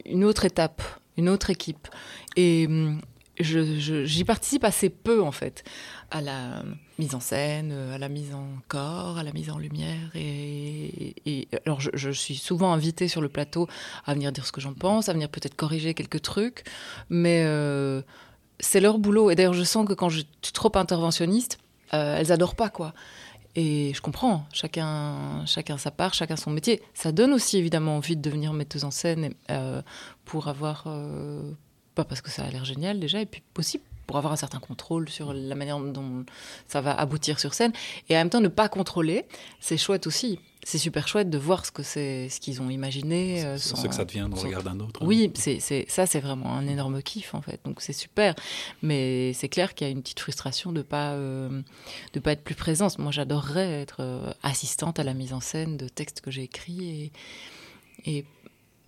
une 0.05 0.25
autre 0.25 0.45
étape, 0.45 0.83
une 1.17 1.29
autre 1.29 1.51
équipe. 1.51 1.89
Et 2.37 2.67
hum, 2.67 3.01
j'y 3.41 4.25
participe 4.25 4.65
assez 4.65 4.91
peu, 4.91 5.23
en 5.23 5.33
fait, 5.33 5.65
à 6.11 6.21
la 6.21 6.63
mise 6.99 7.15
en 7.15 7.21
scène, 7.21 7.73
à 7.73 7.99
la 7.99 8.09
mise 8.09 8.35
en 8.35 8.47
corps, 8.69 9.19
à 9.19 9.23
la 9.23 9.33
mise 9.33 9.51
en 9.51 9.59
lumière. 9.59 10.11
Et, 10.15 11.49
alors, 11.67 11.81
je, 11.81 12.11
suis 12.11 12.37
souvent 12.37 12.73
invitée 12.73 13.09
sur 13.09 13.21
le 13.21 13.29
plateau 13.29 13.69
à 14.05 14.15
venir 14.15 14.33
dire 14.33 14.47
ce 14.47 14.53
que 14.53 14.61
j'en 14.61 14.75
pense, 14.75 15.09
à 15.09 15.13
venir 15.13 15.29
peut-être 15.29 15.57
corriger 15.57 15.95
quelques 15.95 16.23
trucs, 16.23 16.65
mais 17.09 17.43
euh, 17.45 18.03
c'est 18.61 18.81
leur 18.81 18.99
boulot. 18.99 19.31
Et 19.31 19.35
d'ailleurs, 19.35 19.55
je 19.55 19.65
sens 19.65 19.87
que 19.87 19.95
quand 19.95 20.09
je 20.09 20.21
suis 20.43 20.53
trop 20.53 20.73
interventionniste, 20.77 21.59
euh, 21.95 22.17
elles 22.19 22.33
adorent 22.33 22.57
pas, 22.57 22.71
quoi. 22.71 22.95
Et 23.55 23.93
je 23.95 24.01
comprends, 24.01 24.47
chacun, 24.53 25.45
chacun 25.47 25.77
sa 25.77 25.91
part, 25.91 26.15
chacun 26.15 26.37
son 26.37 26.51
métier. 26.51 26.83
Ça 26.95 27.13
donne 27.13 27.33
aussi 27.33 27.59
évidemment 27.59 27.97
envie 27.97 28.17
de 28.17 28.23
devenir 28.23 28.53
metteuse 28.55 28.85
en 28.85 28.91
scène 28.91 29.35
euh, 29.51 29.83
pour 30.25 30.49
avoir, 30.49 30.85
euh, 30.87 31.53
pas 31.95 32.05
parce 32.05 32.23
que 32.23 32.31
ça 32.31 32.45
a 32.45 32.51
l'air 32.51 32.65
génial 32.65 32.99
déjà, 32.99 33.21
et 33.21 33.27
puis 33.27 33.43
aussi 33.59 33.81
pour 34.07 34.17
avoir 34.17 34.33
un 34.33 34.37
certain 34.37 34.59
contrôle 34.59 35.09
sur 35.09 35.33
la 35.33 35.55
manière 35.55 35.79
dont 35.79 36.25
ça 36.67 36.81
va 36.81 36.93
aboutir 36.95 37.39
sur 37.39 37.55
scène. 37.55 37.73
Et 38.09 38.15
en 38.17 38.21
même 38.21 38.31
temps, 38.31 38.41
ne 38.41 38.49
pas 38.49 38.69
contrôler, 38.69 39.27
c'est 39.61 39.77
chouette 39.77 40.07
aussi 40.07 40.39
c'est 40.65 40.79
super 40.79 41.09
chouette 41.09 41.29
de 41.29 41.39
voir 41.39 41.67
ce 41.67 41.73
que 41.73 41.83
c'est, 41.83 42.29
ce 42.29 42.39
qu'ils 42.39 42.63
ont 42.63 42.71
imaginé. 42.71 43.41
C'est 43.41 43.47
euh, 43.47 43.59
ce 43.59 43.87
que 43.87 43.95
ça 43.95 44.05
devient 44.05 44.29
dans 44.31 44.37
le 44.37 44.43
regard 44.43 44.63
d'un 44.63 44.79
autre. 44.81 45.03
Hein. 45.03 45.07
Oui, 45.07 45.33
c'est, 45.35 45.59
ça, 45.89 46.07
c'est 46.07 46.21
vraiment 46.21 46.55
un 46.55 46.67
énorme 46.67 47.03
kiff 47.03 47.35
en 47.35 47.43
fait. 47.43 47.61
Donc 47.65 47.81
c'est 47.81 47.93
super. 47.93 48.35
Mais 48.81 49.33
c'est 49.33 49.49
clair 49.49 49.75
qu'il 49.75 49.87
y 49.87 49.91
a 49.91 49.93
une 49.93 50.03
petite 50.03 50.21
frustration 50.21 50.73
de 50.73 50.83
pas 50.83 51.13
euh, 51.13 51.63
de 52.13 52.21
pas 52.21 52.33
être 52.33 52.45
plus 52.45 52.55
présente. 52.55 52.99
Moi, 52.99 53.11
j'adorerais 53.11 53.81
être 53.81 53.97
euh, 54.01 54.33
assistante 54.43 55.01
à 55.01 55.05
la 55.05 55.15
mise 55.15 55.33
en 55.33 55.41
scène 55.41 55.77
de 55.77 55.89
textes 55.89 56.21
que 56.21 56.31
j'ai 56.31 56.45
écrits 56.45 57.13
et, 58.05 58.17
et 58.19 58.25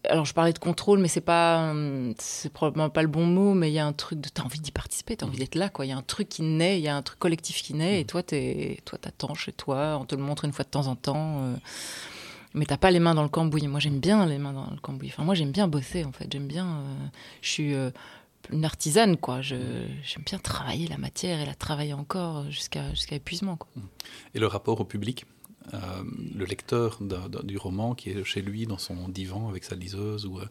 alors 0.08 0.24
je 0.24 0.34
parlais 0.34 0.52
de 0.52 0.58
contrôle, 0.58 0.98
mais 0.98 1.08
c'est 1.08 1.20
pas, 1.20 1.74
c'est 2.18 2.52
probablement 2.52 2.90
pas 2.90 3.02
le 3.02 3.08
bon 3.08 3.26
mot, 3.26 3.54
mais 3.54 3.70
il 3.70 3.74
y 3.74 3.78
a 3.78 3.86
un 3.86 3.92
truc 3.92 4.20
de, 4.20 4.28
t'as 4.28 4.42
envie 4.42 4.60
d'y 4.60 4.72
participer, 4.72 5.16
t'as 5.16 5.26
envie 5.26 5.36
mm. 5.36 5.40
d'être 5.40 5.54
là, 5.54 5.68
quoi. 5.68 5.86
Il 5.86 5.88
y 5.88 5.92
a 5.92 5.96
un 5.96 6.02
truc 6.02 6.28
qui 6.28 6.42
naît, 6.42 6.78
il 6.78 6.82
y 6.82 6.88
a 6.88 6.96
un 6.96 7.02
truc 7.02 7.18
collectif 7.18 7.62
qui 7.62 7.74
naît, 7.74 8.00
et 8.00 8.04
mm. 8.04 8.06
toi, 8.06 8.22
t'es, 8.22 8.78
toi, 8.84 8.98
t'attends 8.98 9.34
chez 9.34 9.52
toi, 9.52 9.98
on 10.00 10.04
te 10.04 10.14
le 10.14 10.22
montre 10.22 10.44
une 10.44 10.52
fois 10.52 10.64
de 10.64 10.70
temps 10.70 10.86
en 10.86 10.96
temps, 10.96 11.40
euh, 11.40 11.54
mais 12.54 12.66
t'as 12.66 12.76
pas 12.76 12.90
les 12.90 13.00
mains 13.00 13.14
dans 13.14 13.22
le 13.22 13.28
cambouis. 13.28 13.66
Moi, 13.66 13.80
j'aime 13.80 13.98
bien 13.98 14.26
les 14.26 14.38
mains 14.38 14.52
dans 14.52 14.70
le 14.70 14.80
cambouis. 14.80 15.08
Enfin, 15.08 15.24
moi, 15.24 15.34
j'aime 15.34 15.52
bien 15.52 15.68
bosser, 15.68 16.04
en 16.04 16.12
fait. 16.12 16.30
J'aime 16.30 16.46
bien, 16.46 16.66
euh, 16.66 17.06
je 17.40 17.48
suis 17.48 17.74
euh, 17.74 17.90
une 18.52 18.64
artisane, 18.64 19.16
quoi. 19.16 19.42
Je, 19.42 19.56
j'aime 20.04 20.22
bien 20.24 20.38
travailler 20.38 20.86
la 20.86 20.98
matière 20.98 21.40
et 21.40 21.46
la 21.46 21.54
travailler 21.54 21.94
encore 21.94 22.48
jusqu'à, 22.50 22.90
jusqu'à 22.90 23.16
épuisement, 23.16 23.56
quoi. 23.56 23.68
Et 24.34 24.38
le 24.38 24.46
rapport 24.46 24.80
au 24.80 24.84
public? 24.84 25.26
Euh, 25.72 25.78
le 26.34 26.44
lecteur 26.44 26.98
du 27.42 27.56
roman 27.56 27.94
qui 27.94 28.10
est 28.10 28.24
chez 28.24 28.42
lui 28.42 28.66
dans 28.66 28.76
son 28.76 29.08
divan 29.08 29.48
avec 29.48 29.64
sa 29.64 29.74
liseuse 29.74 30.26
ou, 30.26 30.38
euh, 30.38 30.44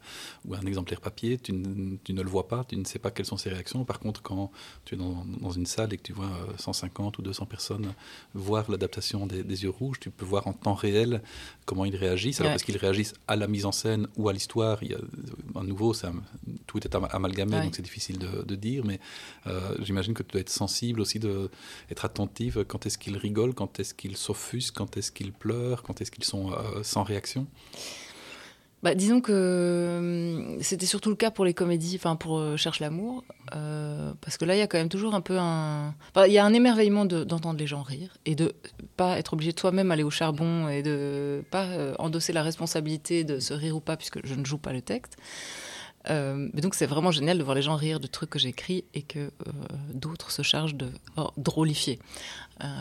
ou 0.46 0.56
un 0.56 0.62
exemplaire 0.62 1.02
papier, 1.02 1.38
tu, 1.38 1.54
ne 1.54 2.22
le 2.22 2.30
vois 2.30 2.48
pas, 2.48 2.64
tu 2.64 2.76
ne 2.78 2.84
sais 2.84 2.98
pas 2.98 3.12
quelles 3.12 3.28
sont 3.28 3.38
ses 3.38 3.50
réactions. 3.50 3.86
Par 3.86 4.00
contre, 4.00 4.24
quand 4.24 4.52
tu 4.86 4.96
es 4.96 4.98
dans, 4.98 5.52
une 5.52 5.68
salle 5.68 5.94
et 5.94 5.98
que 5.98 6.04
tu 6.04 6.14
vois 6.14 6.32
150 6.58 7.16
euh, 7.16 7.22
ou 7.22 7.22
200 7.22 7.46
personnes 7.46 7.94
voir 8.34 8.70
l'adaptation 8.72 9.28
des, 9.28 9.44
Yeux 9.64 9.70
Rouges, 9.70 10.00
tu 10.00 10.10
peux 10.10 10.26
voir 10.26 10.48
en 10.48 10.54
temps 10.54 10.74
réel 10.74 11.22
comment 11.66 11.86
ils 11.86 11.96
réagissent. 11.96 12.42
Alors, 12.42 12.54
est-ce 12.54 12.64
qu'ils 12.64 12.78
réagissent 12.78 13.14
à 13.28 13.36
la 13.36 13.48
mise 13.48 13.66
en 13.66 13.72
scène 13.72 14.08
ou 14.18 14.30
à 14.30 14.34
l'histoire 14.34 14.82
Il 14.82 14.92
y 14.92 14.96
a, 14.96 15.00
à 15.56 15.64
nouveau, 15.64 15.94
ça, 15.94 16.12
tout 16.66 16.80
est 16.80 16.96
amalgamé, 16.96 17.62
donc 17.62 17.76
c'est 17.76 17.84
difficile 17.84 18.18
de, 18.18 18.56
dire, 18.56 18.84
mais 18.84 19.00
j'imagine 19.80 20.16
que 20.16 20.24
tu 20.24 20.32
dois 20.32 20.42
être 20.42 20.50
sensible 20.50 21.02
aussi, 21.02 21.20
de, 21.20 21.52
être 21.92 22.06
attentive 22.06 22.66
quand 22.68 22.86
est-ce 22.88 22.98
qu'ils 22.98 23.18
rigolent, 23.18 23.54
quand 23.54 23.80
est-ce 23.80 23.94
qu'ils 23.94 24.18
s'offusquent, 24.18 24.76
quand 24.76 24.98
est-ce 24.98 25.03
est-ce 25.04 25.12
qu'ils 25.12 25.34
pleurent 25.34 25.84
Quand 25.84 26.00
est-ce 26.02 26.12
qu'ils 26.12 26.24
sont 26.24 26.52
euh, 26.52 26.82
sans 26.82 27.04
réaction? 27.04 27.46
Bah, 28.84 28.96
disons 28.96 29.20
que 29.22 29.98
hum, 30.00 30.62
c'était 30.62 30.86
surtout 30.86 31.10
le 31.10 31.16
cas 31.18 31.30
pour 31.30 31.44
les 31.44 31.54
comédies, 31.54 31.96
enfin 31.98 32.16
pour 32.16 32.40
euh, 32.40 32.56
Cherche 32.58 32.80
l'amour, 32.80 33.24
euh, 33.54 34.14
parce 34.22 34.38
que 34.38 34.46
là 34.46 34.56
il 34.56 34.60
y 34.60 34.62
a 34.62 34.68
quand 34.68 34.78
même 34.78 34.90
toujours 34.90 35.14
un 35.14 35.22
peu 35.22 35.38
un, 35.40 35.94
il 36.26 36.32
y 36.32 36.38
a 36.38 36.46
un 36.46 36.54
émerveillement 36.54 37.06
d'entendre 37.06 37.60
les 37.60 37.68
gens 37.68 37.82
rire 37.82 38.18
et 38.26 38.36
de 38.36 38.54
pas 38.96 39.20
être 39.20 39.34
obligé 39.34 39.52
toi-même 39.52 39.92
aller 39.92 40.04
au 40.04 40.10
charbon 40.10 40.70
et 40.70 40.84
de 40.84 41.44
pas 41.52 41.68
endosser 42.00 42.32
la 42.32 42.44
responsabilité 42.44 43.26
de 43.26 43.40
se 43.40 43.54
rire 43.54 43.76
ou 43.76 43.82
pas 43.82 43.98
puisque 43.98 44.26
je 44.26 44.36
ne 44.36 44.46
joue 44.46 44.58
pas 44.58 44.74
le 44.74 44.82
texte. 44.82 45.18
mais 46.10 46.62
donc 46.62 46.76
c'est 46.76 46.86
vraiment 46.86 47.12
génial 47.12 47.38
de 47.38 47.44
voir 47.44 47.56
les 47.56 47.62
gens 47.62 47.76
rire 47.76 48.00
de 48.02 48.08
trucs 48.08 48.30
que 48.30 48.40
j'écris 48.40 48.84
et 48.94 49.02
que 49.02 49.32
d'autres 49.94 50.32
se 50.32 50.42
chargent 50.42 50.76
de 50.76 50.90
oh, 51.18 51.32
drôlifier 51.38 52.00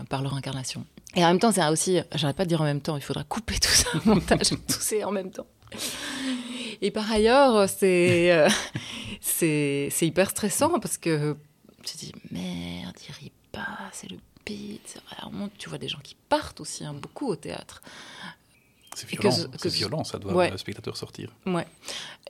par 0.08 0.22
leur 0.22 0.34
incarnation. 0.34 0.84
Et 1.14 1.24
en 1.24 1.28
même 1.28 1.38
temps, 1.38 1.52
c'est 1.52 1.66
aussi, 1.68 2.00
j'arrête 2.14 2.36
pas 2.36 2.44
de 2.44 2.48
dire 2.48 2.60
en 2.60 2.64
même 2.64 2.80
temps, 2.80 2.96
il 2.96 3.02
faudra 3.02 3.24
couper 3.24 3.58
tout 3.58 3.68
ça 3.68 3.88
en 4.06 4.14
montage, 4.14 4.50
tout 4.50 4.56
c'est 4.80 5.04
en 5.04 5.12
même 5.12 5.30
temps. 5.30 5.46
Et 6.80 6.90
par 6.90 7.10
ailleurs, 7.10 7.68
c'est 7.68 8.32
euh, 8.32 8.48
c'est 9.20 9.90
hyper 10.00 10.30
stressant 10.30 10.80
parce 10.80 10.98
que 10.98 11.36
tu 11.84 11.92
te 11.94 11.98
dis 11.98 12.12
merde, 12.30 12.96
il 13.08 13.14
rit 13.14 13.32
pas, 13.52 13.78
c'est 13.92 14.10
le 14.10 14.18
beat. 14.44 15.00
Alors, 15.18 15.32
tu 15.58 15.68
vois 15.68 15.78
des 15.78 15.88
gens 15.88 16.00
qui 16.02 16.16
partent 16.28 16.60
aussi 16.60 16.84
hein, 16.84 16.94
beaucoup 16.94 17.28
au 17.28 17.36
théâtre. 17.36 17.82
C'est 18.94 19.08
violent, 19.08 19.34
violent, 19.64 20.04
ça 20.04 20.18
doit 20.18 20.50
le 20.50 20.58
spectateur 20.58 20.96
sortir. 20.96 21.34
Ouais. 21.46 21.66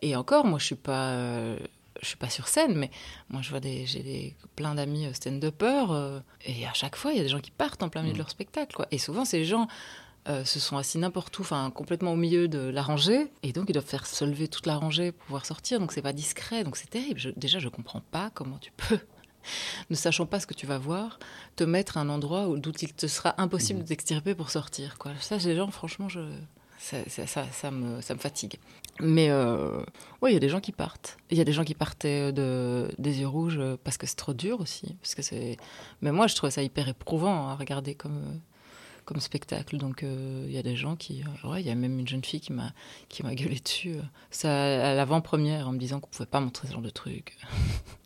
Et 0.01 0.15
encore, 0.15 0.45
moi, 0.45 0.59
je 0.59 0.67
suis 0.67 0.75
pas. 0.77 1.11
Euh, 1.11 1.59
je 2.03 2.09
suis 2.09 2.17
pas 2.17 2.29
sur 2.29 2.49
scène, 2.49 2.75
mais 2.75 2.91
moi 3.31 3.43
je 3.43 3.51
vois 3.51 3.61
des, 3.61 3.87
j'ai 3.87 4.03
des, 4.03 4.37
plein 4.57 4.75
d'amis 4.75 5.07
euh, 5.07 5.13
stand-uppers, 5.13 5.93
euh, 5.93 6.21
et 6.45 6.67
à 6.67 6.73
chaque 6.75 6.97
fois 6.97 7.13
il 7.13 7.17
y 7.17 7.21
a 7.21 7.23
des 7.23 7.29
gens 7.29 7.41
qui 7.41 7.53
partent 7.53 7.83
en 7.83 7.89
plein 7.89 8.03
milieu 8.03 8.13
de 8.13 8.19
mm. 8.19 8.23
leur 8.23 8.31
spectacle. 8.31 8.75
Quoi. 8.75 8.87
Et 8.91 8.99
souvent 8.99 9.25
ces 9.25 9.45
gens 9.45 9.69
euh, 10.29 10.45
se 10.45 10.61
sont 10.61 10.77
assis 10.77 10.99
n'importe 10.99 11.39
où, 11.39 11.43
enfin 11.43 11.71
complètement 11.71 12.13
au 12.13 12.17
milieu 12.17 12.49
de 12.49 12.59
la 12.59 12.83
rangée, 12.83 13.31
et 13.43 13.53
donc 13.53 13.67
ils 13.69 13.73
doivent 13.73 13.87
faire 13.87 14.07
se 14.07 14.25
lever 14.25 14.49
toute 14.49 14.67
la 14.67 14.77
rangée 14.77 15.13
pour 15.13 15.27
pouvoir 15.27 15.47
sortir, 15.47 15.79
donc 15.79 15.93
c'est 15.93 16.03
pas 16.03 16.13
discret, 16.13 16.65
donc 16.65 16.77
c'est 16.77 16.91
terrible. 16.91 17.21
déjà 17.37 17.61
je 17.61 17.69
comprends 17.69 18.03
pas 18.11 18.31
comment 18.35 18.59
tu 18.59 18.73
peux, 18.77 18.99
ne 19.91 19.95
sachant 19.95 20.27
pas 20.27 20.41
ce 20.41 20.49
que 20.49 20.55
tu 20.55 20.67
vas 20.67 20.79
voir, 20.79 21.21
te 21.55 21.63
mettre 21.63 21.99
à 21.99 22.01
un 22.01 22.09
endroit 22.09 22.49
où 22.49 22.59
d'où 22.59 22.73
il 22.83 22.93
te 22.93 23.07
sera 23.07 23.41
impossible 23.41 23.81
mm. 23.81 23.85
d'extirper 23.85 24.35
pour 24.35 24.51
sortir. 24.51 24.99
Quoi. 24.99 25.13
Ça, 25.21 25.39
ces 25.39 25.55
gens, 25.55 25.71
franchement, 25.71 26.09
je 26.09 26.21
ça, 26.83 27.47
ça, 27.53 27.71
me, 27.71 28.01
ça 28.01 28.15
me 28.15 28.19
fatigue. 28.19 28.59
Mais 29.01 29.31
euh, 29.31 29.83
oui, 30.21 30.31
il 30.31 30.35
y 30.35 30.37
a 30.37 30.41
des 30.41 30.49
gens 30.49 30.61
qui 30.61 30.73
partent. 30.73 31.17
Il 31.31 31.39
y 31.39 31.41
a 31.41 31.45
des 31.45 31.53
gens 31.53 31.65
qui 31.65 31.75
partaient 31.75 32.33
de, 32.33 32.91
des 32.99 33.21
yeux 33.21 33.29
rouges 33.29 33.61
parce 33.85 33.97
que 33.97 34.07
c'est 34.07 34.17
trop 34.17 34.35
dur 34.35 34.61
aussi. 34.61 34.97
Parce 35.01 35.15
que. 35.15 35.23
Mais 36.03 36.13
moi, 36.13 36.27
je 36.27 36.37
trouvais 36.37 36.51
ça 36.51 36.63
hyper 36.63 36.89
éprouvant 36.89 37.49
à 37.49 37.55
regarder 37.55 37.95
comme, 37.95 38.41
comme 39.05 39.21
spectacle. 39.21 39.77
Donc 39.77 40.03
euh, 40.03 40.45
il 40.47 40.53
y 40.53 40.59
a 40.59 40.63
des 40.63 40.77
gens 40.77 40.97
qui... 40.97 41.23
Euh, 41.23 41.51
ouais, 41.51 41.61
il 41.61 41.67
y 41.67 41.71
a 41.71 41.75
même 41.75 41.99
une 41.99 42.09
jeune 42.09 42.25
fille 42.25 42.41
qui 42.41 42.53
m'a, 42.53 42.73
gueulé 43.35 43.61
dessus 43.61 43.97
à 44.45 44.95
l'avant-première 44.95 45.69
en 45.69 45.73
me 45.73 45.79
disant 45.79 46.01
qu'on 46.01 46.09
ne 46.09 46.13
pouvait 46.13 46.27
pas 46.27 46.41
montrer 46.41 46.69
ce 46.69 46.73
genre 46.73 46.83
de 46.83 46.91
truc. 46.91 47.37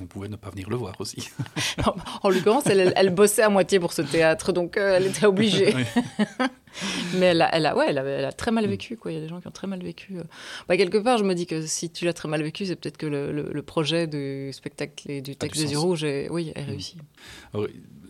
On 0.00 0.06
pouvait 0.06 0.28
ne 0.28 0.36
pas 0.36 0.50
venir 0.50 0.68
le 0.70 0.76
voir 0.76 0.94
aussi. 1.00 1.28
en 2.22 2.28
l'occurrence, 2.28 2.66
elle, 2.66 2.92
elle, 2.96 3.10
bossait 3.10 3.42
à 3.42 3.48
moitié 3.48 3.80
pour 3.80 3.92
ce 3.92 4.02
théâtre, 4.02 4.52
donc 4.52 4.76
elle 4.76 5.06
était 5.06 5.26
obligée. 5.26 5.74
Mais 7.14 7.26
elle 7.26 7.42
a, 7.42 7.54
elle 7.54 7.66
a, 7.66 7.76
ouais, 7.76 7.86
elle 7.88 7.98
a, 7.98 8.32
très 8.32 8.50
mal 8.50 8.66
mm. 8.66 8.70
vécu. 8.70 8.96
Quoi. 8.96 9.12
Il 9.12 9.14
y 9.14 9.18
a 9.18 9.20
des 9.20 9.28
gens 9.28 9.40
qui 9.40 9.48
ont 9.48 9.52
très 9.52 9.66
mal 9.66 9.82
vécu. 9.82 10.18
Euh. 10.18 10.24
Bah, 10.68 10.76
quelque 10.76 10.98
part, 10.98 11.18
je 11.18 11.24
me 11.24 11.34
dis 11.34 11.46
que 11.46 11.66
si 11.66 11.90
tu 11.90 12.04
l'as 12.04 12.12
très 12.12 12.28
mal 12.28 12.42
vécu, 12.42 12.66
c'est 12.66 12.76
peut-être 12.76 12.96
que 12.96 13.06
le, 13.06 13.32
le, 13.32 13.62
projet 13.62 14.06
du 14.06 14.52
spectacle 14.52 15.10
et 15.10 15.20
du 15.20 15.36
texte 15.36 15.60
des 15.60 15.72
yeux 15.72 15.78
rouges 15.78 16.04
est, 16.04 16.28
oui, 16.30 16.52
est 16.54 16.62
mm. 16.62 16.66
réussi. 16.66 16.96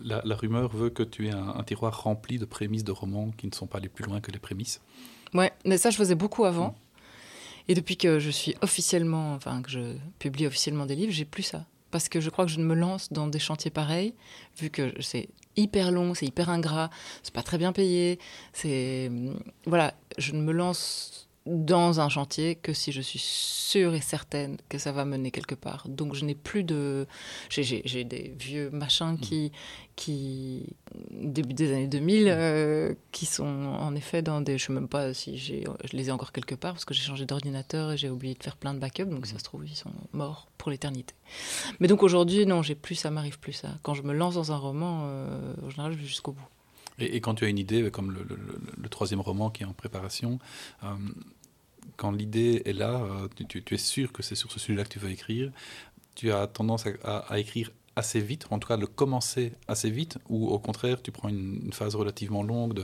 la, 0.03 0.23
la, 0.25 0.37
rumeur 0.37 0.75
veut 0.75 0.91
que 0.91 1.03
tu 1.03 1.29
aies 1.29 1.33
un, 1.33 1.63
tiroir 1.65 2.03
rempli 2.03 2.39
de 2.39 2.45
prémices 2.45 2.85
de 2.85 2.93
romans 2.93 3.31
qui 3.37 3.47
ne 3.47 3.55
sont 3.55 3.67
pas 3.67 3.81
les 3.81 3.89
plus 3.89 4.05
loin 4.05 4.21
que 4.21 4.31
les 4.31 4.39
prémices. 4.39 4.81
Ouais, 5.35 5.53
mais 5.65 5.79
ça, 5.79 5.91
je 5.91 5.97
faisais 5.97 6.15
beaucoup 6.15 6.45
avant. 6.45 6.69
Mm. 6.69 6.75
Et 7.69 7.75
depuis 7.75 7.97
que 7.97 8.19
je 8.19 8.31
suis 8.31 8.57
officiellement, 8.63 9.35
enfin, 9.35 9.63
que 9.63 9.71
je 9.71 9.97
publie 10.19 10.47
officiellement 10.47 10.87
des 10.87 10.97
livres, 10.97 11.13
j'ai 11.13 11.25
plus 11.25 11.43
ça 11.43 11.67
parce 11.91 12.09
que 12.09 12.21
je 12.21 12.31
crois 12.31 12.47
que 12.47 12.51
je 12.51 12.59
ne 12.59 12.65
me 12.65 12.75
lance 12.75 13.13
dans 13.13 13.27
des 13.27 13.39
chantiers 13.39 13.71
pareils, 13.71 14.15
vu 14.59 14.71
que 14.71 14.93
c'est 15.01 15.29
hyper 15.57 15.91
long, 15.91 16.15
c'est 16.15 16.27
hyper 16.27 16.51
ingrat, 16.51 16.91
c'est 17.23 17.35
pas 17.35 17.43
très 17.43 17.59
bien 17.59 17.73
payé, 17.73 18.19
c'est 18.53 19.11
voilà, 19.67 19.95
je 20.19 20.33
ne 20.33 20.43
me 20.43 20.53
lance 20.53 21.20
dans 21.47 22.01
un 22.01 22.09
chantier 22.09 22.55
que 22.55 22.73
si 22.73 22.93
je 22.93 23.01
suis 23.01 23.19
sûre 23.19 23.95
et 23.95 24.01
certaine 24.01 24.59
que 24.69 24.79
ça 24.79 24.93
va 24.93 25.05
mener 25.05 25.31
quelque 25.31 25.55
part. 25.55 25.87
Donc 25.89 26.15
je 26.15 26.25
n'ai 26.25 26.35
plus 26.35 26.65
de... 26.65 27.07
J'ai 27.49 28.05
des 28.05 28.35
vieux 28.39 28.71
machins 28.71 29.19
qui, 29.19 29.51
qui 29.97 30.77
début 31.11 31.55
des 31.55 31.73
années 31.73 31.87
2000, 31.87 32.27
euh, 32.29 32.95
qui 33.11 33.25
sont 33.25 33.45
en 33.45 33.95
effet 33.95 34.21
dans 34.21 34.41
des... 34.41 34.59
Je 34.59 34.65
ne 34.65 34.67
sais 34.67 34.73
même 34.75 34.89
pas 34.89 35.15
si 35.15 35.39
je 35.39 35.65
les 35.93 36.09
ai 36.09 36.13
encore 36.13 36.33
quelque 36.33 36.55
part, 36.55 36.73
parce 36.73 36.85
que 36.85 36.95
j'ai 36.95 37.03
changé 37.03 37.25
d'ordinateur 37.25 37.93
et 37.93 37.97
j'ai 37.97 38.11
oublié 38.11 38.35
de 38.35 38.43
faire 38.43 38.57
plein 38.57 38.75
de 38.75 38.79
backups, 38.79 39.09
donc 39.09 39.27
ça 39.27 39.39
se 39.39 39.45
trouve, 39.45 39.67
ils 39.67 39.77
sont 39.77 39.93
morts 40.13 40.49
pour 40.59 40.71
l'éternité. 40.71 41.15
Mais 41.81 41.89
donc 41.89 42.03
aujourd'hui, 42.03 42.45
non, 42.45 42.63
j'ai 42.63 42.75
plus, 42.75 42.97
ça 42.97 43.11
m'arrive 43.11 43.39
plus 43.39 43.55
ça. 43.55 43.69
Quand 43.83 43.95
je 43.95 44.03
me 44.03 44.13
lance 44.13 44.35
dans 44.35 44.53
un 44.53 44.57
roman, 44.57 45.03
euh, 45.05 45.55
en 45.65 45.71
général, 45.71 45.93
je 45.93 45.99
vais 45.99 46.07
jusqu'au 46.07 46.33
bout. 46.33 46.49
Et, 46.99 47.21
quand 47.21 47.35
tu 47.35 47.45
as 47.45 47.49
une 47.49 47.59
idée, 47.59 47.91
comme 47.91 48.13
le, 48.13 48.89
troisième 48.89 49.21
roman 49.21 49.51
qui 49.51 49.63
est 49.63 49.67
en 49.67 49.73
préparation, 49.73 50.39
euh, 50.85 50.89
quand 51.97 52.13
l'idée 52.13 52.63
est 52.65 52.73
là, 52.73 53.03
euh, 53.03 53.29
tu, 53.49 53.63
es 53.75 53.79
sûr 53.79 54.13
que 54.13 54.23
c'est 54.23 54.35
sur 54.35 54.51
ce 54.53 54.59
sujet-là 54.59 54.85
que 54.85 54.89
tu 54.89 54.99
veux 54.99 55.11
écrire, 55.11 55.53
tu 56.15 56.33
as 56.33 56.47
tendance 56.47 56.85
à, 57.05 57.39
écrire 57.39 57.71
assez 57.97 58.21
vite, 58.21 58.47
en 58.51 58.59
tout 58.59 58.69
cas 58.69 58.77
le 58.77 58.87
commencer 58.87 59.53
assez 59.69 59.91
vite, 59.91 60.19
ou 60.29 60.49
au 60.49 60.59
contraire 60.59 61.03
tu 61.03 61.11
prends 61.11 61.29
une, 61.29 61.73
phase 61.73 61.95
relativement 61.95 62.43
longue 62.43 62.75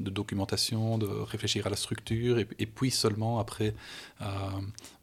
de, 0.00 0.10
documentation, 0.10 0.98
de 0.98 1.06
réfléchir 1.06 1.66
à 1.66 1.70
la 1.70 1.76
structure, 1.76 2.38
et, 2.38 2.66
puis 2.66 2.90
seulement 2.90 3.38
après, 3.38 3.74
euh, 4.22 4.26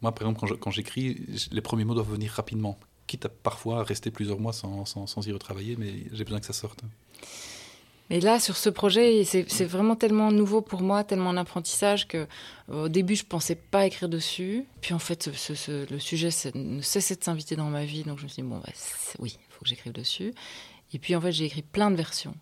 moi 0.00 0.12
par 0.14 0.28
exemple 0.28 0.56
quand 0.58 0.70
j'écris, 0.70 1.20
les 1.50 1.60
premiers 1.60 1.84
mots 1.84 1.94
doivent 1.94 2.10
venir 2.10 2.32
rapidement, 2.32 2.78
quitte 3.06 3.26
à 3.26 3.28
parfois 3.28 3.84
rester 3.84 4.10
plusieurs 4.10 4.38
mois 4.38 4.52
sans, 4.52 4.84
sans 4.84 5.26
y 5.26 5.32
retravailler, 5.32 5.76
mais 5.76 6.04
j'ai 6.12 6.24
besoin 6.24 6.40
que 6.40 6.46
ça 6.46 6.52
sorte. 6.52 6.82
Et 8.12 8.20
là, 8.20 8.38
sur 8.38 8.56
ce 8.58 8.68
projet, 8.68 9.24
c'est 9.24 9.64
vraiment 9.64 9.96
tellement 9.96 10.30
nouveau 10.30 10.60
pour 10.60 10.82
moi, 10.82 11.02
tellement 11.02 11.30
un 11.30 11.38
apprentissage 11.38 12.06
que 12.06 12.26
au 12.70 12.88
début, 12.88 13.16
je 13.16 13.24
pensais 13.24 13.54
pas 13.54 13.86
écrire 13.86 14.08
dessus. 14.08 14.66
Puis 14.82 14.92
en 14.92 14.98
fait, 14.98 15.28
le 15.28 15.98
sujet 15.98 16.28
ne 16.54 16.82
cessait 16.82 17.16
de 17.16 17.24
s'inviter 17.24 17.56
dans 17.56 17.70
ma 17.70 17.86
vie, 17.86 18.04
donc 18.04 18.18
je 18.18 18.24
me 18.24 18.28
suis 18.28 18.42
dit 18.42 18.48
bon, 18.48 18.58
bah, 18.58 18.68
oui, 19.18 19.38
il 19.40 19.52
faut 19.54 19.62
que 19.62 19.68
j'écrive 19.68 19.92
dessus. 19.92 20.34
Et 20.92 20.98
puis 20.98 21.16
en 21.16 21.22
fait, 21.22 21.32
j'ai 21.32 21.46
écrit 21.46 21.62
plein 21.62 21.90
de 21.90 21.96
versions 21.96 22.34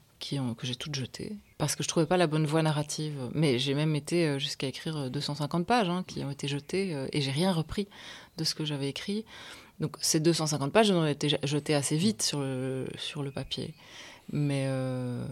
que 0.57 0.67
j'ai 0.67 0.75
toutes 0.75 0.95
jetées 0.95 1.37
parce 1.59 1.77
que 1.77 1.83
je 1.83 1.89
trouvais 1.89 2.07
pas 2.07 2.17
la 2.17 2.27
bonne 2.27 2.47
voie 2.47 2.63
narrative. 2.63 3.31
Mais 3.33 3.59
j'ai 3.59 3.75
même 3.75 3.97
été 3.97 4.27
euh, 4.27 4.39
jusqu'à 4.39 4.67
écrire 4.67 5.11
250 5.11 5.67
pages 5.67 5.89
hein, 5.89 6.05
qui 6.07 6.23
ont 6.25 6.31
été 6.31 6.49
jetées 6.49 6.95
euh, 6.95 7.07
et 7.13 7.21
j'ai 7.21 7.31
rien 7.31 7.53
repris 7.53 7.89
de 8.37 8.45
ce 8.45 8.55
que 8.55 8.65
j'avais 8.65 8.89
écrit. 8.89 9.25
Donc 9.81 9.97
ces 10.01 10.21
250 10.21 10.73
pages 10.73 10.91
ont 10.91 11.07
été 11.07 11.39
jetées 11.43 11.75
assez 11.75 11.97
vite 11.97 12.23
sur 12.23 12.41
le, 12.41 13.31
papier. 13.33 13.75
Mais 14.33 14.67
euh, 14.69 15.25
euh, 15.25 15.27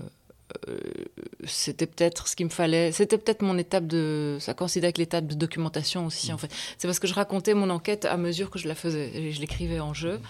c'était 1.44 1.86
peut-être 1.86 2.28
ce 2.28 2.36
qu'il 2.36 2.46
me 2.46 2.50
fallait. 2.50 2.92
C'était 2.92 3.18
peut-être 3.18 3.42
mon 3.42 3.58
étape 3.58 3.86
de. 3.86 4.38
Ça 4.40 4.54
coïncidait 4.54 4.86
avec 4.86 4.98
l'étape 4.98 5.26
de 5.26 5.34
documentation 5.34 6.06
aussi, 6.06 6.32
en 6.32 6.38
fait. 6.38 6.50
C'est 6.78 6.88
parce 6.88 6.98
que 6.98 7.06
je 7.06 7.14
racontais 7.14 7.54
mon 7.54 7.70
enquête 7.70 8.04
à 8.04 8.16
mesure 8.16 8.50
que 8.50 8.58
je 8.58 8.68
la 8.68 8.74
faisais. 8.74 9.32
Je 9.32 9.40
l'écrivais 9.40 9.80
en 9.80 9.94
jeu. 9.94 10.20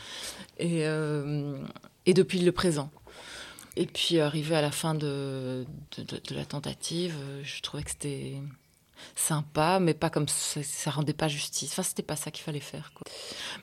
Et, 0.58 0.86
euh, 0.86 1.58
et 2.06 2.14
depuis 2.14 2.40
le 2.40 2.52
présent. 2.52 2.90
Et 3.76 3.86
puis, 3.86 4.18
arrivé 4.18 4.56
à 4.56 4.62
la 4.62 4.72
fin 4.72 4.94
de, 4.94 5.64
de, 5.96 6.34
la 6.34 6.44
tentative, 6.44 7.14
je 7.44 7.60
trouvais 7.62 7.84
que 7.84 7.90
c'était 7.90 8.34
sympa, 9.14 9.78
mais 9.80 9.94
pas 9.94 10.10
comme 10.10 10.28
ça, 10.28 10.62
ça 10.62 10.90
rendait 10.90 11.12
pas 11.12 11.28
justice. 11.28 11.70
Enfin, 11.72 11.82
c'était 11.82 12.02
pas 12.02 12.16
ça 12.16 12.30
qu'il 12.30 12.42
fallait 12.42 12.60
faire. 12.60 12.92
Quoi. 12.94 13.06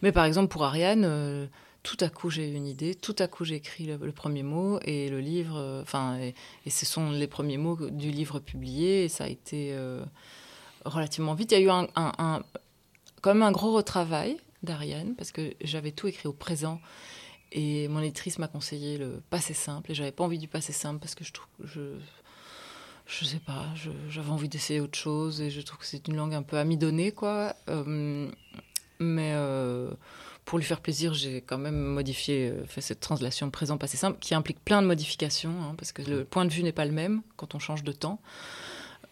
Mais 0.02 0.12
par 0.12 0.26
exemple, 0.26 0.48
pour 0.48 0.64
Ariane, 0.64 1.04
euh, 1.06 1.48
tout 1.86 1.98
à 2.04 2.10
coup 2.10 2.32
j'ai 2.32 2.50
une 2.50 2.66
idée, 2.66 2.96
tout 2.96 3.16
à 3.20 3.28
coup 3.28 3.46
j'ai 3.46 3.56
écrit 3.56 3.86
le, 3.86 4.12
premier 4.12 4.42
mot 4.42 4.80
et 4.82 5.08
le 5.08 5.20
livre, 5.20 5.56
euh, 5.58 5.84
enfin, 5.84 6.18
et, 6.18 6.34
ce 6.70 6.84
sont 6.84 7.12
les 7.12 7.28
premiers 7.28 7.58
mots 7.58 7.78
du 7.92 8.10
livre 8.10 8.40
publié 8.40 9.06
et 9.06 9.08
ça 9.08 9.26
a 9.26 9.28
été 9.28 9.70
euh, 9.72 10.04
relativement 10.84 11.36
vite. 11.36 11.52
Il 11.52 11.60
y 11.60 11.62
a 11.62 11.64
eu 11.64 11.70
un, 11.70 11.88
un, 11.96 12.42
quand 13.22 13.36
même 13.36 13.44
un 13.44 13.52
gros 13.52 13.72
retravail 13.72 14.38
d'Ariane 14.64 15.14
parce 15.16 15.32
que 15.32 15.54
j'avais 15.62 15.92
tout 15.92 16.08
écrit 16.08 16.28
au 16.28 16.34
présent 16.34 16.82
et 17.52 17.88
mon 17.88 18.02
éditrice 18.02 18.40
m'a 18.40 18.48
conseillé 18.48 18.98
le 18.98 19.22
passé 19.30 19.54
simple 19.54 19.92
et 19.92 19.94
j'avais 19.94 20.12
pas 20.12 20.24
envie 20.24 20.40
du 20.40 20.48
passé 20.48 20.74
simple 20.74 21.00
parce 21.00 21.14
que 21.14 21.24
je 21.24 21.34
trouve, 21.34 21.54
je, 21.66 21.98
je 23.06 23.26
sais 23.26 23.40
pas, 23.46 23.68
j'avais 24.10 24.32
envie 24.32 24.50
d'essayer 24.50 24.80
autre 24.80 24.98
chose 24.98 25.40
et 25.40 25.52
je 25.52 25.62
trouve 25.62 25.78
que 25.78 25.86
c'est 25.86 26.08
une 26.08 26.16
langue 26.16 26.34
un 26.34 26.42
peu 26.42 26.58
amidonnée 26.58 27.12
quoi. 27.12 27.56
Euh, 27.70 28.32
mais 29.00 29.34
pour 30.46 30.60
lui 30.60 30.66
faire 30.66 30.80
plaisir, 30.80 31.14
j'ai 31.14 31.42
quand 31.42 31.58
même 31.58 31.76
modifié, 31.76 32.50
euh, 32.50 32.66
fait 32.66 32.82
cette 32.82 33.00
translation 33.00 33.50
présent-passé 33.50 33.98
simple 33.98 34.20
qui 34.20 34.36
implique 34.36 34.64
plein 34.64 34.82
de 34.82 34.88
modifications, 34.88 35.56
hein, 35.64 35.76
parce 35.78 35.92
que 35.92 36.04
le 36.04 36.24
point 36.24 36.46
de 36.46 36.52
vue 36.52 36.64
n'est 36.64 36.72
pas 36.72 36.86
le 36.86 36.92
même 36.92 37.22
quand 37.36 37.56
on 37.56 37.60
change 37.60 37.84
de 37.84 37.92
temps. 37.92 38.22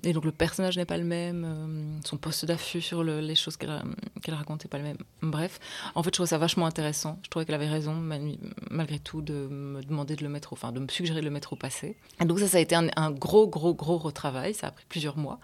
Et 0.06 0.12
donc 0.12 0.26
le 0.26 0.34
personnage 0.34 0.78
n'est 0.78 0.86
pas 0.86 0.98
le 0.98 1.06
même, 1.06 1.46
euh, 1.46 2.00
son 2.06 2.17
poste 2.17 2.46
d'affût 2.46 2.82
sur 2.82 3.04
les 3.04 3.36
choses 3.36 3.56
qu'elle 3.56 3.72
raconte 4.34 4.65
n'est 4.65 4.69
pas 4.69 4.78
le 4.78 4.84
même. 4.84 4.98
Bref, 5.22 5.60
en 5.96 6.04
fait, 6.04 6.10
je 6.10 6.13
trouvais 6.13 6.28
ça 6.28 6.38
vachement 6.38 6.65
intéressant. 6.65 7.19
Je 7.24 7.30
trouvais 7.30 7.46
qu'elle 7.46 7.56
avait 7.56 7.69
raison, 7.69 7.93
malgré 8.69 9.00
tout, 9.00 9.22
de 9.22 9.48
me 9.48 9.82
demander 9.82 10.17
de 10.17 10.24
le 10.24 10.30
mettre, 10.30 10.52
au, 10.52 10.56
enfin, 10.56 10.74
de 10.74 10.82
me 10.82 10.89
suggérer 10.89 11.22
de 11.22 11.26
le 11.26 11.32
mettre 11.32 11.54
au 11.54 11.56
passé. 11.56 11.96
Et 12.22 12.26
donc 12.26 12.39
ça, 12.39 12.48
ça 12.50 12.58
a 12.58 12.60
été 12.60 12.76
un, 12.76 12.89
un 12.98 13.12
gros, 13.12 13.48
gros, 13.48 13.74
gros 13.74 13.98
retravail. 13.98 14.54
Ça 14.54 14.67
a 14.67 14.72
pris 14.72 14.86
plusieurs 14.89 15.17
mois 15.17 15.39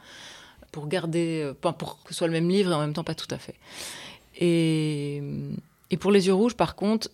pour 0.74 0.88
garder, 0.88 1.42
euh, 1.42 1.54
pour 1.54 2.04
que 2.04 2.10
ce 2.10 2.16
soit 2.16 2.28
le 2.28 2.34
même 2.34 2.50
livre 2.50 2.72
et 2.72 2.76
en 2.76 2.82
même 2.82 2.94
temps 2.94 3.06
pas 3.06 3.16
tout 3.16 3.34
à 3.34 3.38
fait. 3.38 3.56
Et 4.36 5.24
et 5.92 5.98
pour 5.98 6.12
Les 6.12 6.28
Yeux 6.28 6.34
Rouges, 6.34 6.56
par 6.56 6.76
contre, 6.76 7.10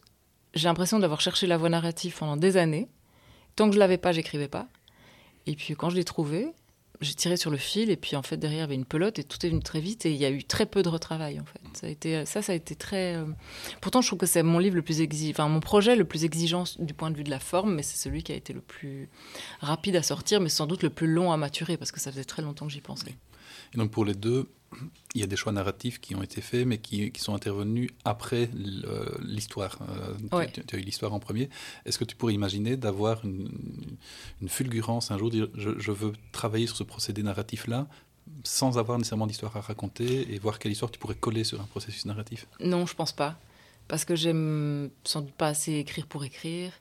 j'ai 0.53 0.67
l'impression 0.67 0.99
d'avoir 0.99 1.21
cherché 1.21 1.47
la 1.47 1.57
voie 1.57 1.69
narrative 1.69 2.15
pendant 2.17 2.38
des 2.38 2.57
années. 2.57 2.88
Tant 3.55 3.67
que 3.67 3.75
je 3.75 3.79
l'avais 3.79 3.97
pas, 3.97 4.11
j'écrivais 4.11 4.47
pas. 4.47 4.67
Et 5.47 5.55
puis 5.55 5.75
quand 5.75 5.89
je 5.89 5.95
l'ai 5.95 6.03
trouvé, 6.03 6.53
j'ai 7.01 7.13
tiré 7.13 7.38
sur 7.38 7.51
le 7.51 7.57
fil 7.57 7.89
et 7.89 7.97
puis 7.97 8.15
en 8.15 8.21
fait 8.21 8.38
derrière 8.38 8.59
il 8.59 8.61
y 8.61 8.63
avait 8.63 8.75
une 8.75 8.85
pelote 8.85 9.19
et 9.19 9.23
tout 9.23 9.43
est 9.45 9.49
venu 9.49 9.61
très 9.61 9.79
vite 9.79 10.05
et 10.05 10.11
il 10.11 10.17
y 10.17 10.25
a 10.25 10.29
eu 10.29 10.43
très 10.43 10.65
peu 10.65 10.81
de 10.81 10.89
retravail 10.89 11.39
en 11.39 11.45
fait. 11.45 11.59
Ça 11.73 11.88
a 11.88 11.89
été 11.89 12.25
ça 12.25 12.41
ça 12.41 12.53
a 12.53 12.55
été 12.55 12.75
très 12.75 13.15
euh, 13.15 13.25
pourtant 13.81 14.01
je 14.01 14.07
trouve 14.07 14.19
que 14.19 14.25
c'est 14.25 14.43
mon 14.43 14.59
livre 14.59 14.75
le 14.75 14.81
plus 14.81 15.01
exigeant 15.01 15.31
enfin 15.31 15.49
mon 15.49 15.59
projet 15.59 15.95
le 15.95 16.05
plus 16.05 16.23
exigeant 16.23 16.63
du 16.79 16.93
point 16.93 17.11
de 17.11 17.17
vue 17.17 17.23
de 17.23 17.29
la 17.29 17.39
forme 17.39 17.75
mais 17.75 17.83
c'est 17.83 17.97
celui 17.97 18.23
qui 18.23 18.31
a 18.31 18.35
été 18.35 18.53
le 18.53 18.61
plus 18.61 19.09
rapide 19.59 19.95
à 19.97 20.03
sortir 20.03 20.39
mais 20.39 20.49
sans 20.49 20.67
doute 20.67 20.83
le 20.83 20.89
plus 20.89 21.07
long 21.07 21.31
à 21.31 21.38
maturer 21.38 21.77
parce 21.77 21.91
que 21.91 21.99
ça 21.99 22.11
faisait 22.11 22.23
très 22.23 22.41
longtemps 22.41 22.65
que 22.65 22.71
j'y 22.71 22.81
pensais. 22.81 23.15
Et 23.73 23.77
donc 23.77 23.91
pour 23.91 24.05
les 24.05 24.15
deux, 24.15 24.49
il 25.13 25.21
y 25.21 25.23
a 25.23 25.27
des 25.27 25.35
choix 25.35 25.51
narratifs 25.51 25.99
qui 25.99 26.15
ont 26.15 26.21
été 26.21 26.41
faits, 26.41 26.65
mais 26.67 26.77
qui, 26.77 27.11
qui 27.11 27.21
sont 27.21 27.33
intervenus 27.33 27.89
après 28.03 28.49
l'histoire. 29.21 29.79
Euh, 30.33 30.47
tu, 30.51 30.75
as 30.75 30.79
eu 30.79 30.81
l'histoire 30.81 31.13
en 31.13 31.19
premier. 31.19 31.49
Est-ce 31.85 31.97
que 31.97 32.03
tu 32.03 32.15
pourrais 32.15 32.33
imaginer 32.33 32.77
d'avoir 32.77 33.23
une, 33.23 33.49
une, 34.41 34.49
fulgurance 34.49 35.11
un 35.11 35.17
jour, 35.17 35.29
dire 35.29 35.47
je, 35.55 35.71
je, 35.79 35.91
veux 35.91 36.13
travailler 36.31 36.67
sur 36.67 36.75
ce 36.75 36.83
procédé 36.83 37.23
narratif-là, 37.23 37.88
sans 38.43 38.77
avoir 38.77 38.97
nécessairement 38.97 39.27
d'histoire 39.27 39.55
à 39.55 39.61
raconter, 39.61 40.33
et 40.33 40.39
voir 40.39 40.59
quelle 40.59 40.71
histoire 40.71 40.91
tu 40.91 40.99
pourrais 40.99 41.15
coller 41.15 41.43
sur 41.43 41.61
un 41.61 41.65
processus 41.65 42.05
narratif? 42.05 42.47
Non, 42.59 42.85
je 42.85 42.95
pense 42.95 43.13
pas. 43.13 43.39
Parce 43.88 44.03
que 44.03 44.15
j'aime 44.15 44.89
sans 45.03 45.21
doute 45.21 45.33
pas 45.33 45.47
assez 45.47 45.73
écrire 45.75 46.07
pour 46.07 46.23
écrire 46.25 46.71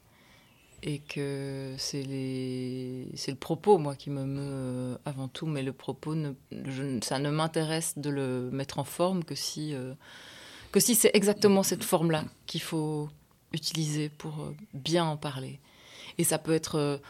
et 0.86 0.98
que 0.98 1.74
c'est 1.78 2.04
le 2.04 3.34
propos 3.34 3.78
moi 3.78 3.96
qui 3.96 4.10
me 4.10 4.24
meut 4.24 4.42
euh, 4.42 4.96
avant 5.06 5.28
tout. 5.28 5.46
Mais 5.46 5.62
le 5.62 5.72
propos 5.72 6.14
ça 7.02 7.18
ne 7.18 7.30
m'intéresse 7.30 7.98
de 7.98 8.10
le 8.10 8.50
mettre 8.52 8.78
en 8.78 8.84
forme 8.84 9.24
que 9.24 9.34
si 9.34 9.74
euh, 9.74 9.94
que 10.72 10.80
si 10.80 10.94
c'est 10.94 11.10
exactement 11.14 11.62
cette 11.62 11.84
forme 11.84 12.10
là 12.10 12.24
qu'il 12.46 12.60
faut 12.60 13.08
utiliser 13.52 14.10
pour 14.10 14.40
euh, 14.40 14.54
bien 14.74 15.06
en 15.06 15.16
parler. 15.16 15.58
Et 16.18 16.24
ça 16.24 16.38
peut 16.38 16.52
être 16.52 17.00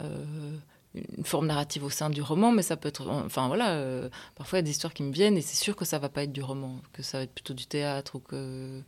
une 0.00 1.24
forme 1.24 1.46
narrative 1.46 1.84
au 1.84 1.90
sein 1.90 2.08
du 2.08 2.22
roman 2.22 2.52
mais 2.52 2.62
ça 2.62 2.76
peut 2.76 2.88
être 2.88 3.08
enfin 3.08 3.48
voilà 3.48 4.08
parfois 4.36 4.58
il 4.58 4.60
y 4.60 4.64
a 4.64 4.66
des 4.66 4.70
histoires 4.70 4.94
qui 4.94 5.02
me 5.02 5.12
viennent 5.12 5.36
et 5.36 5.42
c'est 5.42 5.56
sûr 5.56 5.76
que 5.76 5.84
ça 5.84 5.98
va 5.98 6.08
pas 6.08 6.22
être 6.22 6.32
du 6.32 6.42
roman 6.42 6.80
que 6.92 7.02
ça 7.02 7.18
va 7.18 7.24
être 7.24 7.34
plutôt 7.34 7.52
du 7.52 7.66
théâtre 7.66 8.16
ou 8.16 8.20
que 8.20 8.82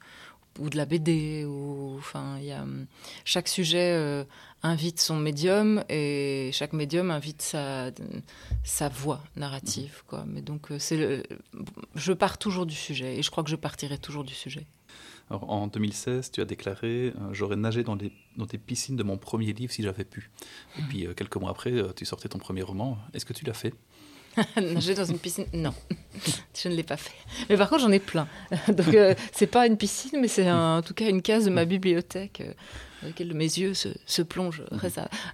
ou 0.58 0.70
de 0.70 0.76
la 0.76 0.84
BD 0.84 1.44
ou 1.44 1.96
enfin 1.98 2.38
y 2.40 2.52
a 2.52 2.64
chaque 3.24 3.48
sujet 3.48 3.92
euh, 3.92 4.24
invite 4.62 5.00
son 5.00 5.16
médium 5.16 5.84
et 5.88 6.50
chaque 6.52 6.72
médium 6.72 7.10
invite 7.10 7.42
sa 7.42 7.90
sa 8.64 8.88
voix 8.88 9.22
narrative 9.36 10.02
quoi. 10.06 10.24
Mais 10.26 10.42
donc 10.42 10.70
euh, 10.70 10.78
c'est 10.78 10.96
le 10.96 11.22
je 11.94 12.12
pars 12.12 12.38
toujours 12.38 12.66
du 12.66 12.74
sujet 12.74 13.16
et 13.16 13.22
je 13.22 13.30
crois 13.30 13.44
que 13.44 13.50
je 13.50 13.56
partirai 13.56 13.98
toujours 13.98 14.24
du 14.24 14.34
sujet. 14.34 14.66
Alors, 15.28 15.50
en 15.50 15.66
2016 15.66 16.30
tu 16.30 16.40
as 16.40 16.44
déclaré 16.44 17.12
euh, 17.20 17.32
j'aurais 17.32 17.56
nagé 17.56 17.82
dans 17.82 17.94
les 17.94 18.12
dans 18.36 18.46
tes 18.46 18.58
piscines 18.58 18.96
de 18.96 19.02
mon 19.02 19.18
premier 19.18 19.52
livre 19.52 19.72
si 19.72 19.82
j'avais 19.82 20.04
pu. 20.04 20.30
Et 20.78 20.82
puis 20.82 21.06
quelques 21.16 21.36
mois 21.36 21.50
après 21.50 21.72
tu 21.94 22.04
sortais 22.04 22.28
ton 22.28 22.38
premier 22.38 22.62
roman. 22.62 22.98
Est-ce 23.14 23.24
que 23.24 23.32
tu 23.32 23.44
l'as 23.44 23.54
fait? 23.54 23.74
Nager 24.56 24.94
dans 24.94 25.04
une 25.04 25.18
piscine 25.18 25.46
Non, 25.52 25.74
je 26.62 26.68
ne 26.68 26.74
l'ai 26.74 26.82
pas 26.82 26.96
fait. 26.96 27.14
Mais 27.48 27.56
par 27.56 27.68
contre, 27.68 27.82
j'en 27.82 27.92
ai 27.92 27.98
plein. 27.98 28.28
Donc, 28.68 28.94
euh, 28.94 29.14
c'est 29.32 29.46
pas 29.46 29.66
une 29.66 29.76
piscine, 29.76 30.20
mais 30.20 30.28
c'est 30.28 30.50
en 30.50 30.82
tout 30.82 30.94
cas 30.94 31.08
une 31.08 31.22
case 31.22 31.44
de 31.44 31.50
ma 31.50 31.64
bibliothèque. 31.64 32.42
Dans 33.02 33.08
lesquelles 33.08 33.34
mes 33.34 33.44
yeux 33.44 33.74
se, 33.74 33.88
se 34.06 34.22
plongent 34.22 34.62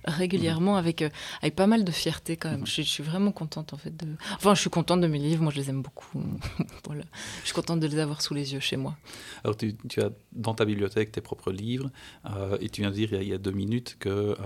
régulièrement 0.04 0.76
avec, 0.76 1.04
avec 1.40 1.54
pas 1.54 1.66
mal 1.66 1.84
de 1.84 1.92
fierté 1.92 2.36
quand 2.36 2.50
même. 2.50 2.66
Je, 2.66 2.82
je, 2.82 2.88
suis 2.88 3.02
vraiment 3.02 3.32
contente 3.32 3.72
en 3.72 3.76
fait 3.76 3.96
de. 3.96 4.06
Enfin, 4.34 4.54
je 4.54 4.60
suis 4.60 4.70
contente 4.70 5.00
de 5.00 5.06
mes 5.06 5.18
livres. 5.18 5.42
Moi, 5.42 5.52
je 5.52 5.60
les 5.60 5.70
aime 5.70 5.82
beaucoup. 5.82 6.22
voilà. 6.86 7.04
Je 7.40 7.46
suis 7.46 7.54
contente 7.54 7.80
de 7.80 7.86
les 7.86 7.98
avoir 7.98 8.22
sous 8.22 8.34
les 8.34 8.52
yeux 8.52 8.60
chez 8.60 8.76
moi. 8.76 8.96
Alors, 9.44 9.56
tu, 9.56 9.76
tu 9.88 10.00
as 10.00 10.10
dans 10.32 10.54
ta 10.54 10.64
bibliothèque 10.64 11.12
tes 11.12 11.20
propres 11.20 11.52
livres 11.52 11.90
et 12.60 12.68
tu 12.68 12.80
viens 12.80 12.90
de 12.90 12.94
dire 12.94 13.08
il 13.12 13.16
y 13.16 13.18
a, 13.18 13.22
il 13.22 13.28
y 13.28 13.34
a 13.34 13.38
deux 13.38 13.50
minutes 13.50 13.96
que 13.98 14.36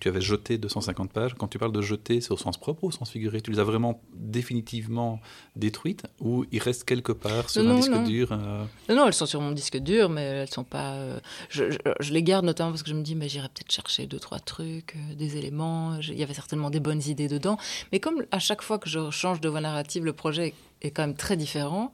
tu 0.00 0.08
avais 0.08 0.20
jeté 0.20 0.58
250 0.58 1.12
pages. 1.12 1.34
Quand 1.34 1.48
tu 1.48 1.58
parles 1.58 1.72
de 1.72 1.82
jeter, 1.82 2.20
c'est 2.20 2.32
au 2.32 2.36
sens 2.36 2.58
propre 2.58 2.84
ou 2.84 2.88
au 2.88 2.90
sens 2.90 3.10
figuré 3.10 3.40
Tu 3.40 3.50
les 3.50 3.58
as 3.58 3.64
vraiment 3.64 4.00
définitivement 4.14 5.20
détruites 5.56 6.04
ou 6.20 6.44
il 6.52 6.60
reste 6.60 6.84
quelque 6.84 7.12
part 7.12 7.50
sur 7.50 7.68
un 7.68 7.76
disque 7.76 8.02
dur 8.04 8.32
euh... 8.32 8.64
non, 8.88 9.06
elles 9.06 9.14
sont 9.14 9.26
sur 9.26 9.40
mon 9.40 9.52
disque 9.52 9.78
dur, 9.78 10.08
mais 10.08 10.22
elles 10.22 10.50
sont 10.50 10.64
pas. 10.64 10.94
Euh... 10.94 11.20
Je, 11.48 11.70
je, 11.70 11.78
je, 12.00 12.12
les 12.12 12.22
garde 12.22 12.44
notamment 12.52 12.70
parce 12.70 12.82
que 12.82 12.90
je 12.90 12.94
me 12.94 13.02
dis, 13.02 13.14
mais 13.14 13.28
j'irai 13.28 13.48
peut-être 13.48 13.72
chercher 13.72 14.06
deux 14.06 14.20
trois 14.20 14.38
trucs, 14.38 14.96
euh, 14.96 15.14
des 15.14 15.36
éléments. 15.36 15.98
Il 16.00 16.18
y 16.18 16.22
avait 16.22 16.34
certainement 16.34 16.70
des 16.70 16.80
bonnes 16.80 17.02
idées 17.06 17.28
dedans, 17.28 17.56
mais 17.90 18.00
comme 18.00 18.24
à 18.30 18.38
chaque 18.38 18.62
fois 18.62 18.78
que 18.78 18.88
je 18.88 19.10
change 19.10 19.40
de 19.40 19.48
voie 19.48 19.60
narrative, 19.60 20.04
le 20.04 20.12
projet 20.12 20.54
est 20.82 20.90
quand 20.90 21.02
même 21.02 21.16
très 21.16 21.36
différent, 21.36 21.92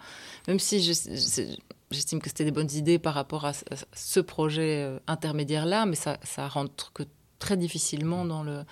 même 0.49 0.59
si 0.59 0.81
j'estime 0.81 2.21
que 2.21 2.29
c'était 2.29 2.45
des 2.45 2.51
bonnes 2.51 2.73
idées 2.73 2.99
par 2.99 3.15
rapport 3.15 3.45
à, 3.45 3.53
ce 3.93 4.21
projet 4.21 4.83
euh, 4.83 4.99
intermédiaire 5.07 5.67
là, 5.67 5.87
mais 5.87 5.97
ça, 5.97 6.19
ça 6.23 6.49
rentre 6.49 6.93
que 6.93 7.05
très 7.39 7.57
difficilement 7.57 8.25
dans 8.25 8.43
le 8.43 8.65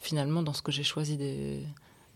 finalement 0.00 0.42
dans 0.42 0.54
ce 0.54 0.62
que 0.62 0.72
j'ai 0.72 0.82
choisi 0.82 1.18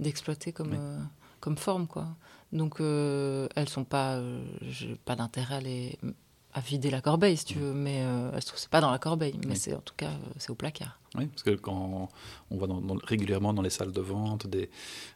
d'exploiter 0.00 0.52
comme, 0.52 0.70
oui. 0.70 0.78
euh, 0.80 0.98
comme 1.40 1.56
forme. 1.56 1.86
Quoi. 1.86 2.08
Donc 2.52 2.80
euh, 2.80 3.48
elles 3.54 3.68
sont 3.68 3.84
pas, 3.84 4.14
euh, 4.14 4.42
pas 5.04 5.16
d'intérêt 5.16 5.56
à, 5.56 5.60
les, 5.60 5.98
à 6.54 6.60
vider 6.60 6.90
la 6.90 7.00
corbeille 7.00 7.36
si 7.36 7.44
tu 7.44 7.58
veux, 7.58 7.74
mais 7.74 8.00
euh, 8.02 8.31
elles 8.35 8.42
sont 8.42 8.54
pas 8.70 8.81
dans 8.81 8.90
la 8.90 8.98
corbeille, 8.98 9.38
mais 9.46 9.56
c'est 9.56 9.74
en 9.74 9.81
tout 9.81 9.94
cas 9.96 10.10
c'est 10.38 10.50
au 10.50 10.54
placard. 10.54 10.98
Oui, 11.17 11.27
parce 11.27 11.42
que 11.42 11.50
quand 11.50 12.08
on 12.50 12.56
voit 12.56 12.67
dans, 12.67 12.81
dans, 12.81 12.96
régulièrement 13.04 13.52
dans 13.52 13.62
les 13.62 13.71
salles 13.71 13.92
de 13.92 14.00
vente 14.00 14.46
des, 14.46 14.71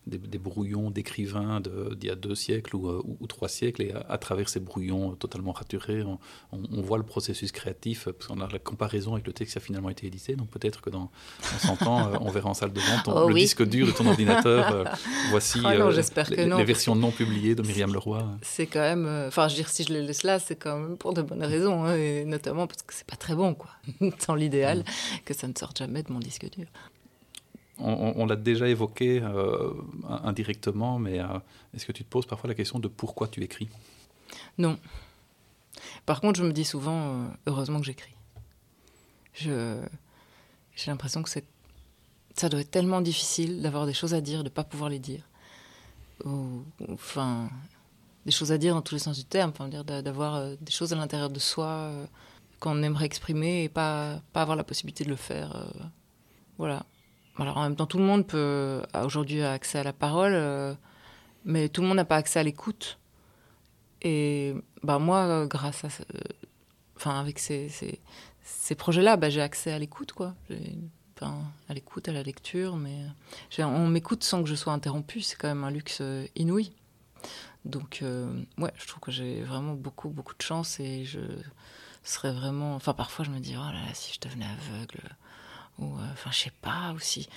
des, 0.07 0.19
des 0.19 0.39
brouillons 0.39 0.91
d'écrivains 0.91 1.61
d'il 1.61 2.09
y 2.09 2.11
a 2.11 2.15
deux 2.15 2.35
siècles 2.35 2.77
ou, 2.77 2.89
ou, 2.89 3.17
ou, 3.21 3.27
trois 3.27 3.49
siècles, 3.49 3.83
et 3.83 3.93
à, 3.93 4.07
à, 4.09 4.19
travers 4.19 4.49
ces 4.49 4.61
brouillons 4.61 5.17
totalement 5.17 5.53
raturés, 5.53 6.03
on, 6.03 6.19
on, 6.53 6.63
on 6.71 6.83
voit 6.83 6.99
le 6.99 7.05
processus 7.05 7.53
créatif, 7.53 8.05
parce 8.05 8.27
qu'on 8.29 8.41
a 8.41 8.49
la 8.49 8.59
comparaison 8.59 9.15
avec 9.15 9.27
le 9.27 9.33
texte 9.33 9.55
qui 9.55 9.59
a 9.59 9.61
finalement 9.61 9.91
été 9.91 10.07
édité, 10.07 10.37
donc 10.37 10.49
peut-être 10.51 10.81
que 10.81 10.91
dans, 10.91 11.11
dans 11.43 11.77
100 11.77 11.87
ans, 11.87 12.09
euh, 12.09 12.17
on 12.21 12.31
verra 12.31 12.51
en 12.51 12.55
salle 12.55 12.73
de 12.73 12.81
vente 12.81 13.05
ton, 13.05 13.13
oh, 13.15 13.29
le 13.29 13.35
oui. 13.35 13.41
disque 13.43 13.65
dur 13.65 13.87
de 13.87 13.93
ton 13.93 14.07
ordinateur. 14.07 14.73
Euh, 14.73 14.85
voici 15.31 15.59
oh 15.59 15.63
non, 15.63 15.91
euh, 15.91 16.03
les, 16.31 16.47
non. 16.47 16.59
les, 16.59 16.65
versions 16.65 16.95
non 16.95 17.11
publiées 17.11 17.55
de 17.55 17.63
Myriam 17.63 17.93
Leroy. 17.93 18.25
C'est 18.43 18.67
quand 18.67 18.81
même, 18.81 19.07
euh, 19.07 19.29
enfin, 19.29 19.49
je 19.49 19.55
veux 19.55 19.63
dire, 19.63 19.69
si 19.69 19.85
je 19.85 19.93
les 19.93 20.03
laisse 20.03 20.23
là, 20.23 20.39
c'est 20.39 20.57
quand 20.57 20.79
même 20.79 20.97
pour 20.97 21.15
de 21.15 21.23
bonnes 21.23 21.45
raisons, 21.45 21.85
hein, 21.85 21.95
et 21.97 22.25
notamment 22.25 22.67
parce 22.67 22.83
que 22.83 22.95
c'est 22.95 23.07
pas 23.07 23.17
très 23.17 23.35
bon, 23.35 23.55
quoi, 23.55 23.71
dans 24.27 24.35
l'idéal, 24.35 24.79
mmh. 24.79 24.85
que 25.25 25.35
ça 25.35 25.49
ne 25.49 25.55
sorte 25.59 25.79
jamais 25.79 25.88
de 25.89 26.13
mon 26.13 26.21
disque 26.21 26.51
dur 26.51 26.67
on, 27.79 28.13
on 28.17 28.27
l'a 28.27 28.37
déjà 28.37 28.69
évoqué 28.69 29.21
euh, 29.23 29.73
indirectement, 30.09 30.99
mais 30.99 31.21
euh, 31.21 31.27
est-ce 31.75 31.87
que 31.87 31.93
tu 31.93 32.05
te 32.05 32.09
poses 32.09 32.27
parfois 32.27 32.49
la 32.49 32.55
question 32.55 32.79
de 32.79 32.89
pourquoi 32.89 33.29
tu 33.29 33.43
écris? 33.43 33.69
Non. 34.59 34.79
Par 36.07 36.21
contre, 36.21 36.39
je 36.39 36.45
me 36.45 36.53
dis 36.53 36.65
souvent, 36.65 37.13
euh, 37.13 37.27
heureusement 37.47 37.79
que 37.79 37.87
j'écris. 37.87 38.15
Je, 39.35 39.81
j'ai 40.75 40.91
l'impression 40.91 41.23
que 41.23 41.31
c'est, 41.31 41.45
ça 42.35 42.49
doit 42.49 42.61
être 42.61 42.71
tellement 42.71 43.01
difficile 43.01 43.63
d'avoir 43.63 43.87
des 43.87 43.95
choses 43.95 44.15
à 44.15 44.21
dire, 44.21 44.39
de 44.39 44.45
ne 44.45 44.49
pas 44.49 44.65
pouvoir 44.65 44.91
les 44.91 44.99
dire. 44.99 45.23
Ou, 46.25 46.65
enfin, 46.93 47.49
des 48.27 48.33
choses 48.33 48.51
à 48.51 48.59
dire 48.59 48.75
dans 48.75 48.83
tous 48.83 48.97
les 48.97 49.01
sens 49.01 49.17
du 49.17 49.25
terme, 49.25 49.51
enfin, 49.51 49.69
dire 49.69 49.85
d'avoir 49.85 50.57
des 50.57 50.73
choses 50.73 50.93
à 50.93 50.97
l'intérieur 50.97 51.31
de 51.31 51.39
soi 51.39 51.93
qu'on 52.61 52.83
aimerait 52.83 53.07
exprimer 53.07 53.65
et 53.65 53.69
pas, 53.69 54.21
pas 54.33 54.43
avoir 54.43 54.57
la 54.57 54.65
possibilité 54.65 55.05
de 55.05 55.11
le 55.11 55.17
faire. 55.17 55.57
Euh, 55.57 55.85
voilà. 56.59 56.85
Alors 57.37 57.57
en 57.57 57.63
même 57.63 57.77
temps, 57.77 57.87
tout 57.87 57.99
le 57.99 58.05
monde 58.05 58.27
peut 58.27 58.83
aujourd'hui 59.05 59.43
accès 59.43 59.79
à 59.79 59.85
la 59.85 59.93
parole, 59.93 60.33
euh, 60.35 60.75
mais 61.45 61.69
tout 61.69 61.83
le 61.83 61.89
monde 61.89 61.97
n'a 61.97 62.05
pas 62.05 62.17
accès 62.17 62.41
à 62.41 62.43
l'écoute. 62.43 62.99
Et 64.03 64.55
bah 64.83 64.99
moi, 64.99 65.47
grâce 65.47 65.85
à, 65.85 65.89
enfin 66.97 67.19
avec 67.19 67.39
ces, 67.39 67.69
ces, 68.43 68.75
projets-là, 68.75 69.17
bah, 69.17 69.31
j'ai 69.31 69.41
accès 69.41 69.73
à 69.73 69.79
l'écoute, 69.79 70.13
quoi. 70.13 70.35
Enfin, 71.17 71.37
à 71.69 71.75
l'écoute, 71.75 72.09
à 72.09 72.13
la 72.13 72.23
lecture, 72.23 72.77
mais 72.77 72.97
on 73.59 73.89
m'écoute 73.89 74.23
sans 74.25 74.43
que 74.43 74.49
je 74.49 74.55
sois 74.55 74.73
interrompue. 74.73 75.21
C'est 75.21 75.37
quand 75.37 75.49
même 75.49 75.65
un 75.65 75.71
luxe 75.71 75.99
euh, 76.01 76.27
inouï. 76.35 76.73
Donc 77.65 78.03
ouais, 78.03 78.73
je 78.77 78.87
trouve 78.87 79.01
que 79.01 79.11
j'ai 79.11 79.43
vraiment 79.43 79.75
beaucoup 79.75 80.09
beaucoup 80.09 80.35
de 80.35 80.41
chance 80.41 80.79
et 80.81 81.05
je 81.05 81.21
serais 82.13 82.33
vraiment. 82.33 82.75
Enfin 82.75 82.95
parfois 82.95 83.25
je 83.25 83.31
me 83.31 83.39
dis 83.39 83.55
oh 83.57 83.73
là 83.73 83.73
là 83.73 83.95
si 83.95 84.15
je 84.15 84.21
devenais 84.21 84.47
aveugle 84.47 85.03
ou 85.79 85.97
euh, 85.97 86.13
enfin 86.13 86.31
je 86.33 86.39
sais 86.39 86.53
pas 86.63 86.93
aussi 86.95 87.29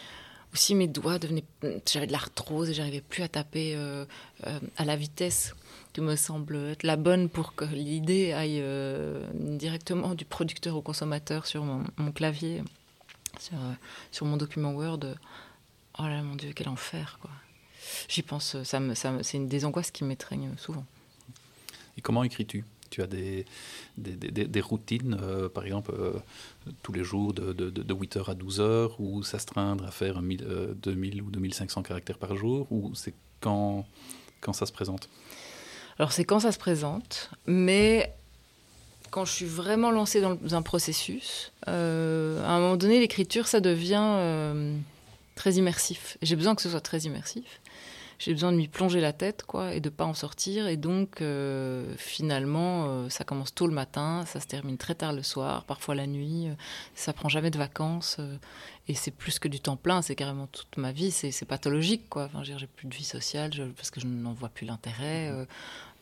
aussi 0.54 0.76
mes 0.76 0.88
doigts 0.88 1.20
devenaient 1.20 1.46
j'avais 1.86 2.08
de 2.08 2.12
l'arthrose 2.12 2.70
et 2.70 2.74
j'arrivais 2.74 3.02
plus 3.02 3.24
à 3.24 3.28
taper 3.28 3.76
euh, 3.76 4.06
euh, 4.48 4.60
à 4.78 4.86
la 4.86 4.96
vitesse 4.96 5.56
qui 5.94 6.02
me 6.02 6.16
semble 6.16 6.56
être 6.56 6.84
la 6.84 6.96
bonne 6.96 7.30
pour 7.30 7.56
que 7.56 7.66
l'idée 7.66 8.32
aille 8.34 8.64
directement 9.34 10.16
du 10.16 10.26
producteur 10.26 10.76
au 10.76 10.82
consommateur 10.82 11.46
sur 11.46 11.64
mon, 11.64 11.84
mon 11.98 12.12
clavier 12.12 12.64
sur, 13.40 13.58
sur 14.12 14.26
mon 14.26 14.38
document 14.38 14.72
Word. 14.72 15.00
Oh 16.00 16.04
là 16.04 16.22
mon 16.22 16.36
dieu 16.36 16.54
quel 16.56 16.70
enfer 16.70 17.18
quoi. 17.22 17.32
J'y 18.08 18.22
pense 18.22 18.62
ça 18.64 18.80
me, 18.80 18.94
ça 18.96 19.12
me, 19.12 19.24
c'est 19.24 19.38
une 19.38 19.48
des 19.48 19.66
angoisses 19.66 19.92
qui 19.92 20.04
m'étreignent 20.06 20.56
souvent. 20.58 20.86
Et 21.98 22.02
comment 22.02 22.24
écris-tu? 22.24 22.64
Tu 22.92 23.02
as 23.02 23.08
des, 23.08 23.46
des, 23.98 24.14
des, 24.46 24.62
routines, 24.62 25.18
euh, 25.20 25.50
par 25.50 25.66
exemple, 25.66 25.92
euh, 25.98 26.14
tous 26.84 26.92
les 26.92 27.04
jours 27.04 27.34
de, 27.34 27.54
de, 27.54 27.70
de 27.70 27.94
8h 27.94 28.30
à 28.30 28.36
12h, 28.36 28.92
ou 29.00 29.24
s'astreindre 29.24 29.86
à 29.86 29.92
faire 29.92 30.22
1000, 30.22 30.44
euh, 30.44 30.74
2000 30.76 31.22
ou 31.24 31.32
2500 31.32 31.82
caractères 31.82 32.20
par 32.20 32.36
jour, 32.36 32.68
ou 32.70 32.92
c'est 32.94 33.14
quand, 33.40 33.86
quand 34.42 34.54
ça 34.54 34.68
se 34.68 34.72
présente? 34.72 35.10
Alors 35.98 36.12
c'est 36.12 36.26
quand 36.26 36.42
ça 36.42 36.52
se 36.52 36.60
présente, 36.60 37.32
mais 37.48 38.14
quand 39.10 39.26
je 39.26 39.32
suis 39.32 39.46
vraiment 39.46 39.92
lancée 39.92 40.22
dans 40.22 40.38
un 40.52 40.62
processus, 40.62 41.52
à 41.68 41.72
un 41.72 42.60
moment 42.60 42.78
donné, 42.78 43.00
l'écriture, 43.00 43.48
ça 43.48 43.60
devient 43.60 44.74
très 45.36 45.54
immersif. 45.54 46.18
J'ai 46.22 46.36
besoin 46.36 46.56
que 46.56 46.62
ce 46.62 46.70
soit 46.70 46.82
très 46.82 47.00
immersif 47.00 47.61
j'ai 48.22 48.34
besoin 48.34 48.52
de 48.52 48.58
m'y 48.58 48.68
plonger 48.68 49.02
la 49.02 49.14
tête 49.14 49.44
quoi 49.48 49.74
et 49.74 49.80
de 49.80 49.90
pas 49.90 50.06
en 50.06 50.14
sortir. 50.14 50.68
Et 50.68 50.78
donc 50.78 51.22
euh, 51.22 51.92
finalement 51.98 52.86
euh, 52.88 53.10
ça 53.10 53.24
commence 53.24 53.54
tôt 53.54 53.66
le 53.66 53.74
matin 53.74 54.24
ça 54.28 54.40
se 54.40 54.46
termine 54.46 54.78
très 54.78 54.94
tard 54.94 55.12
le 55.12 55.24
soir 55.24 55.64
parfois 55.64 55.96
la 55.96 56.06
nuit 56.06 56.48
euh, 56.48 56.54
ça 56.94 57.14
prend 57.14 57.30
jamais 57.30 57.50
de 57.50 57.58
vacances 57.58 58.18
euh, 58.20 58.38
et 58.88 58.94
c'est 58.94 59.10
plus 59.10 59.40
que 59.40 59.48
du 59.48 59.60
temps 59.60 59.76
plein 59.76 60.04
c'est 60.04 60.16
carrément 60.16 60.46
toute 60.46 60.78
ma 60.78 60.92
vie 60.92 61.10
c'est 61.10 61.46
pathologique 61.46 62.10
quoi. 62.10 62.26
Enfin 62.26 62.44
j'ai 62.44 62.68
plus 62.68 62.88
de 62.88 62.94
vie 62.94 63.04
sociale 63.04 63.52
je, 63.54 63.64
parce 63.64 63.90
que 63.90 64.00
je 64.00 64.06
n'en 64.06 64.34
vois 64.34 64.50
plus 64.50 64.68
l'intérêt 64.68 65.32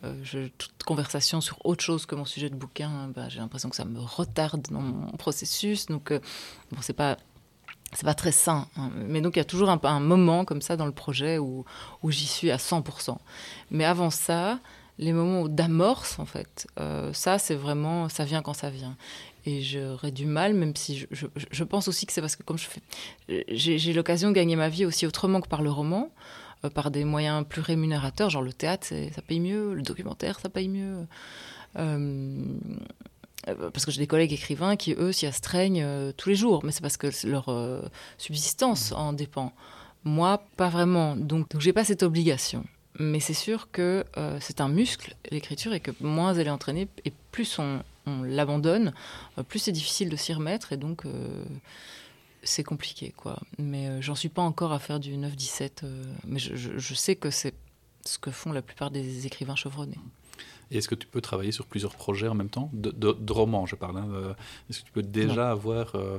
euh, 0.04 0.14
je, 0.22 0.48
toute 0.58 0.82
conversation 0.84 1.40
sur 1.40 1.64
autre 1.64 1.82
chose 1.82 2.04
que 2.04 2.14
mon 2.14 2.26
sujet 2.26 2.50
de 2.50 2.54
bouquin 2.54 3.08
bah, 3.14 3.30
j'ai 3.30 3.40
l'impression 3.40 3.70
que 3.70 3.76
ça 3.76 3.86
me 3.86 3.98
retarde 3.98 4.66
dans 4.70 4.80
mon 4.80 5.10
processus. 5.16 5.86
Donc 5.86 6.12
bon 6.12 6.78
c'est 6.80 6.94
pas 6.94 7.16
c'est 7.92 8.04
pas 8.04 8.14
très 8.14 8.32
sain 8.32 8.68
hein. 8.76 8.90
mais 8.94 9.20
donc 9.20 9.36
il 9.36 9.38
y 9.38 9.42
a 9.42 9.44
toujours 9.44 9.70
un, 9.70 10.00
moment 10.00 10.44
comme 10.44 10.62
ça 10.62 10.76
dans 10.76 10.86
le 10.86 10.92
projet 10.92 11.38
où, 11.38 11.64
où 12.02 12.10
j'y 12.10 12.26
suis 12.26 12.50
à 12.50 12.56
100% 12.56 13.16
mais 13.70 13.84
avant 13.84 14.10
ça 14.10 14.58
les 14.98 15.12
moments 15.12 15.48
d'amorce 15.48 16.18
en 16.18 16.26
fait 16.26 16.68
euh, 16.78 17.12
ça 17.12 17.38
c'est 17.38 17.54
vraiment 17.54 18.08
ça 18.08 18.24
vient 18.24 18.42
quand 18.42 18.54
ça 18.54 18.70
vient. 18.70 18.96
Et 19.46 19.62
j'aurais 19.62 20.10
du 20.10 20.26
mal 20.26 20.52
même 20.52 20.76
si 20.76 20.98
je, 21.10 21.26
je, 21.50 21.64
pense 21.64 21.88
aussi 21.88 22.04
que 22.04 22.12
c'est 22.12 22.20
parce 22.20 22.36
que 22.36 22.42
comme 22.42 22.58
je 22.58 22.66
fais 22.66 22.82
j'ai 23.48 23.92
l'occasion 23.94 24.28
de 24.28 24.34
gagner 24.34 24.54
ma 24.54 24.68
vie 24.68 24.84
aussi 24.84 25.06
autrement 25.06 25.40
que 25.40 25.48
par 25.48 25.62
le 25.62 25.70
roman 25.70 26.10
euh, 26.66 26.68
par 26.68 26.90
des 26.90 27.04
moyens 27.04 27.46
plus 27.48 27.62
rémunérateurs 27.62 28.28
genre 28.28 28.42
le 28.42 28.52
théâtre 28.52 28.88
ça 28.88 29.22
paye 29.22 29.40
mieux 29.40 29.72
le 29.72 29.80
documentaire 29.80 30.38
ça 30.40 30.50
paye 30.50 30.68
mieux. 30.68 31.06
Euh, 31.78 32.44
parce 33.44 33.84
que 33.84 33.90
j'ai 33.90 34.00
des 34.00 34.06
collègues 34.06 34.32
écrivains 34.32 34.76
qui 34.76 34.94
eux 34.98 35.12
s'y 35.12 35.26
astreignent 35.26 35.82
euh, 35.82 36.12
tous 36.16 36.28
les 36.28 36.34
jours 36.34 36.60
mais 36.64 36.72
c'est 36.72 36.82
parce 36.82 36.96
que 36.96 37.08
leur 37.26 37.48
euh, 37.48 37.82
subsistance 38.18 38.92
en 38.92 39.12
dépend. 39.12 39.52
Moi 40.04 40.42
pas 40.56 40.68
vraiment. 40.68 41.16
Donc, 41.16 41.50
donc 41.50 41.60
j'ai 41.60 41.72
pas 41.72 41.84
cette 41.84 42.02
obligation. 42.02 42.64
Mais 42.98 43.20
c'est 43.20 43.34
sûr 43.34 43.70
que 43.70 44.04
euh, 44.16 44.38
c'est 44.40 44.60
un 44.60 44.68
muscle 44.68 45.14
l'écriture 45.30 45.72
et 45.72 45.80
que 45.80 45.90
moins 46.00 46.34
elle 46.34 46.48
est 46.48 46.50
entraînée 46.50 46.88
et 47.04 47.12
plus 47.32 47.58
on, 47.58 47.82
on 48.06 48.22
l'abandonne 48.22 48.92
euh, 49.38 49.42
plus 49.42 49.58
c'est 49.58 49.72
difficile 49.72 50.08
de 50.08 50.16
s'y 50.16 50.32
remettre 50.32 50.72
et 50.72 50.76
donc 50.76 51.06
euh, 51.06 51.44
c'est 52.42 52.64
compliqué 52.64 53.12
quoi. 53.16 53.38
Mais 53.58 53.88
euh, 53.88 54.02
j'en 54.02 54.14
suis 54.14 54.28
pas 54.28 54.42
encore 54.42 54.72
à 54.72 54.78
faire 54.78 55.00
du 55.00 55.16
9 55.16 55.36
17 55.36 55.82
euh, 55.84 56.04
mais 56.26 56.38
je, 56.38 56.56
je, 56.56 56.78
je 56.78 56.94
sais 56.94 57.16
que 57.16 57.30
c'est 57.30 57.54
ce 58.04 58.18
que 58.18 58.30
font 58.30 58.52
la 58.52 58.62
plupart 58.62 58.90
des 58.90 59.26
écrivains 59.26 59.56
chevronnés 59.56 59.98
Et 60.70 60.78
est-ce 60.78 60.88
que 60.88 60.94
tu 60.94 61.06
peux 61.06 61.20
travailler 61.20 61.52
sur 61.52 61.66
plusieurs 61.66 61.94
projets 61.94 62.28
en 62.28 62.34
même 62.34 62.48
temps 62.48 62.70
de, 62.72 62.90
de, 62.90 63.12
de 63.12 63.32
romans, 63.32 63.66
je 63.66 63.76
parle. 63.76 63.96
Euh, 63.96 64.32
est-ce 64.68 64.80
que 64.80 64.86
tu 64.86 64.92
peux 64.92 65.02
déjà 65.02 65.46
non. 65.46 65.50
avoir 65.52 65.94
euh, 65.96 66.18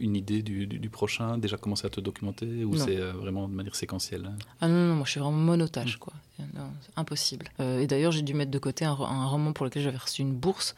une 0.00 0.16
idée 0.16 0.42
du, 0.42 0.66
du, 0.66 0.78
du 0.78 0.90
prochain, 0.90 1.38
déjà 1.38 1.56
commencer 1.56 1.86
à 1.86 1.90
te 1.90 2.00
documenter, 2.00 2.64
ou 2.64 2.76
c'est 2.76 2.96
euh, 2.96 3.12
vraiment 3.12 3.48
de 3.48 3.54
manière 3.54 3.76
séquentielle 3.76 4.26
hein? 4.26 4.36
Ah 4.60 4.68
non, 4.68 4.88
non, 4.88 4.94
moi 4.96 5.04
je 5.04 5.12
suis 5.12 5.20
vraiment 5.20 5.36
monotage, 5.36 5.96
mmh. 5.96 6.00
quoi. 6.00 6.12
Non, 6.54 6.70
impossible. 6.96 7.46
Euh, 7.60 7.80
et 7.80 7.86
d'ailleurs, 7.86 8.12
j'ai 8.12 8.22
dû 8.22 8.34
mettre 8.34 8.50
de 8.50 8.58
côté 8.58 8.84
un, 8.84 8.92
un 8.92 9.26
roman 9.26 9.52
pour 9.52 9.64
lequel 9.64 9.82
j'avais 9.82 9.96
reçu 9.96 10.22
une 10.22 10.34
bourse 10.34 10.74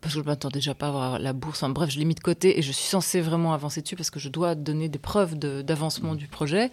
parce 0.00 0.14
que 0.14 0.20
je 0.20 0.26
m'attendais 0.26 0.58
déjà 0.58 0.74
pas 0.74 0.86
à 0.86 0.88
avoir 0.88 1.18
la 1.18 1.32
bourse. 1.32 1.62
Enfin, 1.62 1.72
bref, 1.72 1.90
je 1.90 1.98
l'ai 1.98 2.04
mis 2.04 2.14
de 2.14 2.20
côté 2.20 2.58
et 2.58 2.62
je 2.62 2.72
suis 2.72 2.86
censée 2.86 3.20
vraiment 3.20 3.54
avancer 3.54 3.82
dessus 3.82 3.96
parce 3.96 4.10
que 4.10 4.20
je 4.20 4.28
dois 4.28 4.54
donner 4.54 4.88
des 4.88 4.98
preuves 4.98 5.36
d'avancement 5.38 6.14
du 6.14 6.26
projet. 6.26 6.70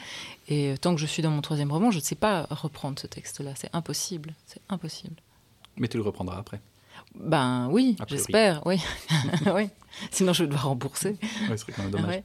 Et 0.50 0.76
tant 0.82 0.94
que 0.94 1.00
je 1.00 1.06
suis 1.06 1.22
dans 1.22 1.32
mon 1.32 1.42
troisième 1.42 1.72
roman, 1.72 1.90
je 1.92 1.98
ne 1.98 2.04
sais 2.04 2.16
pas 2.16 2.48
reprendre 2.50 3.00
ce 3.00 3.08
texte-là. 3.08 3.52
C'est 3.56 3.70
impossible. 3.74 4.34
C'est 4.46 4.62
impossible. 4.70 5.16
Mais 5.78 5.88
tu 5.88 5.98
le 5.98 6.04
reprendras 6.04 6.38
après 6.38 6.62
Ben 7.16 7.68
oui, 7.72 7.96
j'espère, 8.08 8.66
oui. 8.66 8.80
oui. 9.54 9.70
Sinon, 10.12 10.34
je 10.34 10.44
vais 10.44 10.48
devoir 10.48 10.70
rembourser. 10.70 11.18
Oui, 11.22 11.50
ce 11.52 11.58
serait 11.58 11.74
quand 11.74 11.84
même 11.84 11.92
dommage. 11.92 12.24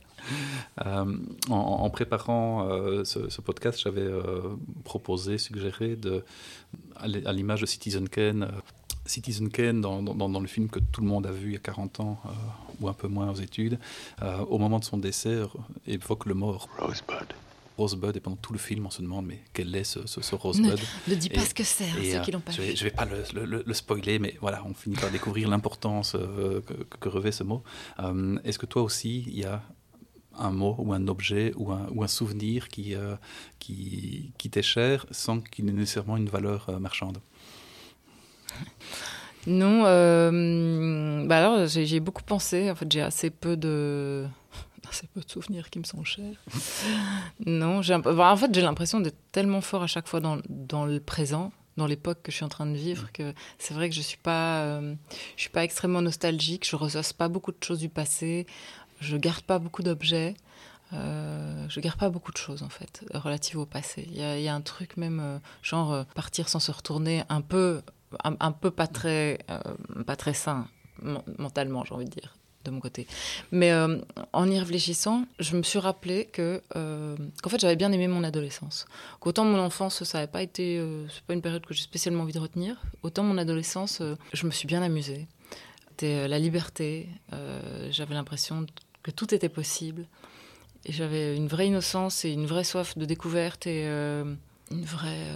Euh, 0.86 1.16
en, 1.50 1.90
préparant 1.90 2.68
euh, 2.68 3.04
ce, 3.04 3.40
podcast, 3.40 3.80
j'avais 3.82 4.08
proposé, 4.84 5.38
suggéré, 5.38 5.96
de, 5.96 6.24
à 6.96 7.32
l'image 7.32 7.60
de 7.60 7.66
Citizen 7.66 8.08
Kane, 8.08 8.50
Citizen 9.08 9.48
Kane, 9.48 9.80
dans, 9.80 10.02
dans, 10.02 10.40
le 10.40 10.46
film 10.46 10.68
que 10.68 10.78
tout 10.78 11.00
le 11.00 11.06
monde 11.06 11.26
a 11.26 11.32
vu 11.32 11.48
il 11.48 11.52
y 11.54 11.56
a 11.56 11.60
40 11.60 12.00
ans, 12.00 12.20
euh, 12.26 12.28
ou 12.80 12.88
un 12.88 12.92
peu 12.92 13.08
moins 13.08 13.30
aux 13.30 13.34
études, 13.34 13.78
euh, 14.22 14.38
au 14.48 14.58
moment 14.58 14.78
de 14.78 14.84
son 14.84 14.98
décès, 14.98 15.40
évoque 15.86 16.26
le 16.26 16.34
mort. 16.34 16.68
Rosebud. 16.78 17.34
Rosebud, 17.78 18.16
et 18.16 18.20
pendant 18.20 18.36
tout 18.36 18.52
le 18.52 18.58
film, 18.58 18.86
on 18.86 18.90
se 18.90 19.00
demande 19.00 19.26
mais 19.26 19.40
quel 19.52 19.74
est 19.74 19.84
ce, 19.84 20.06
ce, 20.06 20.34
Rosebud 20.34 20.78
Ne, 21.06 21.14
dis 21.14 21.30
pas 21.30 21.44
ce 21.44 21.54
que 21.54 21.64
c'est, 21.64 21.84
hein, 21.84 22.02
ceux 22.02 22.16
euh, 22.16 22.20
qui 22.20 22.32
l'ont 22.32 22.40
pas 22.40 22.52
je 22.52 22.60
vais, 22.60 22.76
Je 22.76 22.84
vais 22.84 22.90
pas 22.90 23.06
le, 23.06 23.62
le, 23.64 23.74
spoiler, 23.74 24.18
mais 24.18 24.36
voilà, 24.40 24.62
on 24.66 24.74
finit 24.74 24.96
par 24.96 25.10
découvrir 25.10 25.48
l'importance 25.48 26.16
que, 27.00 27.08
revêt 27.08 27.32
ce 27.32 27.44
mot. 27.44 27.62
Est-ce 28.44 28.58
que 28.58 28.66
toi 28.66 28.82
aussi, 28.82 29.24
il 29.28 29.38
y 29.38 29.44
a 29.44 29.62
un 30.36 30.50
mot 30.50 30.76
ou 30.78 30.92
un 30.92 31.08
objet 31.08 31.52
ou 31.56 31.72
un, 31.72 31.86
ou 31.90 32.02
un 32.02 32.08
souvenir 32.08 32.68
qui, 32.68 32.94
qui, 33.58 34.32
qui 34.36 34.50
t'est 34.50 34.62
cher 34.62 35.06
sans 35.10 35.40
qu'il 35.40 35.68
ait 35.68 35.72
nécessairement 35.72 36.16
une 36.16 36.28
valeur 36.28 36.78
marchande? 36.80 37.18
Non, 39.46 39.84
euh, 39.86 41.24
bah 41.26 41.38
alors 41.38 41.66
j'ai 41.66 42.00
beaucoup 42.00 42.22
pensé. 42.22 42.70
En 42.70 42.74
fait, 42.74 42.90
j'ai 42.92 43.00
assez 43.00 43.30
peu 43.30 43.56
de 43.56 44.26
assez 44.88 45.06
peu 45.06 45.20
de 45.20 45.30
souvenirs 45.30 45.70
qui 45.70 45.78
me 45.78 45.84
sont 45.84 46.04
chers. 46.04 46.36
non, 47.46 47.82
j'ai 47.82 47.94
en 47.94 48.36
fait 48.36 48.54
j'ai 48.54 48.62
l'impression 48.62 49.00
d'être 49.00 49.18
tellement 49.32 49.60
fort 49.60 49.82
à 49.82 49.86
chaque 49.86 50.08
fois 50.08 50.20
dans, 50.20 50.38
dans 50.48 50.86
le 50.86 51.00
présent, 51.00 51.52
dans 51.76 51.86
l'époque 51.86 52.22
que 52.22 52.30
je 52.30 52.36
suis 52.36 52.44
en 52.44 52.48
train 52.48 52.66
de 52.66 52.76
vivre, 52.76 53.10
que 53.12 53.34
c'est 53.58 53.74
vrai 53.74 53.88
que 53.88 53.94
je 53.94 54.00
suis 54.00 54.18
pas 54.18 54.62
euh, 54.62 54.94
je 55.36 55.42
suis 55.42 55.50
pas 55.50 55.64
extrêmement 55.64 56.02
nostalgique. 56.02 56.68
Je 56.68 56.76
ressasse 56.76 57.12
pas 57.12 57.28
beaucoup 57.28 57.52
de 57.52 57.62
choses 57.62 57.78
du 57.78 57.88
passé. 57.88 58.46
Je 59.00 59.16
garde 59.16 59.42
pas 59.42 59.58
beaucoup 59.58 59.82
d'objets. 59.82 60.34
Euh, 60.94 61.66
je 61.68 61.80
garde 61.80 61.98
pas 61.98 62.08
beaucoup 62.08 62.32
de 62.32 62.38
choses 62.38 62.62
en 62.62 62.70
fait 62.70 63.04
relatives 63.12 63.58
au 63.58 63.66
passé. 63.66 64.08
Il 64.10 64.16
y, 64.16 64.42
y 64.42 64.48
a, 64.48 64.54
un 64.54 64.60
truc 64.62 64.96
même 64.96 65.20
euh, 65.20 65.38
genre 65.62 66.06
partir 66.14 66.48
sans 66.48 66.60
se 66.60 66.72
retourner 66.72 67.24
un 67.28 67.42
peu 67.42 67.82
un, 68.24 68.52
peu 68.52 68.70
pas 68.70 68.86
très, 68.86 69.38
euh, 69.50 69.60
pas 70.06 70.16
très 70.16 70.34
sain 70.34 70.68
mentalement, 71.38 71.84
j'ai 71.84 71.94
envie 71.94 72.06
de 72.06 72.10
dire 72.10 72.37
mon 72.70 72.80
côté. 72.80 73.06
Mais 73.52 73.72
euh, 73.72 73.98
en 74.32 74.50
y 74.50 74.58
réfléchissant, 74.58 75.24
je 75.38 75.56
me 75.56 75.62
suis 75.62 75.78
rappelé 75.78 76.26
que 76.26 76.62
euh, 76.76 77.16
qu'en 77.42 77.50
fait 77.50 77.60
j'avais 77.60 77.76
bien 77.76 77.92
aimé 77.92 78.08
mon 78.08 78.24
adolescence. 78.24 78.86
Qu'autant 79.20 79.44
mon 79.44 79.58
enfance 79.58 80.04
ça 80.04 80.18
n'avait 80.18 80.30
pas 80.30 80.42
été, 80.42 80.82
c'est 81.12 81.22
pas 81.24 81.34
une 81.34 81.42
période 81.42 81.64
que 81.64 81.74
j'ai 81.74 81.82
spécialement 81.82 82.22
envie 82.22 82.32
de 82.32 82.38
retenir. 82.38 82.76
Autant 83.02 83.22
mon 83.22 83.38
adolescence, 83.38 84.02
je 84.32 84.46
me 84.46 84.50
suis 84.50 84.66
bien 84.66 84.82
amusée. 84.82 85.26
C'était 85.90 86.28
la 86.28 86.38
liberté. 86.38 87.08
j'avais 87.90 88.14
l'impression 88.14 88.66
que 89.02 89.10
tout 89.10 89.34
était 89.34 89.48
possible. 89.48 90.06
Et 90.84 90.92
j'avais 90.92 91.36
une 91.36 91.48
vraie 91.48 91.66
innocence 91.66 92.24
et 92.24 92.30
une 92.30 92.46
vraie 92.46 92.64
soif 92.64 92.96
de 92.96 93.04
découverte 93.04 93.66
et 93.66 93.84
une 93.86 94.84
vraie 94.84 95.26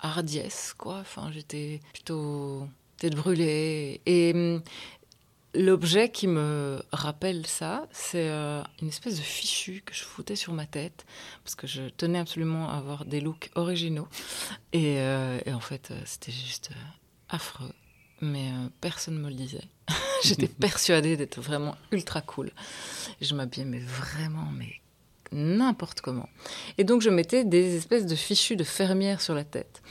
hardiesse, 0.00 0.74
quoi. 0.76 0.98
Enfin, 1.00 1.30
j'étais 1.32 1.80
plutôt 1.92 2.68
tête 2.98 3.14
brûlée. 3.14 4.00
Et 4.06 4.32
hum, 4.34 4.62
l'objet 5.54 6.10
qui 6.10 6.26
me 6.26 6.82
rappelle 6.92 7.46
ça, 7.46 7.86
c'est 7.92 8.28
euh, 8.28 8.62
une 8.82 8.88
espèce 8.88 9.16
de 9.16 9.22
fichu 9.22 9.82
que 9.84 9.94
je 9.94 10.04
foutais 10.04 10.36
sur 10.36 10.52
ma 10.52 10.66
tête 10.66 11.06
parce 11.44 11.54
que 11.54 11.66
je 11.66 11.88
tenais 11.88 12.18
absolument 12.18 12.68
à 12.68 12.74
avoir 12.74 13.04
des 13.04 13.20
looks 13.20 13.50
originaux. 13.54 14.08
Et, 14.72 14.98
euh, 14.98 15.38
en 15.46 15.60
fait, 15.60 15.90
euh, 15.90 16.00
c'était 16.04 16.32
juste 16.32 16.70
affreux. 17.28 17.72
Mais 18.20 18.50
personne 18.80 19.14
ne 19.14 19.20
me 19.20 19.28
le 19.28 19.34
disait. 19.34 19.64
J'étais 20.24 20.48
persuadée 20.60 21.16
d'être 21.16 21.40
vraiment 21.40 21.76
ultra 21.92 22.20
cool. 22.20 22.50
Je 23.20 23.34
m'habillais 23.34 23.64
mais 23.64 23.78
vraiment 23.78 24.48
mais 24.52 24.80
n'importe 25.32 26.00
comment. 26.00 26.28
Et 26.76 26.84
donc 26.84 27.02
je 27.02 27.10
mettais 27.10 27.44
des 27.44 27.76
espèces 27.76 28.06
de 28.06 28.14
fichus 28.14 28.56
de 28.56 28.64
fermière 28.64 29.20
sur 29.20 29.34
la 29.34 29.44
tête, 29.44 29.82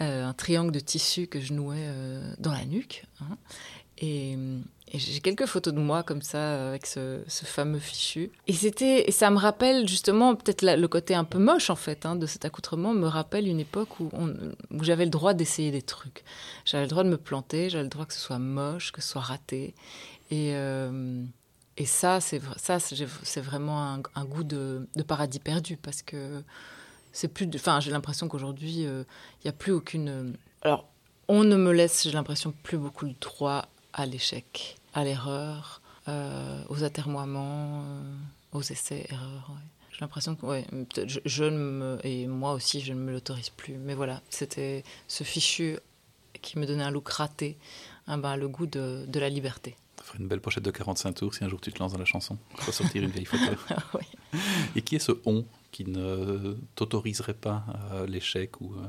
euh, 0.00 0.24
un 0.24 0.32
triangle 0.32 0.72
de 0.72 0.80
tissu 0.80 1.26
que 1.26 1.40
je 1.40 1.52
nouais 1.52 1.76
euh, 1.78 2.34
dans 2.38 2.52
la 2.52 2.64
nuque. 2.64 3.04
Hein. 3.20 3.36
Et, 3.98 4.36
j'ai 4.98 5.20
quelques 5.20 5.46
photos 5.46 5.72
de 5.72 5.78
moi 5.78 6.02
comme 6.02 6.22
ça 6.22 6.68
avec 6.68 6.86
ce, 6.86 7.20
fameux 7.28 7.78
fichu. 7.78 8.30
Et 8.46 8.52
c'était, 8.52 9.08
et 9.08 9.12
ça 9.12 9.30
me 9.30 9.38
rappelle 9.38 9.86
justement 9.86 10.34
peut-être 10.34 10.62
le 10.62 10.88
côté 10.88 11.14
un 11.14 11.24
peu 11.24 11.38
moche 11.38 11.70
en 11.70 11.76
fait 11.76 12.06
hein, 12.06 12.16
de 12.16 12.26
cet 12.26 12.44
accoutrement 12.44 12.92
me 12.92 13.06
rappelle 13.06 13.46
une 13.46 13.60
époque 13.60 14.00
où, 14.00 14.10
où 14.70 14.84
j'avais 14.84 15.04
le 15.04 15.10
droit 15.10 15.34
d'essayer 15.34 15.70
des 15.70 15.82
trucs. 15.82 16.24
J'avais 16.64 16.84
le 16.84 16.90
droit 16.90 17.04
de 17.04 17.08
me 17.08 17.18
planter, 17.18 17.70
j'avais 17.70 17.84
le 17.84 17.88
droit 17.88 18.06
que 18.06 18.14
ce 18.14 18.20
soit 18.20 18.38
moche, 18.38 18.92
que 18.92 19.00
ce 19.00 19.08
soit 19.08 19.22
raté. 19.22 19.74
Et 20.30 20.54
euh, 20.54 21.22
et 21.80 21.86
ça, 21.86 22.20
c'est 22.20 22.42
ça, 22.58 22.78
c'est 22.78 23.40
vraiment 23.40 23.98
un, 24.14 24.24
goût 24.26 24.44
de, 24.44 24.86
paradis 25.06 25.38
perdu 25.38 25.78
parce 25.78 26.02
que 26.02 26.42
c'est 27.10 27.28
plus. 27.28 27.48
Enfin, 27.54 27.80
j'ai 27.80 27.90
l'impression 27.90 28.28
qu'aujourd'hui, 28.28 28.84
euh, 28.84 29.04
il 29.38 29.46
n'y 29.46 29.48
a 29.48 29.54
plus 29.54 29.72
aucune. 29.72 30.36
Alors, 30.60 30.86
on 31.28 31.42
ne 31.42 31.56
me 31.56 31.72
laisse, 31.72 32.02
j'ai 32.04 32.12
l'impression, 32.12 32.52
plus 32.64 32.76
beaucoup 32.76 33.06
de 33.06 33.14
droit 33.18 33.66
à 33.92 34.04
l'échec, 34.04 34.76
à 34.94 35.04
l'erreur, 35.04 35.80
euh, 36.08 36.62
aux 36.68 36.82
atermoiements, 36.84 37.82
euh, 37.84 38.14
aux 38.52 38.62
essais, 38.62 39.06
erreurs. 39.10 39.52
J'ai 39.92 40.00
l'impression 40.00 40.34
que, 40.34 40.46
ouais, 40.46 40.66
je, 41.06 41.20
je, 41.24 41.44
ne 41.44 41.58
me, 41.58 41.98
et 42.04 42.26
moi 42.26 42.52
aussi, 42.52 42.80
je 42.80 42.92
ne 42.92 43.00
me 43.00 43.12
l'autorise 43.12 43.50
plus. 43.50 43.74
Mais 43.74 43.94
voilà, 43.94 44.22
c'était 44.30 44.84
ce 45.08 45.24
fichu 45.24 45.78
qui 46.40 46.58
me 46.58 46.66
donnait 46.66 46.84
un 46.84 46.90
look 46.90 47.08
raté, 47.08 47.56
hein, 48.06 48.18
ben, 48.18 48.36
le 48.36 48.48
goût 48.48 48.66
de, 48.66 49.04
de 49.06 49.20
la 49.20 49.28
liberté 49.28 49.76
une 50.18 50.28
belle 50.28 50.40
pochette 50.40 50.64
de 50.64 50.70
45 50.70 51.14
tours 51.14 51.34
si 51.34 51.44
un 51.44 51.48
jour 51.48 51.60
tu 51.60 51.72
te 51.72 51.78
lances 51.78 51.92
dans 51.92 51.98
la 51.98 52.04
chanson. 52.04 52.38
Ressortir 52.66 53.02
une 53.02 53.10
vieille 53.10 53.24
photo. 53.24 53.44
oui. 53.94 54.40
Et 54.76 54.82
qui 54.82 54.96
est 54.96 55.00
ce 55.00 55.12
on 55.24 55.44
qui 55.70 55.84
ne 55.84 56.56
t'autoriserait 56.74 57.34
pas 57.34 57.64
à 57.92 58.06
l'échec 58.06 58.60
ou 58.60 58.74
euh, 58.74 58.86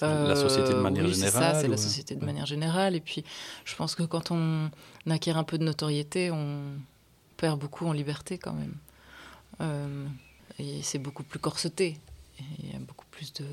la 0.00 0.36
société 0.36 0.70
de 0.70 0.78
manière 0.78 1.04
oui, 1.04 1.14
générale 1.14 1.32
C'est 1.32 1.38
ça, 1.38 1.60
c'est 1.60 1.68
la 1.68 1.76
société 1.76 2.14
de 2.14 2.24
manière 2.24 2.46
générale. 2.46 2.94
Et 2.94 3.00
puis, 3.00 3.24
je 3.64 3.74
pense 3.76 3.94
que 3.94 4.02
quand 4.02 4.30
on 4.30 4.70
acquiert 5.08 5.36
un 5.36 5.44
peu 5.44 5.58
de 5.58 5.64
notoriété, 5.64 6.30
on 6.30 6.60
perd 7.36 7.58
beaucoup 7.58 7.86
en 7.86 7.92
liberté 7.92 8.38
quand 8.38 8.52
même. 8.54 8.74
Euh, 9.60 10.06
et 10.58 10.82
c'est 10.82 10.98
beaucoup 10.98 11.22
plus 11.22 11.38
corseté. 11.38 11.98
Il 12.58 12.72
y 12.72 12.74
a 12.74 12.78
beaucoup 12.78 13.06
plus 13.10 13.32
de 13.32 13.44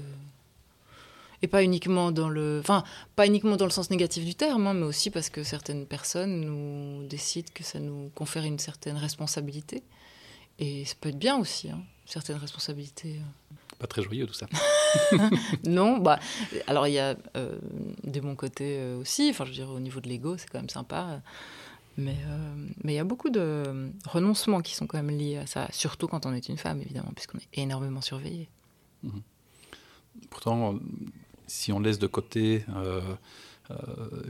et 1.42 1.48
pas 1.48 1.64
uniquement 1.64 2.12
dans 2.12 2.30
le, 2.30 2.60
enfin, 2.60 2.84
pas 3.16 3.26
uniquement 3.26 3.56
dans 3.56 3.66
le 3.66 3.72
sens 3.72 3.90
négatif 3.90 4.26
du 4.26 4.36
terme, 4.36 4.68
hein, 4.68 4.74
mais 4.74 4.86
aussi 4.86 5.10
parce 5.10 5.30
que 5.30 5.44
certaines 5.44 5.86
personnes 5.86 6.42
nous 6.42 7.08
décident 7.08 7.50
que 7.54 7.64
ça 7.64 7.80
nous 7.80 8.12
confère 8.14 8.44
une 8.44 8.60
certaine 8.60 8.98
responsabilité. 8.98 9.84
Et 10.60 10.86
ça 10.86 10.94
peut 11.02 11.10
être 11.10 11.18
bien 11.18 11.38
aussi, 11.38 11.72
hein, 11.72 11.82
certaines 12.06 12.38
responsabilités. 12.38 13.18
Euh. 13.18 13.56
Pas 13.82 13.88
très 13.88 14.04
joyeux 14.04 14.28
tout 14.28 14.36
ça. 14.36 14.46
non, 15.66 15.98
bah, 15.98 16.20
alors 16.68 16.88
il 16.88 16.94
y 16.94 17.00
a 17.00 17.16
euh, 17.36 17.58
de 18.04 18.22
mon 18.22 18.36
côté 18.36 18.78
euh, 18.78 19.00
aussi, 19.00 19.32
enfin 19.32 19.44
je 19.44 19.50
veux 19.50 19.56
dire 19.56 19.70
au 19.72 19.80
niveau 19.80 20.00
de 20.00 20.08
l'ego, 20.08 20.38
c'est 20.38 20.48
quand 20.48 20.60
même 20.60 20.70
sympa. 20.70 21.22
Mais 21.98 22.16
mais 22.84 22.94
il 22.94 22.96
y 22.96 23.00
a 23.00 23.04
beaucoup 23.04 23.30
de 23.30 23.92
renoncements 24.06 24.62
qui 24.62 24.76
sont 24.76 24.88
quand 24.88 25.02
même 25.02 25.18
liés 25.18 25.38
à 25.38 25.48
ça, 25.48 25.68
surtout 25.72 26.08
quand 26.08 26.26
on 26.26 26.34
est 26.34 26.48
une 26.48 26.58
femme 26.58 26.80
évidemment, 26.80 27.12
puisqu'on 27.16 27.40
est 27.40 27.50
énormément 27.60 28.02
surveillé. 28.02 28.48
Mmh. 29.04 29.20
Pourtant, 30.30 30.80
si 31.52 31.74
on 31.74 31.80
laisse 31.80 32.00
de 32.00 32.08
côté 32.08 32.64
euh, 32.70 33.02
euh, 33.02 33.16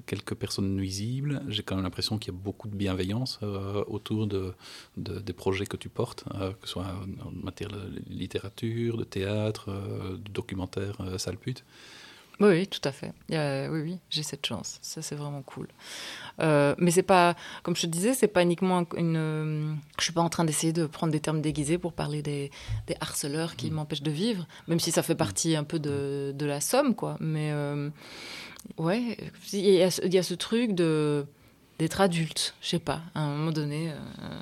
quelques 0.06 0.36
personnes 0.36 0.76
nuisibles, 0.76 1.42
j'ai 1.48 1.64
quand 1.64 1.76
même 1.76 1.84
l'impression 1.84 2.18
qu'il 2.18 2.34
y 2.34 2.36
a 2.36 2.40
beaucoup 2.40 2.68
de 2.68 2.76
bienveillance 2.76 3.40
euh, 3.44 3.84
autour 3.88 4.28
de, 4.28 4.54
des 4.98 5.34
projets 5.34 5.66
que 5.66 5.78
tu 5.78 5.90
portes, 5.90 6.24
que 6.24 6.68
ce 6.68 6.74
soit 6.74 6.86
en 7.26 7.32
matière 7.32 7.70
de 7.70 8.02
littérature, 8.10 8.98
de 8.98 9.04
théâtre, 9.04 9.70
de 9.70 10.32
documentaire, 10.32 10.98
salpute. 11.18 11.64
Oui, 12.42 12.50
oui, 12.50 12.68
tout 12.68 12.82
à 12.84 12.92
fait. 12.92 13.14
oui, 13.30 13.82
oui, 13.82 14.00
j'ai 14.10 14.24
cette 14.24 14.44
chance. 14.46 14.80
Ça, 14.82 15.04
c'est 15.04 15.14
vraiment 15.14 15.44
cool. 15.44 15.68
Euh, 16.40 16.74
mais 16.80 16.90
c'est 16.90 17.04
pas, 17.04 17.36
comme 17.62 17.76
je 17.76 17.84
te 17.84 17.88
disais, 17.88 18.16
c'est 18.16 18.28
pas 18.28 18.42
uniquement 18.42 18.84
une. 18.98 19.78
je 20.00 20.04
suis 20.04 20.14
pas 20.14 20.22
en 20.22 20.30
train 20.30 20.44
d'essayer 20.44 20.74
de 20.74 20.88
prendre 20.88 21.14
des 21.14 21.20
termes 21.20 21.42
déguisés 21.42 21.78
pour 21.78 21.94
parler 21.94 22.24
des, 22.24 22.50
des 22.88 22.96
harceleurs 23.00 23.56
qui 23.56 23.70
mm. 23.70 23.74
m'empêchent 23.76 24.02
de 24.02 24.10
vivre, 24.10 24.48
même 24.68 24.80
si 24.80 24.92
ça 24.92 25.04
fait 25.04 25.14
partie 25.14 25.56
un 25.56 25.64
peu 25.64 25.78
de, 25.78 26.34
de 26.36 26.46
la 26.48 26.62
somme, 26.62 26.96
quoi. 26.96 27.16
Mais 27.20 27.52
euh, 27.52 27.92
ouais, 28.78 29.18
il 29.54 29.60
y, 29.60 29.82
a, 29.82 30.00
il 30.04 30.14
y, 30.14 30.18
a 30.18 30.24
ce 30.24 30.34
truc 30.34 30.74
de 30.74 31.26
d'être 31.80 32.02
adulte. 32.02 32.54
Je 32.62 32.70
sais 32.70 32.80
pas. 32.80 33.02
À 33.16 33.22
un 33.22 33.36
moment 33.36 33.52
donné, 33.52 33.90
euh, 33.90 34.40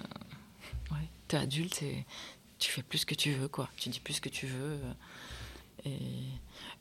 ouais, 0.91 1.07
t'es 1.27 1.37
adulte 1.37 1.81
et 1.81 2.05
tu 2.57 2.71
fais 2.71 2.83
plus 2.83 2.99
ce 2.99 3.05
que 3.05 3.15
tu 3.15 3.31
veux, 3.31 3.47
quoi. 3.47 3.69
Tu 3.77 3.89
dis 3.89 3.99
plus 3.99 4.15
ce 4.15 4.21
que 4.21 4.29
tu 4.29 4.47
veux. 4.47 4.77
Et 5.85 5.91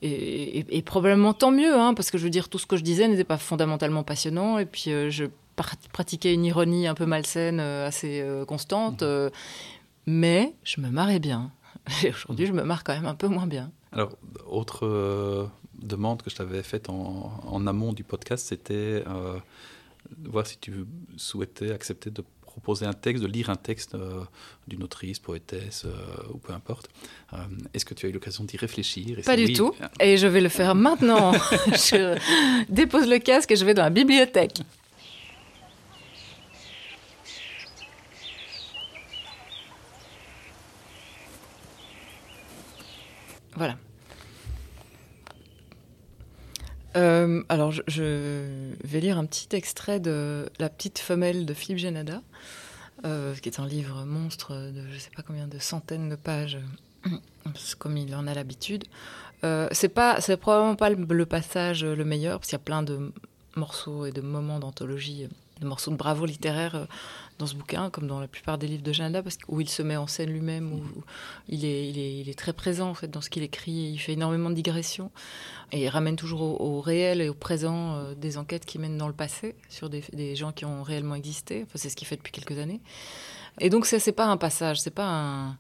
et, 0.01 0.83
probablement 0.83 1.33
tant 1.33 1.51
mieux, 1.51 1.75
hein, 1.75 1.95
parce 1.95 2.11
que 2.11 2.19
je 2.19 2.25
veux 2.25 2.31
dire, 2.31 2.49
tout 2.49 2.59
ce 2.59 2.67
que 2.67 2.77
je 2.77 2.83
disais 2.83 3.09
n'était 3.09 3.25
pas 3.25 3.39
fondamentalement 3.39 4.05
passionnant. 4.05 4.59
Et 4.59 4.67
puis, 4.67 4.93
euh, 4.93 5.11
je 5.11 5.25
pratiquais 5.93 6.33
une 6.35 6.45
ironie 6.45 6.87
un 6.87 6.95
peu 6.95 7.05
malsaine, 7.05 7.59
assez 7.59 8.25
constante. 8.47 9.03
Mhm. 9.03 9.31
mais 10.07 10.55
je 10.63 10.81
me 10.81 10.89
marrais 10.89 11.19
bien. 11.19 11.51
Et 12.05 12.11
aujourd'hui, 12.11 12.47
je 12.47 12.53
me 12.53 12.63
marre 12.63 12.85
quand 12.85 12.95
même 12.95 13.07
un 13.07 13.17
peu 13.17 13.27
moins 13.27 13.47
bien. 13.49 13.73
Alors, 13.93 14.13
autre 14.47 15.51
demande 15.79 16.23
que 16.23 16.31
je 16.31 16.37
t'avais 16.37 16.63
faite 16.63 16.89
en, 16.89 17.67
amont 17.67 17.93
du 17.93 18.05
podcast, 18.05 18.47
c'était 18.47 19.05
voir 20.25 20.47
si 20.47 20.59
tu 20.59 20.73
souhaitais 21.17 21.73
accepter 21.73 22.11
de 22.11 22.23
proposer 22.59 22.87
un 22.87 22.93
texte, 22.93 23.23
de 23.23 23.29
lire 23.29 23.51
un 23.51 23.57
texte 23.57 23.95
euh, 23.95 24.25
d'une 24.67 24.83
autrice, 24.83 25.19
poétesse 25.21 25.85
euh, 25.85 26.33
ou 26.35 26.39
peu 26.39 26.53
importe. 26.53 26.89
Euh, 27.33 27.37
est-ce 27.73 27.85
que 27.85 27.95
tu 27.95 28.07
as 28.07 28.09
eu 28.09 28.13
l'occasion 28.13 28.43
d'y 28.45 28.57
réfléchir? 28.57 29.19
Pas 29.25 29.37
du 29.37 29.53
tout. 29.53 29.73
Et 30.01 30.17
je 30.17 30.27
vais 30.27 30.41
le 30.41 30.49
faire 30.49 30.75
maintenant. 30.75 31.33
je 31.67 32.19
dépose 32.69 33.09
le 33.09 33.19
casque 33.19 33.53
et 33.53 33.57
je 33.57 33.65
vais 33.65 33.75
dans 33.75 33.85
la 33.85 33.91
bibliothèque. 33.91 34.61
Voilà. 43.55 43.77
Euh, 46.99 47.43
alors, 47.49 47.73
je, 47.73 48.73
vais 48.83 49.01
lire 49.01 49.19
un 49.19 49.25
petit 49.25 49.55
extrait 49.55 50.01
de 50.01 50.49
La 50.59 50.69
petite 50.69 50.99
femelle 50.99 51.47
de 51.47 51.55
Philippe 51.55 51.79
Genada, 51.79 52.23
euh, 53.05 53.35
qui 53.37 53.49
est 53.49 53.61
un 53.61 53.67
livre 53.67 54.05
monstre 54.05 54.55
de 54.55 54.83
je 54.89 54.95
ne 54.95 54.99
sais 54.99 55.11
pas 55.15 55.23
combien 55.23 55.47
de 55.47 55.59
centaines 55.59 56.09
de 56.09 56.17
pages, 56.17 56.59
comme 57.79 57.97
il 57.97 58.15
en 58.15 58.27
a 58.27 58.35
l'habitude. 58.35 58.85
Euh, 59.45 59.69
c'est 59.71 59.89
pas, 59.89 60.19
probablement 60.41 60.75
pas 60.75 60.91
le, 60.91 61.27
passage 61.27 61.85
le 61.85 62.05
meilleur, 62.05 62.41
parce 62.41 62.49
qu'il 62.49 62.57
y 62.59 62.63
a 62.63 62.65
plein 62.65 62.83
de 62.83 63.13
morceaux 63.55 64.05
et 64.07 64.11
de 64.11 64.21
moments 64.21 64.59
d'anthologie, 64.59 65.29
de 65.61 65.67
morceaux 65.67 65.91
de 65.91 65.97
bravoure 65.97 66.27
littéraire 66.27 66.87
dans 67.39 67.47
ce 67.47 67.55
bouquin, 67.55 67.91
comme 67.91 68.07
dans 68.07 68.21
la 68.21 68.29
plupart 68.29 68.59
des 68.59 68.67
livres 68.67 68.83
de 68.83 68.93
Janada, 68.93 69.23
parce 69.23 69.39
où 69.49 69.61
il 69.61 69.69
se 69.69 69.83
met 69.83 69.97
en 69.97 70.07
scène 70.07 70.31
lui-même, 70.31 70.73
où, 70.73 70.83
il, 71.49 71.65
est, 71.65 71.89
il, 71.89 72.29
est, 72.29 72.39
très 72.39 72.53
présent 72.53 72.91
en 72.91 72.95
fait 72.95 73.09
dans 73.09 73.21
ce 73.21 73.31
qu'il 73.31 73.43
écrit, 73.43 73.93
il 73.93 73.99
fait 73.99 74.13
énormément 74.13 74.51
de 74.51 74.55
digressions, 74.55 75.11
et 75.73 75.85
il 75.85 75.89
ramène 75.89 76.17
toujours 76.17 76.61
au, 76.61 76.81
réel 76.81 77.21
et 77.21 77.29
au 77.29 77.35
présent 77.35 77.95
euh, 77.95 78.15
des 78.15 78.39
enquêtes 78.39 78.65
qui 78.65 78.79
mènent 78.79 78.99
dans 78.99 79.07
le 79.09 79.15
passé 79.15 79.55
sur 79.69 79.89
des, 79.89 80.03
des 80.13 80.35
gens 80.35 80.53
qui 80.53 80.65
ont 80.65 80.83
réellement 80.83 81.15
existé. 81.15 81.63
Enfin, 81.63 81.77
c'est 81.77 81.89
ce 81.89 81.97
qu'il 81.97 82.09
fait 82.09 82.17
depuis 82.17 82.33
quelques 82.33 82.59
années. 82.59 82.81
Et 83.61 83.71
donc 83.71 83.87
c'est 83.87 84.13
pas 84.13 84.27
un 84.27 84.37
passage, 84.37 84.81
c'est 84.81 84.91
pas 84.91 85.09
un 85.09 85.59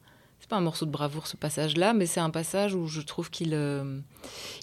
pas 0.49 0.57
un 0.57 0.61
morceau 0.61 0.87
de 0.87 0.91
bravoure 0.91 1.27
ce 1.27 1.37
passage-là, 1.37 1.93
mais 1.93 2.07
c'est 2.07 2.21
un 2.21 2.31
passage 2.31 2.75
où 2.75 2.87
je 2.87 3.01
trouve 3.01 3.31
qu'il 3.31 3.55
euh, 3.55 4.01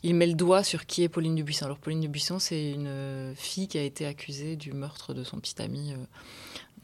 il 0.04 0.16
met 0.16 0.28
le 0.28 0.34
doigt 0.34 0.64
sur 0.64 0.86
qui 0.86 1.04
est 1.04 1.10
Pauline 1.10 1.36
Dubuisson. 1.36 1.66
Alors 1.66 1.78
Pauline 1.78 2.02
Dubuisson, 2.02 2.40
c'est 2.40 2.72
une 2.72 3.34
fille 3.36 3.68
qui 3.68 3.78
a 3.78 3.84
été 3.84 4.06
accusée 4.06 4.56
du 4.56 4.74
meurtre 4.74 5.14
de 5.14 5.24
son 5.24 5.40
petit 5.40 5.62
ami 5.62 5.94
euh, 5.94 5.98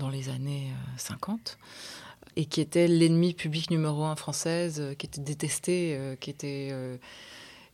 dans 0.02 0.10
les 0.10 0.30
années 0.30 0.68
50 0.98 1.40
euh, 1.40 2.26
et 2.36 2.46
qui 2.46 2.62
était 2.62 2.88
l'ennemi 2.88 3.34
public 3.34 3.70
numéro 3.72 4.04
un 4.04 4.16
française, 4.16 4.80
euh, 4.80 4.94
qui 4.94 5.06
était 5.06 5.22
détestée, 5.22 5.96
euh, 5.98 6.16
qui 6.16 6.30
était 6.30 6.74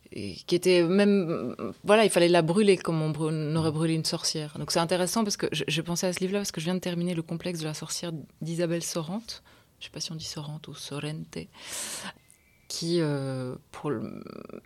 qui 0.10 0.56
était 0.56 0.84
même 0.84 1.54
voilà 1.84 2.06
il 2.06 2.10
fallait 2.10 2.30
la 2.30 2.42
brûler 2.42 2.78
comme 2.78 3.02
on, 3.02 3.56
aurait 3.58 3.72
brûlé 3.72 3.94
une 3.94 4.06
sorcière 4.06 4.58
donc 4.58 4.72
c'est 4.72 4.80
intéressant 4.80 5.26
parce 5.26 5.36
que 5.36 5.48
je, 5.52 5.82
pensais 5.82 6.08
à 6.08 6.14
ce 6.14 6.22
livre 6.22 6.32
là 6.32 6.40
parce 6.40 6.54
que 6.54 6.62
je 6.62 6.66
viens 6.66 6.76
de 6.76 6.80
terminer 6.80 7.14
le 7.14 7.22
complexe 7.22 7.60
de 7.60 7.66
la 7.66 7.74
sorcière 7.74 8.14
d'Isabelle 8.40 8.84
Sorante 8.84 9.44
je 9.80 9.86
sais 9.86 9.92
pas 9.92 10.00
si 10.00 10.12
on 10.12 10.16
dit 10.16 10.26
Sorante 10.26 10.68
ou 10.68 10.74
Sorrente 10.74 11.38
qui 12.68 13.00
pour 13.72 13.92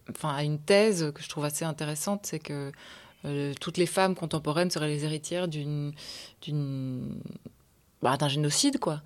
enfin 0.10 0.34
a 0.34 0.44
une 0.44 0.60
thèse 0.60 1.12
que 1.14 1.22
je 1.22 1.30
trouve 1.30 1.46
assez 1.46 1.66
intéressante 1.66 2.26
c'est 2.26 2.40
que 2.40 2.72
euh, 3.26 3.54
toutes 3.60 3.78
les 3.78 3.86
femmes 3.86 4.16
contemporaines 4.16 4.72
seraient 4.72 4.88
les 4.88 5.06
héritières 5.06 5.48
d'une, 5.48 5.94
bah, 8.02 8.18
d'un 8.18 8.28
génocide, 8.28 8.80
quoi. 8.80 9.02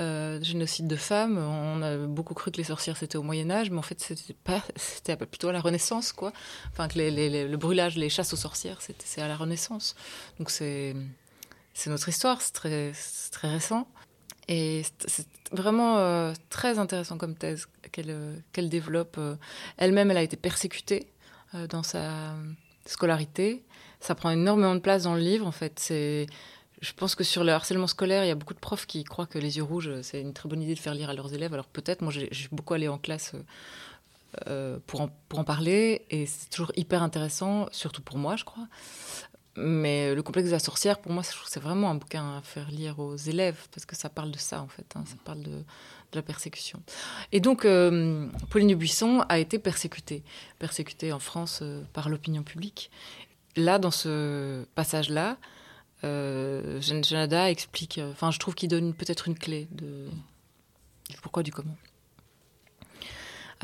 Euh, 0.00 0.42
génocide 0.42 0.88
de 0.88 0.96
femmes. 0.96 1.38
On 1.38 1.82
a 1.82 1.96
beaucoup 1.98 2.34
cru 2.34 2.50
que 2.50 2.56
les 2.56 2.64
sorcières 2.64 2.96
c'était 2.96 3.18
au 3.18 3.22
Moyen 3.22 3.50
Âge, 3.50 3.70
mais 3.70 3.78
en 3.78 3.82
fait 3.82 4.00
c'était 4.00 5.16
plutôt 5.16 5.48
à 5.48 5.52
la 5.52 5.60
Renaissance, 5.60 6.12
quoi. 6.12 6.32
Enfin 6.70 6.88
que 6.88 6.98
le 6.98 7.56
brûlage, 7.56 7.96
les 7.96 8.08
chasses 8.08 8.32
aux 8.32 8.38
sorcières, 8.38 8.78
c'est 8.80 9.20
à 9.20 9.28
la 9.28 9.36
Renaissance. 9.36 9.94
Donc 10.38 10.50
c'est, 10.50 10.96
c'est 11.74 11.90
notre 11.90 12.08
histoire, 12.08 12.40
c'est 12.40 12.52
très, 12.52 12.92
très 13.30 13.48
récent. 13.48 13.86
Et 14.48 14.82
c'est 15.06 15.26
vraiment 15.52 15.98
euh, 15.98 16.32
très 16.50 16.78
intéressant 16.78 17.18
comme 17.18 17.34
thèse 17.34 17.66
qu'elle, 17.92 18.42
qu'elle 18.52 18.68
développe. 18.68 19.18
Elle-même, 19.76 20.10
elle 20.10 20.16
a 20.16 20.22
été 20.22 20.36
persécutée 20.36 21.06
dans 21.68 21.82
sa 21.82 22.34
scolarité. 22.86 23.62
Ça 24.00 24.14
prend 24.14 24.30
énormément 24.30 24.74
de 24.74 24.80
place 24.80 25.04
dans 25.04 25.14
le 25.14 25.20
livre, 25.20 25.46
en 25.46 25.52
fait. 25.52 25.92
Je 26.82 26.92
pense 26.96 27.14
que 27.14 27.22
sur 27.22 27.44
le 27.44 27.52
harcèlement 27.52 27.86
scolaire, 27.86 28.24
il 28.24 28.28
y 28.28 28.32
a 28.32 28.34
beaucoup 28.34 28.54
de 28.54 28.58
profs 28.58 28.86
qui 28.86 29.04
croient 29.04 29.26
que 29.26 29.38
les 29.38 29.58
yeux 29.58 29.62
rouges, 29.62 30.00
c'est 30.02 30.20
une 30.20 30.32
très 30.32 30.48
bonne 30.48 30.62
idée 30.62 30.74
de 30.74 30.80
faire 30.80 30.94
lire 30.94 31.10
à 31.10 31.14
leurs 31.14 31.32
élèves. 31.32 31.52
Alors 31.54 31.66
peut-être, 31.66 32.02
moi, 32.02 32.12
j'ai 32.12 32.48
beaucoup 32.50 32.74
allé 32.74 32.88
en 32.88 32.98
classe 32.98 33.34
euh, 34.48 34.78
pour 34.86 35.02
en 35.02 35.44
parler, 35.44 36.06
et 36.10 36.26
c'est 36.26 36.48
toujours 36.48 36.72
hyper 36.74 37.02
intéressant, 37.02 37.66
surtout 37.70 38.02
pour 38.02 38.18
moi, 38.18 38.34
je 38.34 38.44
crois. 38.44 38.66
Mais 39.56 40.14
le 40.14 40.22
complexe 40.22 40.48
de 40.48 40.52
la 40.52 40.58
sorcière, 40.58 40.98
pour 40.98 41.12
moi, 41.12 41.22
c'est 41.22 41.60
vraiment 41.60 41.90
un 41.90 41.94
bouquin 41.94 42.38
à 42.38 42.42
faire 42.42 42.70
lire 42.70 42.98
aux 42.98 43.16
élèves, 43.16 43.68
parce 43.70 43.84
que 43.84 43.94
ça 43.94 44.08
parle 44.08 44.30
de 44.30 44.38
ça, 44.38 44.62
en 44.62 44.68
fait. 44.68 44.86
Hein. 44.94 45.04
ça 45.06 45.16
parle 45.24 45.42
de, 45.42 45.50
de 45.50 45.64
la 46.14 46.22
persécution. 46.22 46.82
Et 47.32 47.40
donc, 47.40 47.64
euh, 47.64 48.28
Pauline 48.50 48.68
Dubuisson 48.68 49.24
a 49.28 49.38
été 49.38 49.58
persécutée, 49.58 50.22
persécutée 50.58 51.12
en 51.12 51.18
France 51.18 51.60
euh, 51.62 51.82
par 51.92 52.08
l'opinion 52.08 52.42
publique. 52.42 52.90
Là, 53.56 53.78
dans 53.78 53.90
ce 53.90 54.64
passage-là, 54.74 55.36
euh, 56.04 56.80
Janada 56.80 57.50
explique, 57.50 57.98
euh, 57.98 58.10
enfin, 58.10 58.30
je 58.30 58.38
trouve 58.38 58.54
qu'il 58.54 58.68
donne 58.68 58.94
peut-être 58.94 59.28
une 59.28 59.38
clé 59.38 59.68
de, 59.70 60.08
du 61.10 61.16
pourquoi 61.22 61.42
du 61.42 61.52
comment. 61.52 61.76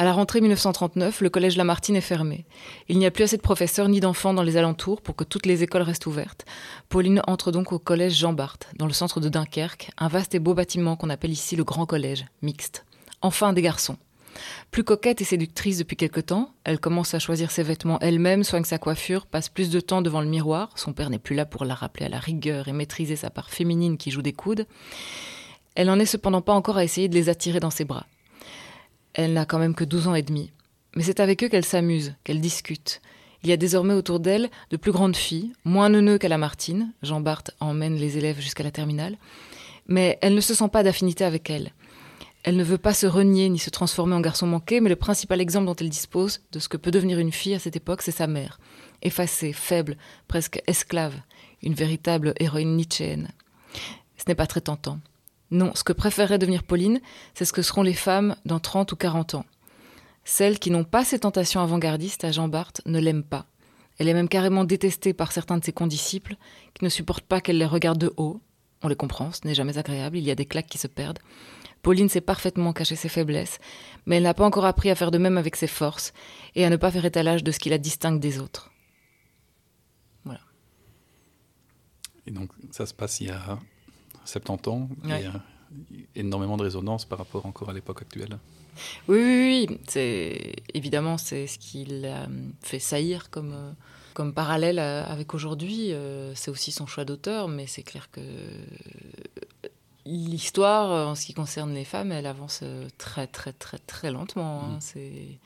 À 0.01 0.05
la 0.05 0.13
rentrée 0.13 0.41
1939, 0.41 1.23
le 1.23 1.29
collège 1.29 1.57
Lamartine 1.57 1.97
est 1.97 2.01
fermé. 2.01 2.45
Il 2.89 3.01
n'y 3.01 3.07
a 3.07 3.11
plus 3.11 3.25
assez 3.25 3.37
de 3.37 3.43
professeurs 3.43 3.89
ni 3.89 3.99
d'enfants 3.99 4.33
dans 4.33 4.45
les 4.45 4.57
alentours 4.57 5.03
pour 5.03 5.17
que 5.17 5.25
toutes 5.25 5.45
les 5.45 5.65
écoles 5.65 5.83
restent 5.83 6.07
ouvertes. 6.07 6.47
Pauline 6.89 7.21
entre 7.27 7.51
donc 7.51 7.73
au 7.73 7.81
collège 7.81 8.17
Jean 8.17 8.33
Barthes, 8.33 8.69
dans 8.77 8.87
le 8.87 8.93
centre 8.93 9.19
de 9.19 9.29
Dunkerque, 9.29 9.91
un 9.99 10.07
vaste 10.07 10.37
et 10.37 10.39
beau 10.39 10.55
bâtiment 10.55 10.95
qu'on 10.95 11.11
appelle 11.11 11.33
ici 11.33 11.57
le 11.57 11.65
Grand 11.65 11.85
Collège, 11.85 12.27
mixte. 12.43 12.85
Enfin 13.23 13.53
des 13.53 13.61
garçons. 13.61 13.97
Plus 14.71 14.85
coquette 14.85 15.21
et 15.21 15.25
séductrice 15.25 15.79
depuis 15.79 15.97
quelque 15.97 16.21
temps, 16.21 16.53
elle 16.63 16.79
commence 16.79 17.15
à 17.15 17.19
choisir 17.19 17.51
ses 17.51 17.65
vêtements 17.65 17.99
elle-même, 17.99 18.45
soigne 18.45 18.63
sa 18.63 18.79
coiffure, 18.79 19.27
passe 19.27 19.49
plus 19.49 19.69
de 19.69 19.81
temps 19.81 20.01
devant 20.01 20.21
le 20.21 20.29
miroir. 20.29 20.71
Son 20.77 20.93
père 20.93 21.11
n'est 21.11 21.19
plus 21.19 21.35
là 21.35 21.45
pour 21.45 21.65
la 21.65 21.75
rappeler 21.75 22.07
à 22.07 22.09
la 22.09 22.21
rigueur 22.21 22.69
et 22.69 22.73
maîtriser 22.73 23.17
sa 23.17 23.31
part 23.31 23.51
féminine 23.51 23.99
qui 23.99 24.13
joue 24.13 24.23
des 24.23 24.33
coudes. 24.33 24.65
Elle 25.75 25.89
n'en 25.89 25.99
est 25.99 26.07
cependant 26.07 26.41
pas 26.41 26.53
encore 26.53 26.77
à 26.77 26.85
essayer 26.85 27.09
de 27.09 27.15
les 27.15 27.29
attirer 27.29 27.59
dans 27.59 27.71
ses 27.71 27.85
bras. 27.85 28.07
Elle 29.15 29.33
n'a 29.33 29.47
quand 29.47 29.59
même 29.59 29.75
que 29.75 29.85
12 29.85 30.09
ans 30.09 30.15
et 30.15 30.23
demi. 30.23 30.51
Mais 30.95 31.03
c'est 31.03 31.21
avec 31.21 31.43
eux 31.45 31.49
qu'elle 31.49 31.65
s'amuse, 31.65 32.15
qu'elle 32.25 32.41
discute. 32.41 33.01
Il 33.43 33.51
y 33.51 33.53
a 33.53 33.57
désormais 33.57 33.95
autour 33.95 34.21
d'elle 34.21 34.51
de 34.71 34.77
plus 34.77 34.93
grandes 34.93 35.17
filles, 35.17 35.53
moins 35.65 35.89
neuneux 35.89 36.19
qu'à 36.19 36.29
la 36.29 36.39
Martine. 36.39 36.93
Jean 37.03 37.21
Barthes 37.21 37.53
emmène 37.61 37.97
les 37.97 38.19
élèves 38.19 38.41
jusqu'à 38.41 38.65
la 38.65 38.71
terminale. 38.71 39.17
Mais 39.87 40.19
elle 40.23 40.35
ne 40.35 40.41
se 40.41 40.55
sent 40.55 40.69
pas 40.69 40.83
d'affinité 40.83 41.25
avec 41.25 41.49
elle. 41.51 41.73
Elle 42.45 42.57
ne 42.57 42.65
veut 42.65 42.79
pas 42.79 42.95
se 42.95 43.07
renier 43.07 43.49
ni 43.49 43.59
se 43.59 43.71
transformer 43.71 44.15
en 44.15 44.21
garçon 44.21 44.47
manqué, 44.47 44.81
mais 44.81 44.89
le 44.89 44.97
principal 44.97 45.41
exemple 45.41 45.67
dont 45.67 45.75
elle 45.75 45.89
dispose 45.89 46.41
de 46.53 46.59
ce 46.59 46.69
que 46.69 46.77
peut 46.77 46.91
devenir 46.91 47.19
une 47.19 47.33
fille 47.33 47.55
à 47.55 47.59
cette 47.59 47.77
époque, 47.77 48.03
c'est 48.03 48.11
sa 48.11 48.27
mère. 48.27 48.59
Effacée, 49.03 49.53
faible, 49.53 49.97
presque 50.29 50.63
esclave, 50.67 51.15
une 51.63 51.75
véritable 51.75 52.35
héroïne 52.39 52.77
nietzschéenne. 52.77 53.29
Ce 54.17 54.25
n'est 54.27 54.35
pas 54.35 54.47
très 54.47 54.61
tentant. 54.61 54.99
Non, 55.51 55.75
ce 55.75 55.85
que 55.85 55.93
préférerait 55.93 56.39
devenir 56.39 56.63
Pauline, 56.63 57.01
c'est 57.35 57.45
ce 57.45 57.53
que 57.53 57.63
seront 57.63 57.83
les 57.83 57.95
femmes 57.95 58.37
dans 58.45 58.61
30 58.61 58.93
ou 58.93 58.97
40 58.97 59.35
ans. 59.35 59.47
Celles 60.25 60.59
qui 60.59 60.71
n'ont 60.71 60.85
pas 60.85 61.05
ces 61.05 61.21
tentations 61.21 61.63
avant-gardistes 61.63 62.25
à 62.25 62.33
Jean 62.33 62.49
Barthes 62.49 62.83
ne 62.85 63.01
l'aiment 63.01 63.25
pas. 63.25 63.47
Elle 63.99 64.09
est 64.09 64.15
même 64.15 64.29
carrément 64.29 64.65
détestée 64.65 65.15
par 65.15 65.33
certains 65.33 65.57
de 65.57 65.65
ses 65.65 65.73
condisciples, 65.73 66.37
qui 66.75 66.85
ne 66.85 66.91
supportent 66.91 67.25
pas 67.25 67.41
qu'elle 67.41 67.59
les 67.59 67.65
regarde 67.65 67.99
de 67.99 68.13
haut. 68.17 68.41
On 68.83 68.89
les 68.89 68.95
comprend, 68.95 69.33
ce 69.33 69.47
n'est 69.47 69.55
jamais 69.55 69.79
agréable, 69.79 70.19
il 70.19 70.25
y 70.25 70.31
a 70.31 70.37
des 70.37 70.45
claques 70.45 70.69
qui 70.69 70.79
se 70.79 70.87
perdent. 70.87 71.19
Pauline 71.83 72.09
sait 72.09 72.21
parfaitement 72.21 72.73
cacher 72.73 72.97
ses 72.97 73.09
faiblesses, 73.09 73.59
mais 74.05 74.17
elle 74.17 74.25
n'a 74.25 74.35
pas 74.35 74.45
encore 74.45 74.67
appris 74.67 74.91
à 74.91 74.95
faire 74.95 75.11
de 75.11 75.19
même 75.19 75.39
avec 75.39 75.57
ses 75.57 75.67
forces, 75.67 76.13
et 76.55 76.65
à 76.65 76.71
ne 76.71 76.77
pas 76.77 76.91
faire 76.91 77.05
étalage 77.05 77.43
de 77.43 77.51
ce 77.51 77.59
qui 77.59 77.71
la 77.71 77.79
distingue 77.79 78.21
des 78.21 78.39
autres. 78.39 78.71
Voilà. 80.25 80.41
Et 82.27 82.31
donc, 82.31 82.51
ça 82.71 82.85
se 82.85 82.95
passe 82.95 83.21
il 83.21 83.29
y 83.29 83.31
a 83.31 83.59
70 84.29 84.69
ans, 84.69 84.89
il 85.05 85.11
y 85.11 85.13
a 85.13 85.33
énormément 86.15 86.57
de 86.57 86.63
résonance 86.63 87.05
par 87.05 87.19
rapport 87.19 87.47
encore 87.47 87.71
à 87.71 87.73
l'époque 87.73 88.03
actuelle. 88.03 88.39
Oui, 89.09 89.19
oui, 89.19 89.67
oui. 89.69 89.79
C'est 89.89 90.57
évidemment 90.75 91.19
c'est 91.19 91.47
ce 91.47 91.59
qui 91.59 91.85
l'a 91.85 92.29
fait 92.61 92.79
saillir 92.79 93.31
comme 93.31 93.53
euh, 93.53 93.73
comme 94.15 94.33
parallèle 94.35 94.79
avec 94.79 95.35
aujourd'hui. 95.35 95.93
Euh, 95.93 96.35
c'est 96.35 96.51
aussi 96.51 96.73
son 96.73 96.87
choix 96.87 97.05
d'auteur, 97.05 97.49
mais 97.49 97.67
c'est 97.67 97.83
clair 97.83 98.11
que 98.11 98.21
l'histoire 100.07 101.09
en 101.09 101.15
ce 101.15 101.27
qui 101.27 101.35
concerne 101.35 101.75
les 101.75 101.85
femmes, 101.85 102.13
elle 102.13 102.27
avance 102.27 102.63
très 102.99 103.27
très 103.27 103.53
très 103.53 103.79
très 103.79 104.11
lentement. 104.11 104.63
Hein. 104.63 104.77
Mm. 104.77 104.81
C'est 104.81 105.39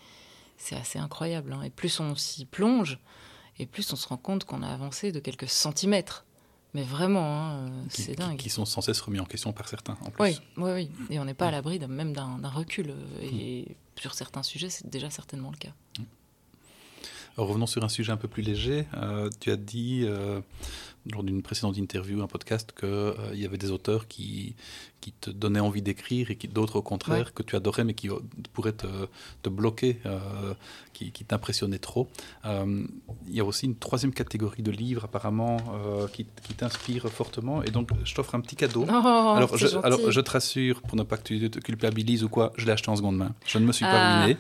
c'est 0.59 0.77
assez 0.77 0.99
incroyable. 0.99 1.53
Hein. 1.53 1.63
Et 1.63 1.71
plus 1.71 2.01
on 2.01 2.15
s'y 2.17 2.45
plonge, 2.45 2.99
et 3.59 3.67
plus 3.67 3.93
on 3.93 3.97
se 3.97 4.09
rend 4.09 4.17
compte 4.17 4.45
qu'on 4.45 4.63
a 4.63 4.69
avancé 4.69 5.13
de 5.13 5.21
quelques 5.21 5.49
centimètres 5.49 6.25
Mais 6.75 6.83
vraiment, 6.85 7.51
hein, 7.51 7.71
c'est 7.91 8.17
dingue. 8.17 8.39
qui 8.39 8.49
sont 8.49 8.65
sans 8.65 8.81
cesse 8.81 9.01
remis 9.03 9.21
en 9.21 9.27
question 9.27 9.53
par 9.53 9.69
certains, 9.69 9.99
en 10.01 10.11
plus. 10.11 10.23
Oui, 10.25 10.39
oui, 10.57 10.71
oui. 10.73 10.91
Et 11.11 11.19
on 11.19 11.25
n'est 11.27 11.35
pas 11.35 11.49
à 11.49 11.51
l'abri 11.51 11.79
d'un- 11.79 11.87
même 11.89 12.13
d'un 12.15 12.39
recul. 12.49 12.91
euh, 12.91 12.95
Et 13.23 13.77
sur 14.01 14.15
certains 14.15 14.43
sujets, 14.43 14.71
c'est 14.71 14.89
déjà 14.89 15.11
certainement 15.11 15.51
le 15.51 15.59
cas. 15.59 15.73
Alors, 17.37 17.49
revenons 17.49 17.67
sur 17.67 17.83
un 17.85 17.89
sujet 17.89 18.13
un 18.13 18.17
peu 18.17 18.29
plus 18.29 18.43
léger. 18.43 18.87
Euh, 18.95 19.29
tu 19.41 19.51
as 19.51 19.57
dit, 19.57 20.03
euh, 20.05 20.41
lors 21.11 21.23
d'une 21.23 21.43
précédente 21.43 21.77
interview, 21.79 22.23
un 22.23 22.27
podcast, 22.27 22.73
qu'il 22.79 23.39
y 23.41 23.45
avait 23.45 23.59
des 23.59 23.71
auteurs 23.71 24.07
qui, 24.07 24.55
qui 25.01 25.13
te 25.13 25.31
donnaient 25.31 25.59
envie 25.61 25.83
d'écrire 25.83 26.31
et 26.31 26.37
d'autres, 26.47 26.77
au 26.77 26.83
contraire, 26.83 27.27
Ouais. 27.27 27.33
que 27.35 27.43
tu 27.43 27.57
adorais, 27.57 27.83
mais 27.85 27.95
qui 27.95 28.09
euh, 28.09 28.15
pourraient 28.53 28.73
te, 28.73 28.87
te 29.43 29.49
bloquer, 29.49 29.99
euh, 30.07 30.21
qui, 30.93 31.11
qui 31.11 31.25
t'impressionnaient 31.25 31.79
trop. 31.81 32.09
Euh, 32.45 32.85
il 33.27 33.35
y 33.35 33.41
a 33.41 33.45
aussi 33.45 33.67
une 33.67 33.75
troisième 33.77 34.13
catégorie 34.13 34.63
de 34.63 34.71
livres, 34.71 35.05
apparemment, 35.05 35.57
euh, 35.75 36.07
qui, 36.07 36.27
qui 36.45 36.55
t'inspire 36.55 37.09
fortement. 37.09 37.63
Et 37.65 37.71
donc, 37.71 37.89
je 38.05 38.15
t'offre 38.15 38.35
un 38.37 38.41
petit 38.41 38.55
cadeau. 38.57 38.87
Oh, 38.89 38.93
alors, 39.37 39.57
je, 39.57 39.67
gentil. 39.67 39.85
alors, 39.87 40.11
je 40.11 40.21
te 40.21 40.31
rassure, 40.31 40.83
pour 40.83 40.97
ne 40.97 41.03
pas 41.03 41.17
que 41.17 41.25
tu 41.25 41.51
te 41.51 41.59
culpabilises 41.59 42.23
ou 42.23 42.29
quoi, 42.29 42.53
je 42.57 42.65
l'ai 42.67 42.73
acheté 42.73 42.91
en 42.91 42.97
seconde 42.97 43.17
main. 43.17 43.35
Je 43.47 43.59
ne 43.59 43.67
me 43.67 43.73
suis 43.73 43.85
pas 43.85 43.91
Ah, 43.93 44.25
ruiné. 44.25 44.39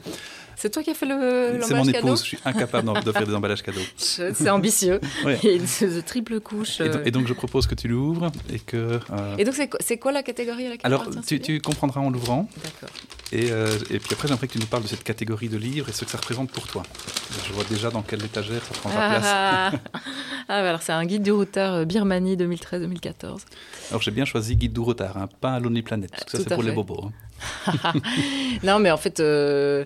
C'est 0.54 0.70
toi 0.70 0.82
qui 0.82 0.90
as 0.90 0.94
fait 0.94 1.06
le 1.06 1.58
C'est 1.62 1.70
mon 1.74 1.78
l'emballage 1.78 1.92
cadeau 1.92 2.06
épouse, 2.08 2.20
je 2.20 2.24
suis 2.26 2.38
incapable 2.44 3.02
de 3.02 3.10
faire 3.10 3.26
des 3.26 3.34
emballages 3.34 3.62
cadeaux. 3.62 3.80
C'est 3.96 4.50
ambitieux. 4.50 5.00
Ouais. 5.24 5.38
Et 5.44 5.58
de 5.58 6.00
triple 6.02 6.40
couche. 6.56 6.80
Et, 6.80 6.88
do- 6.88 6.98
euh. 6.98 7.04
et 7.04 7.10
donc 7.10 7.26
je 7.26 7.32
propose 7.32 7.66
que 7.66 7.74
tu 7.74 7.88
l'ouvres 7.88 8.30
et 8.52 8.58
que. 8.58 9.00
euh, 9.10 9.36
Et 9.38 9.44
donc, 9.44 9.54
c'est 9.80 9.96
quoi, 9.98 10.12
la 10.12 10.22
catégorie 10.22 10.66
à 10.66 10.70
laquelle 10.70 10.86
alors 10.86 11.06
tu 11.40 11.60
comprendras 11.60 12.00
en 12.00 12.10
l'ouvrant 12.10 12.48
D'accord. 12.62 12.90
Et, 13.32 13.50
euh, 13.50 13.78
et 13.90 13.98
puis 13.98 14.10
après 14.12 14.28
j'aimerais 14.28 14.46
que 14.46 14.52
tu 14.52 14.58
nous 14.58 14.66
parles 14.66 14.82
de 14.82 14.88
cette 14.88 15.04
catégorie 15.04 15.48
de 15.48 15.56
livres 15.56 15.88
et 15.88 15.92
ce 15.92 16.04
que 16.04 16.10
ça 16.10 16.18
représente 16.18 16.50
pour 16.50 16.66
toi. 16.66 16.82
Je 17.46 17.52
vois 17.52 17.64
déjà 17.64 17.90
dans 17.90 18.02
quelle 18.02 18.24
étagère 18.24 18.62
ça 18.62 18.74
prendra 18.74 19.08
place. 19.08 19.24
Ah, 19.26 19.72
ah, 19.94 20.62
bah 20.62 20.68
alors 20.68 20.82
c'est 20.82 20.92
un 20.92 21.04
guide 21.04 21.22
du 21.22 21.32
routard 21.32 21.74
euh, 21.74 21.84
Birmanie 21.84 22.36
2013-2014. 22.36 23.40
Alors 23.90 24.02
j'ai 24.02 24.10
bien 24.10 24.24
choisi 24.24 24.56
Guide 24.56 24.72
du 24.72 24.80
retard, 24.80 25.16
hein, 25.16 25.28
pas 25.40 25.58
Lonely 25.58 25.82
Planet, 25.82 26.10
parce 26.10 26.24
que 26.24 26.30
ça 26.32 26.44
c'est 26.46 26.54
pour 26.54 26.62
les 26.62 26.72
bobos. 26.72 27.04
hein. 27.06 27.12
Non, 28.62 28.78
mais 28.78 28.90
en 28.90 28.96
fait, 28.96 29.20
euh, 29.20 29.84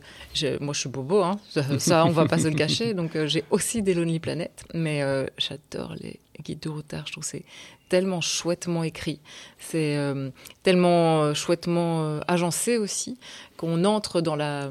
moi 0.60 0.74
je 0.74 0.80
suis 0.80 0.88
bobo, 0.88 1.22
hein. 1.22 1.38
ça, 1.50 1.78
ça, 1.78 2.04
on 2.06 2.10
va 2.10 2.26
pas 2.26 2.38
se 2.38 2.48
le 2.48 2.54
cacher. 2.54 2.94
Donc 2.94 3.16
euh, 3.16 3.26
j'ai 3.26 3.44
aussi 3.50 3.82
des 3.82 3.94
Lonely 3.94 4.20
Planet, 4.20 4.64
mais 4.74 5.02
euh, 5.02 5.26
j'adore 5.38 5.94
les 6.00 6.20
guides 6.42 6.60
du 6.60 6.68
routard. 6.68 7.06
Je 7.06 7.12
trouve 7.12 7.24
que 7.24 7.30
c'est 7.30 7.44
tellement 7.88 8.20
chouettement 8.20 8.82
écrit, 8.82 9.20
c'est 9.58 9.96
euh, 9.96 10.30
tellement 10.62 11.22
euh, 11.22 11.34
chouettement 11.34 12.04
euh, 12.04 12.20
agencé 12.28 12.78
aussi 12.78 13.18
qu'on 13.56 13.84
entre 13.84 14.20
dans 14.20 14.36
la 14.36 14.70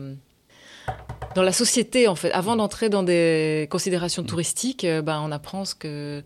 dans 1.34 1.44
la 1.44 1.52
société 1.52 2.08
en 2.08 2.16
fait. 2.16 2.32
Avant 2.32 2.56
d'entrer 2.56 2.90
dans 2.90 3.04
des 3.04 3.68
considérations 3.72 4.24
touristiques, 4.24 4.86
ben, 4.86 5.22
on 5.22 5.32
apprend 5.32 5.66
ce 5.66 5.76
que 5.76 6.24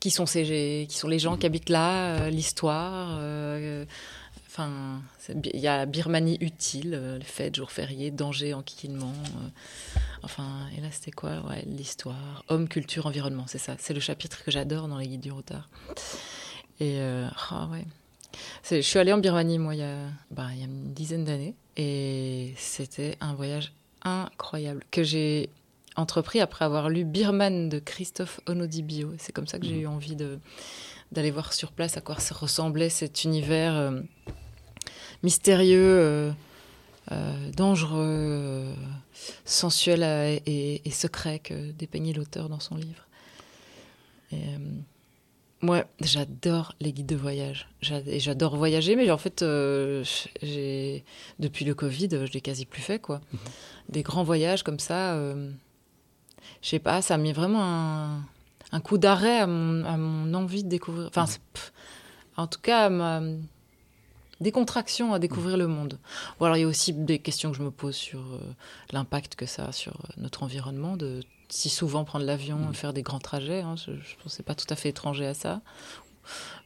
qui 0.00 0.10
sont 0.10 0.26
ces 0.26 0.86
qui 0.88 0.96
sont 0.96 1.08
les 1.08 1.18
gens 1.18 1.36
qui 1.36 1.46
habitent 1.46 1.68
là, 1.68 2.30
l'histoire. 2.30 3.20
Enfin, 4.58 5.02
il 5.28 5.60
y 5.60 5.68
a 5.68 5.84
Birmanie 5.84 6.38
utile, 6.40 6.94
euh, 6.94 7.18
les 7.18 7.24
fêtes, 7.26 7.56
jours 7.56 7.70
fériés, 7.70 8.10
danger, 8.10 8.54
enquiquinement. 8.54 9.12
euh, 9.12 9.48
enfin, 10.22 10.66
et 10.74 10.80
là, 10.80 10.88
c'était 10.90 11.10
quoi? 11.10 11.42
Ouais, 11.46 11.62
L'histoire, 11.66 12.42
homme, 12.48 12.66
culture, 12.66 13.04
environnement, 13.04 13.44
c'est 13.46 13.58
ça. 13.58 13.76
C'est 13.78 13.92
le 13.92 14.00
chapitre 14.00 14.42
que 14.44 14.50
j'adore 14.50 14.88
dans 14.88 14.96
les 14.96 15.08
guides 15.08 15.20
du 15.20 15.30
retard. 15.30 15.68
Et 16.80 17.00
euh, 17.00 17.28
ah 17.50 17.68
ouais. 17.70 17.84
Je 18.70 18.80
suis 18.80 18.98
allée 18.98 19.12
en 19.12 19.18
Birmanie, 19.18 19.58
moi, 19.58 19.74
il 19.74 19.80
y 19.80 19.84
a, 19.84 19.98
bah, 20.30 20.48
il 20.54 20.60
y 20.60 20.62
a 20.62 20.64
une 20.64 20.94
dizaine 20.94 21.24
d'années. 21.26 21.54
Et 21.76 22.54
c'était 22.56 23.18
un 23.20 23.34
voyage 23.34 23.74
incroyable 24.00 24.84
que 24.90 25.02
j'ai 25.02 25.50
entrepris 25.96 26.40
après 26.40 26.64
avoir 26.64 26.88
lu 26.88 27.04
Birman 27.04 27.68
de 27.68 27.78
Christophe 27.78 28.40
Onodibio. 28.46 29.12
C'est 29.18 29.32
comme 29.32 29.46
ça 29.46 29.58
que 29.58 29.66
j'ai 29.66 29.80
eu 29.80 29.86
envie 29.86 30.16
de 30.16 30.38
d'aller 31.12 31.30
voir 31.30 31.52
sur 31.52 31.70
place 31.70 31.96
à 31.96 32.00
quoi 32.00 32.16
ressemblait 32.32 32.88
cet 32.88 33.22
univers 33.22 33.76
euh, 33.76 34.00
mystérieux, 35.22 35.80
euh, 35.80 36.32
euh, 37.12 37.50
dangereux, 37.52 38.00
euh, 38.00 38.74
sensuel 39.44 40.02
et, 40.46 40.82
et 40.84 40.90
secret 40.90 41.38
que 41.38 41.72
dépeignait 41.72 42.12
l'auteur 42.12 42.48
dans 42.48 42.60
son 42.60 42.76
livre. 42.76 43.06
Et, 44.32 44.38
moi, 45.62 45.84
j'adore 46.00 46.74
les 46.80 46.92
guides 46.92 47.06
de 47.06 47.16
voyage. 47.16 47.68
J'adore 47.80 48.56
voyager, 48.56 48.94
mais 48.94 49.10
en 49.10 49.16
fait, 49.18 49.42
euh, 49.42 50.04
j'ai 50.42 51.04
depuis 51.38 51.64
le 51.64 51.74
Covid, 51.74 52.08
je 52.10 52.32
l'ai 52.32 52.40
quasi 52.40 52.66
plus 52.66 52.82
fait, 52.82 52.98
quoi. 52.98 53.20
Des 53.88 54.02
grands 54.02 54.22
voyages 54.22 54.62
comme 54.62 54.78
ça, 54.78 55.14
euh, 55.14 55.50
je 56.60 56.68
sais 56.68 56.78
pas, 56.78 57.00
ça 57.00 57.14
a 57.14 57.16
mis 57.16 57.32
vraiment 57.32 57.62
un, 57.64 58.22
un 58.70 58.80
coup 58.80 58.98
d'arrêt 58.98 59.38
à 59.38 59.46
mon, 59.46 59.84
à 59.84 59.96
mon 59.96 60.34
envie 60.34 60.62
de 60.62 60.68
découvrir. 60.68 61.08
Enfin, 61.08 61.24
en 62.36 62.46
tout 62.46 62.60
cas, 62.60 62.86
à 62.86 63.20
ma 64.40 64.44
décontraction 64.44 65.12
à 65.12 65.18
découvrir 65.18 65.56
le 65.56 65.66
monde. 65.66 65.98
Bon, 66.38 66.46
alors, 66.46 66.56
il 66.56 66.60
y 66.60 66.64
a 66.64 66.68
aussi 66.68 66.92
des 66.92 67.18
questions 67.18 67.50
que 67.50 67.56
je 67.56 67.62
me 67.62 67.70
pose 67.70 67.94
sur 67.94 68.20
euh, 68.20 68.38
l'impact 68.92 69.34
que 69.34 69.46
ça 69.46 69.66
a 69.66 69.72
sur 69.72 69.92
euh, 69.96 70.12
notre 70.18 70.42
environnement, 70.42 70.96
de 70.96 71.22
si 71.48 71.68
souvent 71.68 72.04
prendre 72.04 72.24
l'avion, 72.24 72.72
faire 72.72 72.92
des 72.92 73.02
grands 73.02 73.20
trajets. 73.20 73.60
hein, 73.60 73.76
je, 73.76 73.92
que 73.92 74.28
c'est 74.28 74.42
pas 74.42 74.54
tout 74.54 74.66
à 74.70 74.76
fait 74.76 74.88
étranger 74.88 75.26
à 75.26 75.34
ça. 75.34 75.60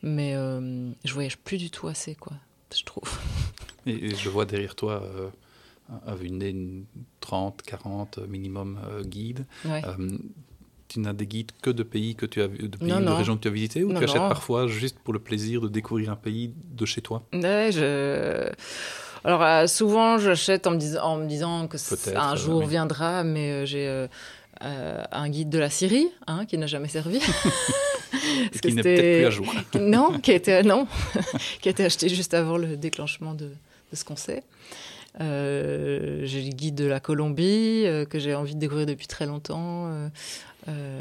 Mais 0.02 0.34
euh, 0.34 0.90
je 1.04 1.12
voyage 1.12 1.36
plus 1.36 1.58
du 1.58 1.70
tout 1.70 1.86
assez, 1.88 2.14
quoi, 2.14 2.32
je 2.74 2.82
trouve. 2.84 3.18
Et, 3.86 3.92
et 4.10 4.14
je 4.14 4.28
vois 4.28 4.44
derrière 4.44 4.74
toi, 4.74 5.02
euh, 5.02 5.30
à 6.06 6.14
une 6.22 6.84
30, 7.20 7.62
40 7.62 8.18
minimum 8.28 8.78
euh, 8.90 9.02
guides. 9.02 9.46
Ouais. 9.64 9.82
Tu 10.90 10.98
n'as 10.98 11.12
des 11.12 11.26
guides 11.28 11.52
que 11.62 11.70
de 11.70 11.84
pays 11.84 12.16
que 12.16 12.26
tu 12.26 12.42
as 12.42 12.48
de 12.48 12.76
pays 12.76 12.88
Non, 12.88 12.98
de 12.98 13.04
non. 13.04 13.16
régions 13.16 13.36
que 13.36 13.42
tu 13.42 13.48
as 13.48 13.52
visitées 13.52 13.84
ou 13.84 13.92
Non, 13.92 14.00
tu 14.00 14.04
achètes 14.06 14.16
parfois 14.16 14.66
juste 14.66 14.98
pour 14.98 15.14
le 15.14 15.20
plaisir 15.20 15.60
de 15.60 15.68
découvrir 15.68 16.10
un 16.10 16.16
pays 16.16 16.52
de 16.56 16.84
chez 16.84 17.00
toi? 17.00 17.22
Ouais, 17.32 17.70
je... 17.72 18.50
Alors 19.22 19.42
euh, 19.44 19.68
souvent 19.68 20.18
j'achète 20.18 20.66
en 20.66 20.72
me 20.72 20.78
disant, 20.78 21.02
en 21.04 21.16
me 21.18 21.28
disant 21.28 21.68
que 21.68 21.76
un 22.16 22.32
euh, 22.32 22.36
jour 22.36 22.60
oui. 22.62 22.66
viendra, 22.66 23.22
mais 23.22 23.52
euh, 23.52 23.66
j'ai 23.66 23.86
euh, 23.86 25.02
un 25.12 25.28
guide 25.28 25.48
de 25.48 25.58
la 25.60 25.70
Syrie 25.70 26.08
hein, 26.26 26.44
qui 26.44 26.58
n'a 26.58 26.66
jamais 26.66 26.88
servi. 26.88 27.20
Parce 28.50 28.60
qui 28.60 28.74
n'est 28.74 28.82
peut-être 28.82 29.18
plus 29.18 29.26
à 29.26 29.30
jour. 29.30 29.54
non, 29.80 30.18
qui 30.18 30.32
a 30.32 30.34
été 30.34 30.62
non, 30.64 30.88
qui 31.60 31.68
a 31.68 31.70
été 31.70 31.84
acheté 31.84 32.08
juste 32.08 32.34
avant 32.34 32.56
le 32.56 32.76
déclenchement 32.76 33.34
de, 33.34 33.44
de 33.46 33.96
ce 33.96 34.04
qu'on 34.04 34.16
sait. 34.16 34.42
Euh, 35.20 36.20
j'ai 36.24 36.42
le 36.42 36.50
guide 36.50 36.76
de 36.76 36.84
la 36.84 37.00
Colombie 37.00 37.82
euh, 37.84 38.04
que 38.04 38.18
j'ai 38.18 38.34
envie 38.34 38.54
de 38.54 38.60
découvrir 38.60 38.86
depuis 38.86 39.06
très 39.06 39.26
longtemps. 39.26 39.90
Euh, 40.68 41.00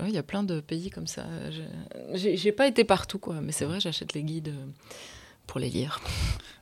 ouais, 0.00 0.08
Il 0.08 0.14
y 0.14 0.18
a 0.18 0.22
plein 0.22 0.42
de 0.42 0.60
pays 0.60 0.90
comme 0.90 1.06
ça. 1.06 1.24
Je- 1.50 2.34
J'ai 2.36 2.52
pas 2.52 2.66
été 2.66 2.84
partout, 2.84 3.18
quoi, 3.18 3.40
mais 3.40 3.52
c'est 3.52 3.64
vrai, 3.64 3.80
j'achète 3.80 4.12
les 4.14 4.22
guides 4.22 4.48
euh, 4.48 4.66
pour 5.46 5.60
les 5.60 5.70
lire. 5.70 6.00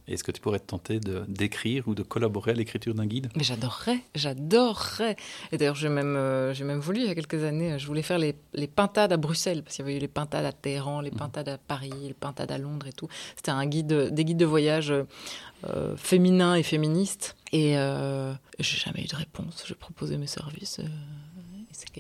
Est-ce 0.09 0.23
que 0.23 0.31
tu 0.31 0.41
pourrais 0.41 0.61
te 0.61 0.67
tenter 0.67 1.01
de- 1.01 1.25
d'écrire 1.27 1.89
ou 1.89 1.97
de 1.97 2.05
collaborer 2.05 2.53
à 2.53 2.55
l'écriture 2.55 2.95
d'un 2.95 3.07
guide? 3.07 3.29
Mais 3.35 3.43
j'adorerais, 3.43 3.99
j'adorerais. 4.15 5.17
Et 5.51 5.57
d'ailleurs, 5.59 5.75
j'ai 5.75 5.89
même, 5.89 6.15
euh, 6.15 6.55
j'ai 6.55 6.63
même 6.63 6.79
voulu 6.79 7.01
il 7.01 7.07
y 7.07 7.11
a 7.11 7.15
quelques 7.17 7.43
années, 7.43 7.77
je 7.81 7.87
voulais 7.89 8.03
faire 8.03 8.19
les, 8.19 8.37
les 8.55 8.69
pintades 8.69 9.13
à 9.13 9.17
Bruxelles, 9.17 9.65
parce 9.65 9.75
qu'il 9.75 9.85
y 9.85 9.89
avait 9.89 9.97
eu 9.97 10.01
les 10.01 10.07
pintades 10.07 10.45
à 10.45 10.53
Téhéran, 10.53 11.01
les 11.01 11.11
pintades 11.11 11.49
à 11.49 11.59
Paris, 11.59 11.91
les 12.01 12.15
pintades 12.15 12.53
à 12.53 12.59
Londres 12.59 12.87
et 12.87 12.93
tout. 12.93 13.09
C'était 13.35 13.51
un 13.51 13.67
guide, 13.67 13.93
des 14.13 14.25
guides 14.25 14.37
de 14.39 14.45
voyage 14.45 14.93
euh, 14.93 15.97
féminins 15.97 16.55
et 16.55 16.63
féministes. 16.63 17.35
Et 17.53 17.77
euh, 17.77 18.33
j'ai 18.61 18.77
jamais 18.77 19.03
eu 19.03 19.09
de 19.09 19.17
réponse. 19.17 19.65
J'ai 19.67 19.75
proposé 19.75 20.17
mes 20.19 20.29
services. 20.29 20.81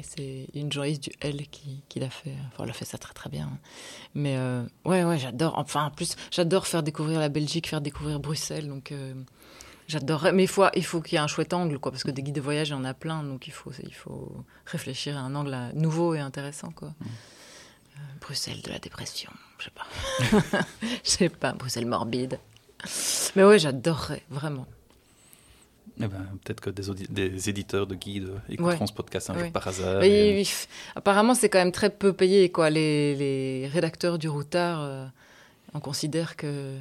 C'est 0.02 0.48
une 0.54 0.72
journaliste 0.72 1.02
du 1.04 1.10
L 1.20 1.46
qui, 1.50 1.82
qui 1.88 2.00
l'a 2.00 2.10
fait. 2.10 2.34
Enfin, 2.48 2.64
elle 2.64 2.70
a 2.70 2.72
fait 2.72 2.84
ça 2.84 2.98
très 2.98 3.12
très 3.14 3.30
bien. 3.30 3.50
Mais 4.14 4.36
euh, 4.36 4.62
ouais, 4.84 5.04
ouais, 5.04 5.18
j'adore. 5.18 5.58
Enfin, 5.58 5.84
en 5.86 5.90
plus, 5.90 6.16
j'adore 6.30 6.66
faire 6.66 6.82
découvrir 6.82 7.20
la 7.20 7.28
Belgique, 7.28 7.68
faire 7.68 7.80
découvrir 7.80 8.20
Bruxelles. 8.20 8.68
Donc. 8.68 8.92
euh, 8.92 9.14
J'adorerais, 9.88 10.32
mais 10.32 10.42
il 10.42 10.48
faut, 10.48 10.64
il 10.74 10.84
faut 10.84 11.00
qu'il 11.00 11.12
y 11.12 11.16
ait 11.16 11.20
un 11.22 11.28
chouette 11.28 11.54
angle, 11.54 11.78
quoi, 11.78 11.92
parce 11.92 12.02
que 12.02 12.10
des 12.10 12.20
guides 12.20 12.34
de 12.34 12.40
voyage, 12.40 12.70
il 12.70 12.72
y 12.72 12.74
en 12.74 12.84
a 12.84 12.92
plein, 12.92 13.22
donc 13.22 13.46
il 13.46 13.52
faut, 13.52 13.70
il 13.84 13.94
faut 13.94 14.44
réfléchir 14.64 15.16
à 15.16 15.20
un 15.20 15.32
angle 15.36 15.56
nouveau 15.74 16.12
et 16.16 16.18
intéressant, 16.18 16.72
quoi. 16.72 16.92
Euh, 17.02 18.00
Bruxelles 18.20 18.60
de 18.62 18.70
la 18.72 18.80
dépression, 18.80 19.30
je 19.60 19.66
sais 19.66 19.70
pas. 19.70 19.86
Je 21.04 21.08
sais 21.08 21.28
pas, 21.28 21.52
Bruxelles 21.52 21.86
morbide. 21.86 22.40
Mais 23.36 23.44
ouais, 23.44 23.60
j'adorerais, 23.60 24.24
vraiment. 24.28 24.66
Eh 25.98 26.06
ben, 26.08 26.26
Peut-être 26.44 26.60
que 26.60 26.70
des, 26.70 27.48
éditeurs 27.48 27.86
de 27.86 27.94
guides 27.94 28.28
écouteront 28.48 28.80
Ouais. 28.80 28.86
ce 28.86 28.92
podcast 28.92 29.30
un 29.30 29.34
Ouais. 29.34 29.44
jour 29.44 29.52
par 29.52 29.66
hasard. 29.68 30.00
Mais 30.00 30.42
et- 30.42 30.46
apparemment, 30.94 31.34
c'est 31.34 31.48
quand 31.48 31.58
même 31.58 31.72
très 31.72 31.90
peu 31.90 32.12
payé, 32.12 32.50
quoi. 32.50 32.68
Les, 32.70 33.14
les 33.14 33.66
rédacteurs 33.68 34.18
du 34.18 34.28
routard, 34.28 34.82
euh, 34.82 35.06
on 35.74 35.80
considère 35.80 36.36
que 36.36 36.76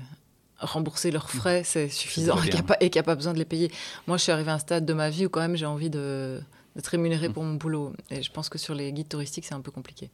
rembourser 0.60 1.12
leurs 1.12 1.30
frais, 1.30 1.64
c'est 1.66 1.90
suffisant 1.90 2.38
et 2.38 2.42
qu'il 2.50 2.54
n'y 2.54 2.60
a, 3.00 3.04
pas- 3.04 3.12
a 3.12 3.16
besoin 3.16 3.34
de 3.34 3.40
les 3.40 3.46
payer. 3.46 3.72
Moi, 4.08 4.18
je 4.18 4.24
suis 4.24 4.32
arrivée 4.32 4.52
à 4.52 4.56
un 4.56 4.60
stade 4.60 4.86
de 4.86 4.94
ma 4.94 5.10
vie 5.10 5.26
où 5.26 5.30
quand 5.30 5.42
même 5.42 5.56
j'ai 5.58 5.66
envie 5.66 5.90
de 5.90 6.40
d'être 6.76 6.88
rémunérée 6.88 7.30
pour 7.30 7.44
mon 7.44 7.54
boulot. 7.54 7.94
Et 8.12 8.22
je 8.22 8.30
pense 8.30 8.50
que 8.50 8.58
sur 8.58 8.76
les 8.76 8.92
guides 8.92 9.08
touristiques, 9.08 9.46
c'est 9.46 9.54
un 9.54 9.62
peu 9.62 9.72
compliqué. 9.72 10.10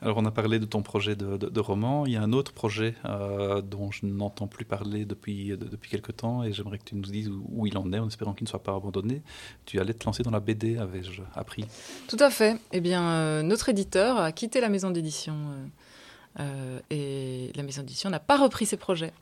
Alors, 0.00 0.18
on 0.18 0.24
a 0.24 0.30
parlé 0.30 0.58
de 0.58 0.64
ton 0.64 0.82
projet 0.82 1.16
de, 1.16 1.60
roman. 1.60 2.06
Il 2.06 2.12
y 2.12 2.16
a 2.16 2.22
un 2.22 2.32
autre 2.32 2.52
projet 2.52 2.94
euh, 3.04 3.62
dont 3.62 3.90
je 3.90 4.06
n'entends 4.06 4.46
plus 4.46 4.64
parler 4.64 5.04
depuis, 5.04 5.56
depuis 5.56 5.90
quelque 5.90 6.12
temps 6.12 6.42
et 6.42 6.52
j'aimerais 6.52 6.78
que 6.78 6.84
tu 6.84 6.94
nous 6.94 7.02
dises 7.02 7.28
où, 7.28 7.66
il 7.66 7.76
en 7.78 7.92
est, 7.92 7.98
en 7.98 8.08
espérant 8.08 8.34
qu'il 8.34 8.44
ne 8.44 8.48
soit 8.48 8.62
pas 8.62 8.74
abandonné. 8.74 9.22
Tu 9.64 9.78
allais 9.80 9.94
te 9.94 10.04
lancer 10.04 10.22
dans 10.22 10.30
la 10.30 10.40
BD, 10.40 10.78
avais-je 10.78 11.22
appris 11.34 11.64
Tout 12.08 12.16
à 12.18 12.30
fait. 12.30 12.58
Eh 12.72 12.80
bien, 12.80 13.02
euh, 13.02 13.42
notre 13.42 13.68
éditeur 13.68 14.18
a 14.18 14.32
quitté 14.32 14.60
la 14.60 14.68
maison 14.68 14.90
d'édition 14.90 15.36
euh, 16.40 16.80
et 16.90 17.52
la 17.54 17.62
maison 17.62 17.82
d'édition 17.82 18.10
n'a 18.10 18.20
pas 18.20 18.38
repris 18.38 18.66
ses 18.66 18.76
projets. 18.76 19.12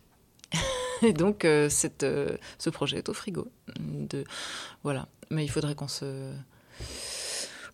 et 1.02 1.12
donc, 1.12 1.42
ce 1.42 2.70
projet 2.70 2.98
est 2.98 3.08
au 3.08 3.14
frigo. 3.14 3.48
De, 3.78 4.24
voilà. 4.82 5.08
Mais 5.30 5.44
il 5.44 5.48
faudrait 5.48 5.74
qu'on 5.74 5.88
se 5.88 6.32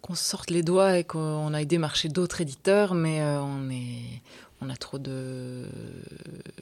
qu'on 0.07 0.15
sorte 0.15 0.51
les 0.51 0.63
doigts 0.63 0.99
et 0.99 1.05
qu'on 1.05 1.53
aille 1.53 1.67
démarcher 1.67 2.09
d'autres 2.09 2.41
éditeurs, 2.41 2.95
mais 2.95 3.21
euh, 3.21 3.41
on 3.41 3.69
est, 3.71 4.23
on 4.61 4.71
a 4.71 4.77
trop 4.77 4.99
de, 4.99 5.65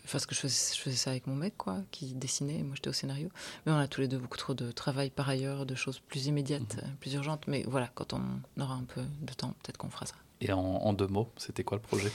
enfin 0.05 0.19
ce 0.19 0.27
que 0.27 0.35
je 0.35 0.41
faisais, 0.41 0.75
je 0.75 0.81
faisais 0.81 0.97
ça 0.97 1.11
avec 1.11 1.27
mon 1.27 1.35
mec 1.35 1.55
quoi, 1.59 1.79
qui 1.91 2.15
dessinait, 2.15 2.63
moi 2.63 2.75
j'étais 2.75 2.89
au 2.89 2.95
scénario, 2.95 3.29
mais 3.67 3.73
on 3.73 3.77
a 3.77 3.87
tous 3.87 4.01
les 4.01 4.09
deux 4.09 4.17
beaucoup 4.17 4.39
trop 4.39 4.55
de 4.55 4.73
travail 4.73 5.11
par 5.11 5.29
ailleurs, 5.29 5.67
de 5.67 5.75
choses 5.75 6.01
plus 6.09 6.27
immédiates, 6.27 6.77
mhm. 6.77 6.97
plus 7.01 7.15
urgentes, 7.15 7.43
mais 7.47 7.65
voilà, 7.69 7.91
quand 7.95 8.15
on 8.15 8.23
aura 8.63 8.75
un 8.75 8.85
peu 8.85 9.03
de 9.21 9.33
temps, 9.35 9.55
peut-être 9.63 9.77
qu'on 9.77 9.91
fera 9.91 10.07
ça. 10.07 10.15
Et 10.41 10.53
en, 10.53 10.93
deux 10.93 11.07
mots, 11.07 11.31
c'était 11.37 11.65
quoi 11.65 11.77
le 11.77 11.83
projet? 11.83 12.11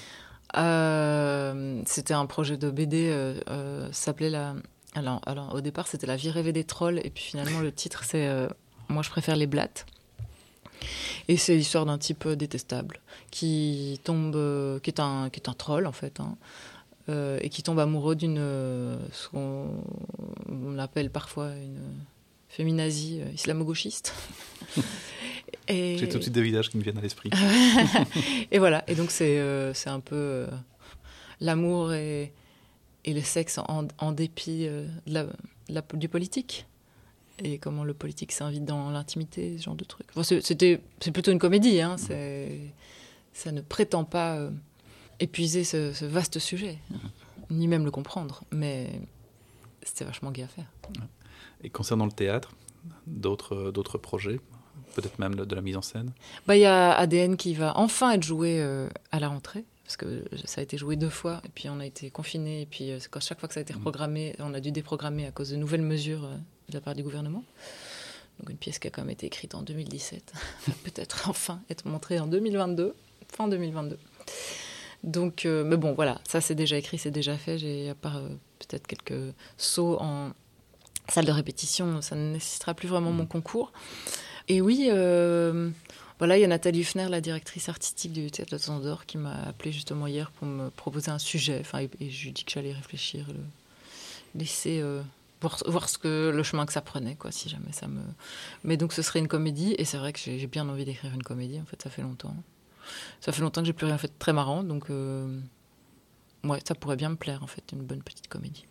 Euh, 0.58 1.82
C'était 1.86 2.14
un 2.14 2.26
projet 2.26 2.58
de 2.58 2.72
BD, 2.72 3.10
euh, 3.12 3.92
s'appelait 3.92 4.32
la, 4.32 4.56
alors, 4.96 5.22
alors 5.28 5.54
au 5.54 5.62
départ 5.62 5.88
c'était 5.88 6.08
la 6.08 6.16
vie 6.16 6.32
rêvée 6.32 6.54
des 6.54 6.64
trolls, 6.64 7.00
et 7.04 7.12
puis 7.12 7.24
finalement 7.24 7.60
le 7.60 7.72
titre 7.72 8.04
c'est 8.04 8.28
moi 8.88 9.04
je 9.04 9.12
préfère 9.12 9.36
les 9.36 9.46
blattes. 9.46 9.86
Et 11.28 11.38
c'est 11.38 11.56
l'histoire 11.56 11.86
d'un 11.86 11.98
type 11.98 12.28
détestable 12.28 13.00
qui 13.32 14.00
tombe, 14.04 14.36
euh, 14.36 14.80
qui 14.80 14.90
est 14.90 15.00
un, 15.00 15.30
qui 15.30 15.40
est 15.40 15.50
un 15.50 15.54
troll 15.54 15.86
en 15.86 15.92
fait, 15.92 16.20
hein, 16.20 16.38
euh, 17.10 17.40
et 17.42 17.50
qui 17.50 17.64
tombe 17.64 17.80
amoureux 17.80 18.16
d'une, 18.16 18.38
ce 19.12 19.30
qu'on 19.30 20.78
appelle 20.78 21.10
parfois 21.10 21.50
une 21.50 21.82
féminazie 22.48 23.22
euh, 23.22 23.32
islamo-gauchiste. 23.34 24.14
J'ai 25.68 26.08
tout 26.10 26.18
de 26.18 26.24
suite 26.24 26.34
des 26.34 26.42
visages 26.42 26.70
qui 26.70 26.78
me 26.78 26.84
viennent 26.84 26.98
à 26.98 27.02
l'esprit. 27.02 27.30
et 28.52 28.58
voilà, 28.58 28.84
et 28.88 28.96
donc 28.96 29.12
c'est 29.12 29.40
c'est 29.76 29.90
un 29.90 30.00
peu 30.00 30.48
l'amour 31.42 31.94
et, 31.94 32.34
et 33.06 33.14
le 33.14 33.22
sexe 33.22 33.60
en, 33.60 33.88
en 34.00 34.12
dépit 34.12 34.66
de 34.66 34.88
la, 35.06 35.28
du 35.94 36.10
politique 36.10 36.66
et 37.44 37.58
comment 37.58 37.84
le 37.84 37.94
politique 37.94 38.32
s'invite 38.32 38.66
dans 38.66 38.90
l'intimité, 38.92 39.58
ce 39.58 39.64
genre 39.64 39.76
de 39.76 39.84
truc. 39.84 40.08
c'était, 40.42 40.82
c'est 41.00 41.12
plutôt 41.12 41.32
une 41.32 41.40
comédie, 41.40 41.82
hein, 41.82 41.98
c'est, 41.98 42.74
ça 43.34 43.52
ne 43.52 43.62
prétend 43.62 44.04
pas 44.04 44.36
euh, 44.36 44.52
épuiser 45.20 45.64
ce, 45.64 46.06
vaste 46.06 46.40
sujet, 46.40 46.78
ni 47.50 47.68
même 47.68 47.86
le 47.86 47.92
comprendre, 47.92 48.44
mais 48.52 49.02
c'était 49.84 50.06
vachement 50.06 50.32
gai 50.32 50.44
à 50.44 50.48
faire. 50.48 50.72
Et 51.64 51.70
concernant 51.70 52.06
le 52.06 52.12
théâtre, 52.12 52.52
d'autres, 53.08 53.72
d'autres 53.72 53.98
projets 53.98 54.40
Peut-être 54.96 55.20
même 55.20 55.36
de 55.36 55.56
la 55.56 55.62
mise 55.62 55.78
en 55.78 55.84
scène? 55.84 56.14
Bah, 56.48 56.58
Il 56.58 56.62
y 56.62 56.66
a 56.66 56.94
ADN 56.94 57.38
qui 57.38 57.54
va 57.54 57.78
enfin 57.78 58.12
être 58.12 58.24
joué 58.24 58.60
euh, 58.60 58.90
à 59.12 59.20
la 59.20 59.30
rentrée 59.30 59.66
parce 59.84 59.98
que 59.98 60.24
ça 60.46 60.62
a 60.62 60.64
été 60.64 60.78
joué 60.78 60.98
deux 60.98 61.10
fois, 61.10 61.42
et 61.46 61.50
puis 61.50 61.68
on 61.68 61.80
a 61.80 61.86
été 61.86 62.12
confinés, 62.12 62.62
et 62.62 62.66
puis 62.68 62.92
euh, 62.92 63.00
chaque 63.20 63.40
fois 63.40 63.48
que 63.48 63.56
ça 63.56 63.60
a 63.60 63.64
été 63.64 63.74
mmh. 63.74 63.78
reprogrammé, 63.78 64.36
on 64.38 64.54
a 64.54 64.60
dû 64.60 64.72
déprogrammer 64.72 65.26
à 65.26 65.32
cause 65.32 65.50
de 65.50 65.56
nouvelles 65.56 65.82
mesures 65.82 66.30
de 66.70 66.76
la 66.76 66.82
part 66.82 66.96
du 66.96 67.04
gouvernement. 67.04 67.44
Donc 68.40 68.50
une 68.50 68.58
pièce 68.58 68.80
qui 68.80 68.88
a 68.88 68.92
quand 68.92 69.02
même 69.02 69.10
été 69.10 69.28
écrite 69.28 69.54
en 69.56 69.62
2017, 69.62 70.34
peut-être 70.84 71.30
enfin 71.30 71.62
être 71.70 71.88
montrée 71.88 72.20
en 72.20 72.28
2022, 72.28 72.96
fin 73.28 73.48
2022. 73.48 73.98
Donc, 75.04 75.46
euh, 75.46 75.64
mais 75.64 75.78
bon, 75.78 75.94
voilà, 75.94 76.20
ça 76.28 76.42
c'est 76.42 76.56
déjà 76.56 76.78
écrit, 76.78 76.98
c'est 76.98 77.12
déjà 77.12 77.38
fait. 77.38 77.58
J'ai 77.58 77.90
à 77.90 77.96
part 77.96 78.18
euh, 78.18 78.30
peut-être 78.60 78.88
quelques 78.88 79.34
sauts 79.58 79.98
en 80.00 80.32
salle 81.08 81.26
de 81.26 81.32
répétition, 81.32 82.02
ça 82.02 82.16
ne 82.16 82.34
nécessitera 82.34 82.74
plus 82.74 82.88
vraiment 82.88 83.12
mon 83.12 83.26
concours. 83.26 83.72
Et 84.48 84.62
oui, 84.62 84.90
euh, 84.90 85.70
voilà, 86.18 86.38
il 86.38 86.42
y 86.42 86.44
a 86.44 86.48
Nathalie 86.48 86.82
Hufner, 86.82 87.08
la 87.10 87.22
directrice 87.22 87.70
artistique 87.70 88.14
du 88.14 88.30
théâtre 88.30 88.52
de 88.52 88.58
Zandor, 88.58 89.06
qui 89.06 89.18
m'a 89.18 89.44
appelé 89.44 89.72
justement 89.72 90.08
hier 90.08 90.32
pour 90.32 90.48
me 90.48 90.70
proposer 90.70 91.12
un 91.12 91.20
sujet. 91.20 91.60
Enfin, 91.62 91.80
et, 91.80 92.10
je 92.10 92.26
lui 92.26 92.32
dit 92.32 92.44
que 92.44 92.52
j'allais 92.52 92.74
réfléchir, 92.74 93.26
le, 93.30 93.40
laisser 94.36 94.84
voir, 95.42 95.90
ce 95.90 95.98
que 95.98 96.32
le 96.34 96.44
chemin 96.44 96.66
que 96.66 96.74
ça 96.74 96.82
prenait, 96.82 97.16
quoi, 97.16 97.32
si 97.32 97.50
jamais 97.50 97.72
ça 97.72 97.88
me. 97.88 98.02
Mais 98.64 98.78
donc 98.78 98.94
ce 98.94 99.02
serait 99.02 99.20
une 99.20 99.28
comédie, 99.28 99.76
et 99.78 99.86
c'est 99.86 99.98
vrai 99.98 100.14
que 100.14 100.20
j'ai 100.20 100.48
bien 100.48 100.68
envie 100.68 100.86
d'écrire 100.86 101.14
une 101.14 101.24
comédie. 101.24 101.60
En 101.60 101.66
fait, 101.66 101.82
ça 101.82 101.90
fait 101.90 102.02
longtemps. 102.02 102.36
Ça 103.22 103.32
fait 103.32 103.42
longtemps 103.42 103.62
que 103.62 103.68
j'ai 103.68 103.74
plus 103.74 103.86
rien 103.86 103.98
fait 103.98 104.08
de 104.08 104.14
très 104.18 104.34
marrant, 104.34 104.64
donc 104.64 104.90
euh, 104.90 105.40
ouais, 106.44 106.60
ça 106.68 106.76
pourrait 106.76 106.96
bien 106.96 107.10
me 107.10 107.16
plaire 107.16 107.44
en 107.44 107.48
fait, 107.48 107.64
une 107.72 107.84
bonne 107.84 108.02
petite 108.02 108.28
comédie. 108.28 108.66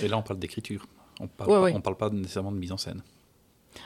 Et 0.00 0.08
là, 0.08 0.16
on 0.18 0.22
parle 0.22 0.38
d'écriture. 0.38 0.86
On 1.20 1.28
parle, 1.28 1.80
parle 1.82 1.96
pas 1.96 2.10
nécessairement 2.10 2.52
de 2.52 2.58
mise 2.58 2.72
en 2.72 2.76
scène. 2.76 3.02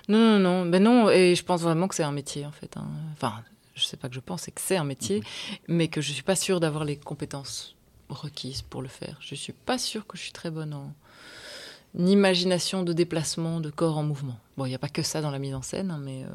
Non, 0.08 0.18
non, 0.18 0.38
non, 0.38 0.66
ben 0.66 0.82
non. 0.82 1.10
Et 1.10 1.34
je 1.34 1.44
pense 1.44 1.62
vraiment 1.62 1.88
que 1.88 1.94
c'est 1.94 2.02
un 2.02 2.12
métier 2.12 2.46
en 2.46 2.52
fait. 2.52 2.76
Hein. 2.76 2.86
Enfin, 3.12 3.42
je 3.74 3.84
sais 3.84 3.96
pas 3.96 4.08
que 4.08 4.14
je 4.14 4.20
pense, 4.20 4.42
c'est 4.42 4.50
que 4.50 4.60
c'est 4.60 4.76
un 4.76 4.84
métier, 4.84 5.20
mhm. 5.20 5.56
mais 5.68 5.88
que 5.88 6.00
je 6.00 6.12
suis 6.12 6.22
pas 6.22 6.36
sûre 6.36 6.60
d'avoir 6.60 6.84
les 6.84 6.96
compétences 6.96 7.76
requises 8.08 8.62
pour 8.62 8.82
le 8.82 8.88
faire. 8.88 9.18
Je 9.20 9.34
suis 9.34 9.52
pas 9.52 9.78
sûre 9.78 10.06
que 10.06 10.16
je 10.16 10.22
suis 10.22 10.32
très 10.32 10.50
bonne 10.50 10.74
en 10.74 10.94
une 11.96 12.08
imagination 12.08 12.82
de 12.82 12.92
déplacement, 12.92 13.60
de 13.60 13.70
corps 13.70 13.98
en 13.98 14.02
mouvement. 14.02 14.38
Bon, 14.56 14.66
il 14.66 14.70
n'y 14.70 14.74
a 14.74 14.78
pas 14.78 14.88
que 14.88 15.02
ça 15.02 15.20
dans 15.20 15.30
la 15.30 15.38
mise 15.38 15.54
en 15.54 15.62
scène, 15.62 15.90
hein, 15.90 16.00
mais 16.02 16.24
euh, 16.24 16.28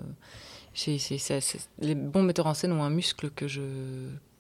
les 1.80 1.95
bons 1.95 2.24
metteurs 2.24 2.47
en 2.47 2.53
scène 2.53 2.72
ont 2.72 2.84
un 2.84 2.89
muscle 2.89 3.30
que 3.30 3.47
je 3.47 3.62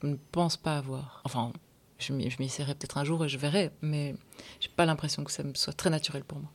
ne 0.03 0.15
pense 0.31 0.57
pas 0.57 0.77
avoir. 0.77 1.21
Enfin, 1.23 1.51
je 1.99 2.13
m'y 2.13 2.25
essaierai 2.39 2.73
peut-être 2.73 2.97
un 2.97 3.03
jour 3.03 3.23
et 3.25 3.29
je 3.29 3.37
verrai, 3.37 3.71
mais 3.81 4.15
j'ai 4.59 4.69
pas 4.69 4.85
l'impression 4.85 5.23
que 5.23 5.31
ça 5.31 5.43
me 5.43 5.53
soit 5.53 5.73
très 5.73 5.89
naturel 5.89 6.23
pour 6.23 6.39
moi. 6.39 6.49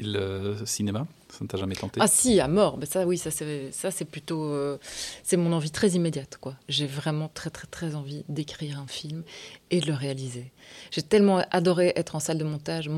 Le 0.00 0.56
cinéma 0.64 1.06
ça 1.32 1.38
ne 1.40 1.48
t'a 1.48 1.56
jamais 1.56 1.74
tenté? 1.74 1.98
Ah 2.02 2.06
si, 2.06 2.40
à 2.40 2.48
mort. 2.48 2.76
Mais 2.78 2.84
ça, 2.84 3.06
oui, 3.06 3.16
ça 3.16 3.30
c'est 3.30 4.04
plutôt 4.04 4.44
euh, 4.44 4.76
c'est 5.22 5.38
mon 5.38 5.52
envie 5.52 5.70
très 5.70 5.90
immédiate 5.90 6.36
quoi. 6.38 6.54
J'ai 6.68 6.86
vraiment 6.86 7.30
très 7.32 7.48
très 7.48 7.66
très 7.66 7.94
envie 7.94 8.24
d'écrire 8.28 8.78
un 8.78 8.86
film 8.86 9.22
et 9.70 9.80
de 9.80 9.86
le 9.86 9.94
réaliser. 9.94 10.52
J'ai 10.90 11.02
tellement 11.02 11.42
adoré 11.50 11.92
être 11.96 12.16
en 12.16 12.20
salle 12.20 12.38
de 12.38 12.44
montage, 12.44 12.90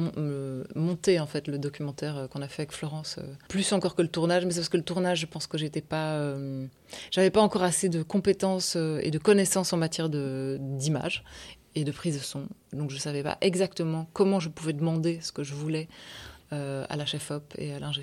monter 0.75 1.21
en 1.21 1.27
fait 1.27 1.47
le 1.47 1.59
documentaire 1.59 2.17
euh, 2.17 2.27
qu'on 2.27 2.43
a 2.43 2.49
fait 2.49 2.63
avec 2.63 2.73
Florence, 2.73 3.17
euh, 3.19 3.35
plus 3.49 3.73
encore 3.73 3.95
que 3.95 4.03
le 4.03 4.09
tournage. 4.09 4.45
Mais 4.45 4.51
c'est 4.51 4.61
parce 4.61 4.69
que 4.69 4.77
le 4.77 4.83
tournage, 4.83 5.21
je 5.21 5.27
pense 5.27 5.47
que 5.47 5.57
j'étais 5.57 5.81
pas, 5.81 6.35
j'avais 7.11 7.31
pas 7.31 7.41
encore 7.41 7.63
assez 7.63 7.89
de 7.89 8.03
compétences 8.03 8.77
et 8.77 9.11
de 9.11 9.19
connaissances 9.19 9.73
en 9.73 9.77
matière 9.77 10.09
d'image 10.09 11.25
et 11.77 11.85
de 11.85 11.93
prise 11.93 12.19
de 12.19 12.23
son. 12.23 12.47
Donc 12.73 12.91
je 12.91 12.99
savais 12.99 13.23
pas 13.23 13.39
exactement 13.41 14.09
comment 14.13 14.41
je 14.41 14.49
pouvais 14.49 14.73
demander 14.73 15.21
ce 15.21 15.33
que 15.33 15.45
je 15.45 15.55
voulais 15.55 15.89
à 16.55 16.97
la 16.97 17.07
chef 17.07 17.31
op 17.31 17.55
et 17.59 17.73
à 17.75 17.79
l'ingé. 17.79 18.03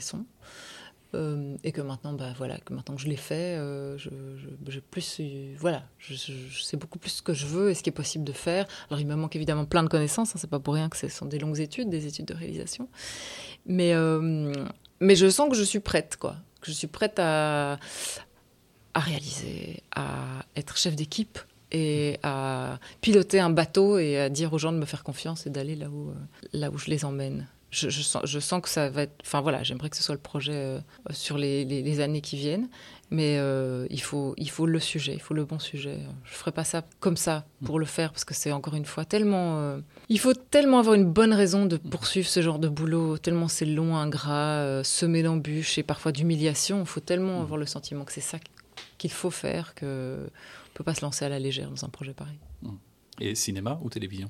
Euh, 1.13 1.57
et 1.63 1.73
que 1.73 1.81
maintenant, 1.81 2.13
bah, 2.13 2.33
voilà, 2.37 2.57
que 2.57 2.73
maintenant 2.73 2.95
que 2.95 3.01
je 3.01 3.07
l'ai 3.07 3.17
fait, 3.17 3.57
euh, 3.57 3.97
je, 3.97 4.79
plus, 4.79 5.21
voilà, 5.59 5.83
je, 5.97 6.15
sais 6.15 6.77
beaucoup 6.77 6.99
plus 6.99 7.09
ce 7.09 7.21
que 7.21 7.33
je 7.33 7.45
veux 7.45 7.69
et 7.69 7.73
ce 7.73 7.83
qui 7.83 7.89
est 7.89 7.93
possible 7.93 8.23
de 8.23 8.31
faire. 8.31 8.65
Alors, 8.89 9.01
il 9.01 9.07
me 9.07 9.15
manque 9.15 9.35
évidemment 9.35 9.65
plein 9.65 9.83
de 9.83 9.89
connaissances. 9.89 10.35
Hein, 10.35 10.39
c'est 10.39 10.49
pas 10.49 10.59
pour 10.59 10.73
rien 10.73 10.87
que 10.87 10.97
ce 10.97 11.09
sont 11.09 11.25
des 11.25 11.39
longues 11.39 11.59
études, 11.59 11.89
des 11.89 12.07
études 12.07 12.25
de 12.25 12.33
réalisation. 12.33 12.87
Mais, 13.65 13.93
mais 14.99 15.15
je 15.15 15.29
sens 15.29 15.49
que 15.49 15.55
je 15.55 15.63
suis 15.63 15.81
prête, 15.81 16.17
quoi. 16.17 16.37
Que 16.61 16.67
je 16.67 16.73
suis 16.73 16.87
prête 16.87 17.19
à, 17.19 17.77
à 18.93 18.99
réaliser, 18.99 19.83
à 19.95 20.45
être 20.55 20.77
chef 20.77 20.95
d'équipe 20.95 21.39
et 21.71 22.19
à 22.23 22.79
piloter 23.01 23.39
un 23.39 23.49
bateau 23.49 23.97
et 23.97 24.17
à 24.17 24.29
dire 24.29 24.53
aux 24.53 24.57
gens 24.57 24.71
de 24.71 24.77
me 24.77 24.85
faire 24.85 25.03
confiance 25.03 25.45
et 25.45 25.49
d'aller 25.49 25.75
là 25.75 25.89
où, 25.89 26.13
là 26.53 26.69
où 26.69 26.77
je 26.77 26.89
les 26.89 27.03
emmène 27.03 27.47
je, 27.71 27.89
sens, 27.89 28.21
je, 28.25 28.39
sens, 28.39 28.61
que 28.61 28.69
ça 28.69 28.89
va 28.89 29.03
être. 29.03 29.13
Enfin 29.23 29.39
voilà, 29.39 29.63
j'aimerais 29.63 29.89
que 29.89 29.95
ce 29.95 30.03
soit 30.03 30.15
le 30.15 30.21
projet 30.21 30.53
euh, 30.53 30.79
sur 31.11 31.37
les, 31.37 31.63
les, 31.63 31.99
années 32.01 32.19
qui 32.19 32.35
viennent, 32.35 32.67
mais 33.09 33.37
euh, 33.37 33.87
il, 33.89 34.01
faut, 34.01 34.33
il 34.37 34.49
faut 34.49 34.65
le 34.65 34.79
sujet, 34.79 35.13
il 35.13 35.21
faut 35.21 35.33
le 35.33 35.45
bon 35.45 35.57
sujet. 35.57 35.99
Je 36.25 36.31
ne 36.31 36.35
ferai 36.35 36.51
pas 36.51 36.65
ça 36.65 36.83
comme 36.99 37.15
ça 37.15 37.45
pour 37.63 37.79
le 37.79 37.85
faire 37.85 38.11
parce 38.11 38.25
que 38.25 38.33
c'est 38.33 38.51
encore 38.51 38.75
une 38.75 38.85
fois 38.85 39.05
tellement. 39.05 39.59
Euh, 39.59 39.79
il 40.09 40.19
faut 40.19 40.33
tellement 40.33 40.79
avoir 40.79 40.95
une 40.95 41.05
bonne 41.05 41.33
raison 41.33 41.65
de 41.65 41.77
poursuivre 41.77 42.27
ce 42.27 42.41
genre 42.41 42.59
de 42.59 42.67
boulot, 42.67 43.17
tellement 43.17 43.47
c'est 43.47 43.65
long, 43.65 43.95
ingrat, 43.95 44.83
semé 44.83 45.23
d'embûches 45.23 45.77
et 45.77 45.83
parfois 45.83 46.11
d'humiliation. 46.11 46.81
Il 46.81 46.87
faut 46.87 46.99
tellement 46.99 47.41
avoir 47.41 47.57
le 47.57 47.65
sentiment 47.65 48.03
que 48.03 48.11
c'est 48.11 48.21
ça 48.21 48.37
qu'il 48.97 49.11
faut 49.11 49.31
faire 49.31 49.75
qu'on 49.75 49.85
ne 49.85 50.29
peut 50.73 50.83
pas 50.83 50.93
se 50.93 51.01
lancer 51.01 51.23
à 51.23 51.29
la 51.29 51.39
légère 51.39 51.69
dans 51.69 51.85
un 51.85 51.89
projet 51.89 52.13
pareil. 52.13 52.37
Et 53.21 53.35
cinéma 53.35 53.79
ou 53.81 53.89
télévision? 53.89 54.29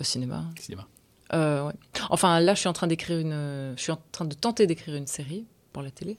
Cinéma. 0.00 0.46
Cinéma. 0.58 0.88
Euh, 1.34 1.70
enfin, 2.10 2.40
là, 2.40 2.54
je 2.54 2.60
suis 2.60 2.68
en 2.68 2.72
train 2.72 2.86
d'écrire 2.86 3.18
une, 3.18 3.74
je 3.76 3.82
suis 3.82 3.92
en 3.92 4.00
train 4.12 4.24
de 4.24 4.34
tenter 4.34 4.66
d'écrire 4.66 4.94
une 4.94 5.06
série 5.06 5.44
pour 5.72 5.82
la 5.82 5.90
télé. 5.90 6.18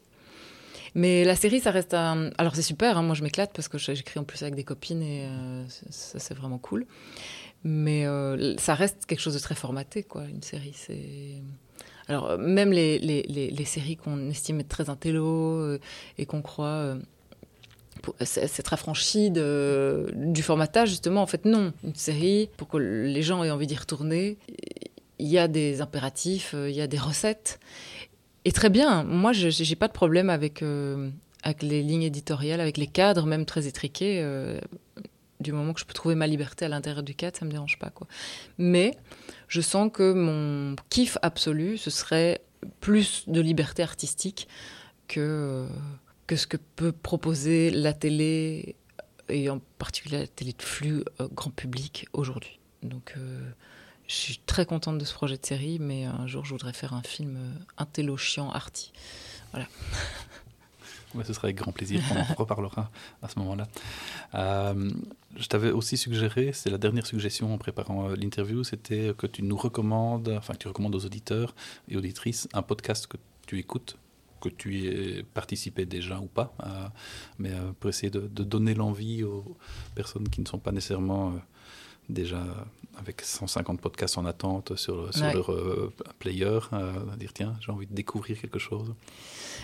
Mais 0.95 1.23
la 1.23 1.35
série, 1.35 1.59
ça 1.59 1.71
reste 1.71 1.93
un... 1.93 2.31
Alors 2.39 2.55
c'est 2.55 2.63
super, 2.63 2.97
hein, 2.97 3.03
moi 3.03 3.13
je 3.13 3.21
m'éclate 3.21 3.51
parce 3.53 3.67
que 3.67 3.77
j'écris 3.77 4.19
en 4.19 4.23
plus 4.23 4.41
avec 4.41 4.55
des 4.55 4.63
copines 4.63 5.03
et 5.03 5.25
euh, 5.25 5.63
ça 5.91 6.17
c'est 6.17 6.33
vraiment 6.33 6.57
cool. 6.57 6.87
Mais 7.63 8.07
euh, 8.07 8.57
ça 8.57 8.73
reste 8.73 9.05
quelque 9.05 9.19
chose 9.19 9.35
de 9.35 9.39
très 9.39 9.53
formaté, 9.53 10.01
quoi, 10.01 10.23
une 10.25 10.41
série. 10.41 10.73
C'est... 10.73 11.35
Alors 12.07 12.39
même 12.39 12.71
les, 12.71 12.97
les, 12.97 13.21
les, 13.23 13.51
les 13.51 13.65
séries 13.65 13.97
qu'on 13.97 14.29
estime 14.31 14.61
être 14.61 14.69
très 14.69 14.89
intello 14.89 15.77
et 16.17 16.25
qu'on 16.25 16.41
croit 16.41 16.97
s'être 18.21 18.73
affranchi 18.73 19.29
de, 19.29 20.11
du 20.15 20.41
formatage, 20.41 20.89
justement. 20.89 21.21
En 21.21 21.27
fait, 21.27 21.45
non. 21.45 21.73
Une 21.83 21.95
série, 21.95 22.49
pour 22.57 22.67
que 22.67 22.77
les 22.77 23.21
gens 23.21 23.43
aient 23.43 23.51
envie 23.51 23.67
d'y 23.67 23.75
retourner, 23.75 24.37
il 25.19 25.27
y 25.27 25.37
a 25.37 25.47
des 25.47 25.81
impératifs, 25.81 26.55
il 26.57 26.73
y 26.73 26.81
a 26.81 26.87
des 26.87 26.97
recettes. 26.97 27.59
Et 28.45 28.51
très 28.51 28.69
bien, 28.69 29.03
moi, 29.03 29.33
je 29.33 29.47
n'ai 29.47 29.75
pas 29.75 29.87
de 29.87 29.93
problème 29.93 30.29
avec, 30.29 30.63
euh, 30.63 31.09
avec 31.43 31.61
les 31.61 31.83
lignes 31.83 32.03
éditoriales, 32.03 32.61
avec 32.61 32.77
les 32.77 32.87
cadres, 32.87 33.25
même 33.25 33.45
très 33.45 33.67
étriqués. 33.67 34.21
Euh, 34.21 34.59
du 35.39 35.53
moment 35.53 35.73
que 35.73 35.79
je 35.79 35.85
peux 35.85 35.93
trouver 35.93 36.15
ma 36.15 36.27
liberté 36.27 36.65
à 36.65 36.67
l'intérieur 36.67 37.03
du 37.03 37.15
cadre, 37.15 37.37
ça 37.37 37.45
ne 37.45 37.49
me 37.49 37.53
dérange 37.53 37.79
pas. 37.79 37.91
Mais 38.57 38.97
je 39.47 39.61
sens 39.61 39.89
que 39.93 40.13
mon 40.13 40.75
kiff 40.89 41.17
absolu, 41.21 41.77
ce 41.77 41.89
serait 41.89 42.41
plus 42.81 43.23
de 43.27 43.39
liberté 43.39 43.83
artistique 43.83 44.47
que, 45.07 45.65
que 46.27 46.35
ce 46.35 46.45
que 46.45 46.57
peut 46.57 46.91
proposer 46.91 47.71
la 47.71 47.93
télé, 47.93 48.75
et 49.29 49.49
en 49.49 49.61
particulier 49.77 50.19
la 50.19 50.27
télé 50.27 50.53
de 50.53 50.61
flux 50.61 51.03
euh, 51.21 51.27
grand 51.31 51.51
public 51.51 52.07
aujourd'hui. 52.13 52.59
Donc 52.83 53.13
je 54.09 54.15
suis 54.15 54.39
très 54.39 54.65
contente 54.65 54.97
de 54.97 55.05
ce 55.05 55.13
projet 55.13 55.37
de 55.37 55.45
série, 55.45 55.77
mais 55.77 56.05
un 56.05 56.25
jour, 56.25 56.43
je 56.43 56.49
voudrais 56.49 56.73
faire 56.73 56.95
un 56.95 57.03
film 57.03 57.37
euh, 57.37 57.53
intello 57.77 58.17
chiant, 58.17 58.49
arty. 58.49 58.91
Voilà. 59.51 59.67
ce 61.23 61.31
serait 61.31 61.49
avec 61.49 61.57
grand 61.57 61.71
plaisir. 61.71 62.01
On 62.11 62.19
en 62.19 62.23
reparlera 62.37 62.89
à 63.21 63.29
ce 63.29 63.37
moment-là. 63.37 63.67
Euh, 64.33 64.91
je 65.37 65.47
t'avais 65.47 65.69
aussi 65.69 65.95
suggéré, 65.95 66.53
c'est 66.53 66.71
la 66.71 66.79
dernière 66.79 67.05
suggestion 67.05 67.53
en 67.53 67.59
préparant 67.59 68.09
euh, 68.09 68.15
l'interview, 68.15 68.63
c'était 68.63 69.13
que 69.15 69.27
tu 69.27 69.43
nous 69.43 69.57
recommandes, 69.57 70.33
enfin 70.35 70.53
que 70.53 70.59
tu 70.59 70.67
recommandes 70.67 70.95
aux 70.95 71.05
auditeurs 71.05 71.53
et 71.87 71.95
auditrices 71.95 72.49
un 72.53 72.63
podcast 72.63 73.05
que 73.05 73.17
tu 73.45 73.59
écoutes 73.59 73.95
que 74.41 74.49
tu 74.49 74.85
aies 74.85 75.23
participé 75.23 75.85
déjà 75.85 76.17
ou 76.17 76.27
pas, 76.27 76.55
mais 77.39 77.51
pour 77.77 77.89
essayer 77.89 78.09
de, 78.09 78.21
de 78.21 78.43
donner 78.45 78.73
l'envie 78.73 79.25
aux 79.25 79.57
personnes 79.95 80.29
qui 80.29 80.39
ne 80.39 80.47
sont 80.47 80.59
pas 80.59 80.71
nécessairement 80.71 81.33
déjà 82.07 82.41
avec 82.99 83.21
150 83.21 83.79
podcasts 83.79 84.17
en 84.17 84.25
attente 84.25 84.75
sur, 84.75 85.13
sur 85.13 85.25
leur 85.25 85.51
euh, 85.51 85.93
player, 86.19 86.59
euh, 86.73 86.93
dire 87.17 87.33
tiens, 87.33 87.55
j'ai 87.61 87.71
envie 87.71 87.87
de 87.87 87.93
découvrir 87.93 88.39
quelque 88.39 88.59
chose. 88.59 88.93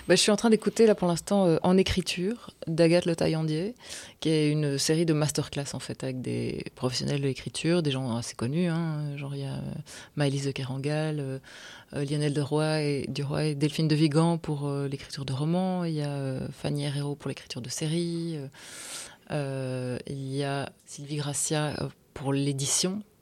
Bah, 0.08 0.16
Je 0.16 0.22
suis 0.22 0.32
en 0.32 0.36
train 0.36 0.50
d'écouter 0.50 0.86
là 0.86 0.96
pour 0.96 1.08
l'instant 1.08 1.46
euh, 1.46 1.58
En 1.64 1.78
écriture 1.78 2.52
d'Agathe 2.68 3.06
Le 3.06 3.16
Taillandier, 3.16 3.76
qui 4.20 4.30
est 4.30 4.50
une 4.50 4.78
série 4.78 5.06
de 5.06 5.14
masterclass 5.14 5.74
en 5.74 5.80
fait 5.80 6.04
avec 6.04 6.22
des 6.22 6.64
professionnels 6.76 7.22
de 7.22 7.28
l'écriture, 7.28 7.84
des 7.84 7.92
gens 7.92 8.16
assez 8.16 8.36
connus, 8.36 8.68
hein, 8.68 9.18
genre 9.18 9.36
il 9.36 9.42
y 9.42 9.46
a 9.46 9.60
Maëlys 10.16 10.46
de 10.46 10.52
Kerangal, 10.52 11.42
Lionel 11.92 12.34
de 12.34 12.42
Roy 12.42 12.82
et, 12.82 13.06
Duroy 13.08 13.48
et 13.48 13.56
Delphine 13.56 13.88
de 13.88 13.96
Vigan 13.96 14.38
pour 14.38 14.70
l'écriture 14.70 15.26
de 15.26 15.34
romans, 15.34 15.84
il 15.84 15.94
y 15.94 16.02
a 16.02 16.40
Fanny 16.52 16.86
Herrero 16.86 17.16
pour 17.16 17.30
l'écriture 17.30 17.62
de 17.62 17.70
séries, 17.70 18.38
il 19.32 20.36
y 20.36 20.44
a 20.44 20.70
Sylvie 20.86 21.18
Gracia 21.18 21.74
pour 22.16 22.34
l'édition, 22.34 23.04
euh, 23.04 23.15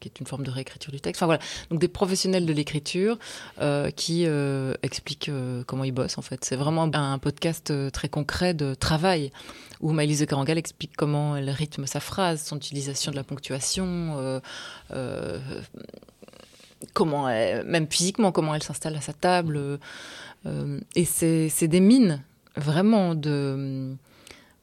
qui 0.00 0.08
est 0.08 0.20
une 0.20 0.26
forme 0.26 0.44
de 0.44 0.50
réécriture 0.50 0.92
du 0.92 1.00
texte. 1.00 1.20
Enfin 1.22 1.26
voilà, 1.26 1.42
donc 1.70 1.80
des 1.80 1.88
professionnels 1.88 2.46
de 2.46 2.52
l'écriture 2.52 3.18
euh, 3.60 3.90
qui 3.90 4.24
euh, 4.26 4.74
expliquent 4.82 5.30
comment 5.66 5.84
ils 5.84 5.92
bossent 5.92 6.18
en 6.18 6.22
fait. 6.22 6.44
C'est 6.44 6.56
vraiment 6.56 6.90
un 6.92 7.18
podcast 7.18 7.72
très 7.92 8.08
concret 8.08 8.54
de 8.54 8.74
travail 8.74 9.32
où 9.80 9.92
Maëlys 9.92 10.20
de 10.20 10.24
Carangal 10.24 10.58
explique 10.58 10.96
comment 10.96 11.36
elle 11.36 11.50
rythme 11.50 11.86
sa 11.86 12.00
phrase, 12.00 12.42
son 12.42 12.56
utilisation 12.56 13.10
de 13.10 13.16
la 13.16 13.24
ponctuation, 13.24 14.40
comment 16.92 17.26
même 17.26 17.86
physiquement 17.90 18.32
comment 18.32 18.54
elle 18.54 18.62
s'installe 18.62 18.96
à 18.96 19.00
sa 19.00 19.12
table. 19.12 19.78
et 20.94 21.04
c'est 21.04 21.68
des 21.68 21.80
mines 21.80 22.22
vraiment 22.56 23.14
de, 23.14 23.94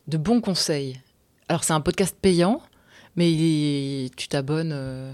de 0.08 0.18
bons 0.18 0.42
conseils. 0.42 1.00
Alors 1.50 1.64
c'est 1.64 1.74
un 1.74 1.82
podcast 1.82 2.16
payant, 2.20 2.62
mais 3.16 4.10
tu 4.16 4.28
t'abonnes. 4.28 4.72
Euh, 4.74 5.14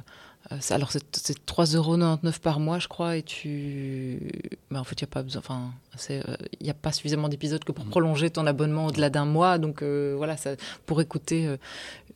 alors 0.71 0.91
c'est 0.91 1.45
3,99€ 1.45 2.39
par 2.39 2.59
mois, 2.59 2.79
je 2.79 2.87
crois, 2.87 3.17
et 3.17 3.23
tu. 3.23 4.19
Mais 4.71 4.79
en 4.79 4.83
fait, 4.83 4.99
il 4.99 5.03
n'y 5.03 5.09
a 5.09 5.13
pas 5.13 5.23
besoin. 5.23 5.41
Enfin, 5.41 5.71
il 6.09 6.63
n'y 6.63 6.69
a 6.69 6.75
pas 6.75 6.91
suffisamment 6.91 7.29
d'épisodes 7.29 7.63
que 7.63 7.71
pour 7.71 7.85
mm. 7.85 7.89
prolonger 7.89 8.29
ton 8.29 8.47
abonnement 8.47 8.87
au-delà 8.87 9.09
d'un 9.09 9.25
mois. 9.25 9.57
Donc 9.57 9.81
euh, 9.81 10.13
voilà, 10.17 10.37
ça, 10.37 10.51
pour 10.85 11.01
écouter 11.01 11.45
euh, 11.45 11.57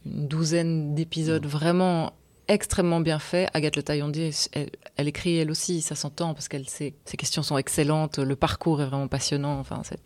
une 0.06 0.28
douzaine 0.28 0.96
d'épisodes 0.96 1.46
mm. 1.46 1.50
vraiment 1.50 2.14
extrêmement 2.48 3.02
bien 3.02 3.20
faits. 3.20 3.50
Agathe 3.54 3.76
Le 3.76 3.84
Taillandier, 3.84 4.32
elle, 4.54 4.70
elle, 4.98 5.08
écrit 5.08 5.38
elle 5.38 5.52
aussi, 5.52 5.82
ça 5.82 5.96
s'entend 5.96 6.34
parce 6.34 6.48
qu'elle 6.48 6.68
ses 6.68 6.94
questions 7.18 7.44
sont 7.44 7.58
excellentes, 7.58 8.18
le 8.18 8.36
parcours 8.36 8.82
est 8.82 8.86
vraiment 8.86 9.08
passionnant. 9.08 9.60
Enfin, 9.60 9.82
c'est 9.84 10.00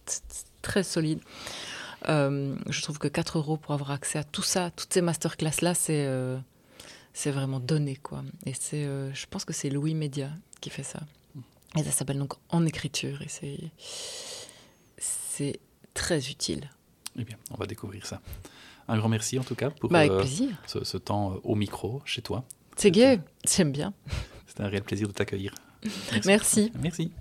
très 0.62 0.84
solide. 0.84 1.20
Euh, 2.10 2.56
je 2.70 2.82
trouve 2.82 3.00
que 3.00 3.08
4 3.08 3.38
euros 3.38 3.58
pour 3.58 3.74
avoir 3.74 3.92
accès 3.92 4.20
à 4.20 4.24
tout 4.24 4.42
ça, 4.42 4.72
toutes 4.72 4.94
ces 4.94 5.02
masterclass-là, 5.02 5.74
c'est 5.74 6.06
euh, 6.06 6.38
c'est 7.14 7.32
vraiment 7.32 7.60
donné. 7.60 7.96
quoi. 7.96 8.24
Et 8.46 8.54
c'est, 8.54 8.86
euh, 8.86 9.14
je 9.14 9.26
pense 9.26 9.44
que 9.44 9.54
c'est 9.54 9.70
Louis 9.70 9.94
Média 9.94 10.30
qui 10.62 10.70
fait 10.70 10.84
ça. 10.84 11.00
Et 11.76 11.84
ça 11.84 11.92
s'appelle 11.92 12.20
donc 12.20 12.34
En 12.50 12.66
écriture. 12.66 13.22
Et 13.22 13.28
c'est, 13.28 13.60
c'est 14.98 15.60
très 15.94 16.30
utile. 16.30 16.70
Eh 17.18 17.24
bien, 17.24 17.38
on 17.52 17.56
va 17.56 17.66
découvrir 17.66 18.06
ça. 18.06 18.22
Un 18.88 18.98
grand 18.98 19.10
merci 19.10 19.38
en 19.38 19.44
tout 19.44 19.56
cas 19.56 19.70
pour 19.70 19.90
bah, 19.90 20.00
avec 20.00 20.12
plaisir. 20.12 20.56
Ce, 20.66 20.98
temps 20.98 21.40
au 21.44 21.56
micro 21.56 22.02
chez 22.06 22.22
toi. 22.22 22.46
C'est 22.78 22.92
gai, 22.92 23.20
j'aime 23.46 23.72
bien. 23.72 23.94
C'était 24.46 24.62
un 24.62 24.68
réel 24.68 24.84
plaisir 24.84 25.08
de 25.08 25.14
t'accueillir. 25.14 25.54
Merci. 26.26 26.26
Merci. 26.26 26.72
Merci. 26.80 27.12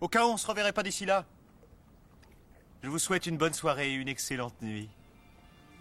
Au 0.00 0.08
cas 0.08 0.26
où 0.26 0.28
on 0.30 0.34
ne 0.34 0.38
se 0.38 0.46
reverrait 0.46 0.72
pas 0.72 0.82
d'ici 0.82 1.06
là, 1.06 1.24
je 2.82 2.88
vous 2.88 2.98
souhaite 2.98 3.26
une 3.26 3.36
bonne 3.36 3.54
soirée 3.54 3.92
et 3.92 3.94
une 3.94 4.08
excellente 4.08 4.60
nuit. 4.60 4.88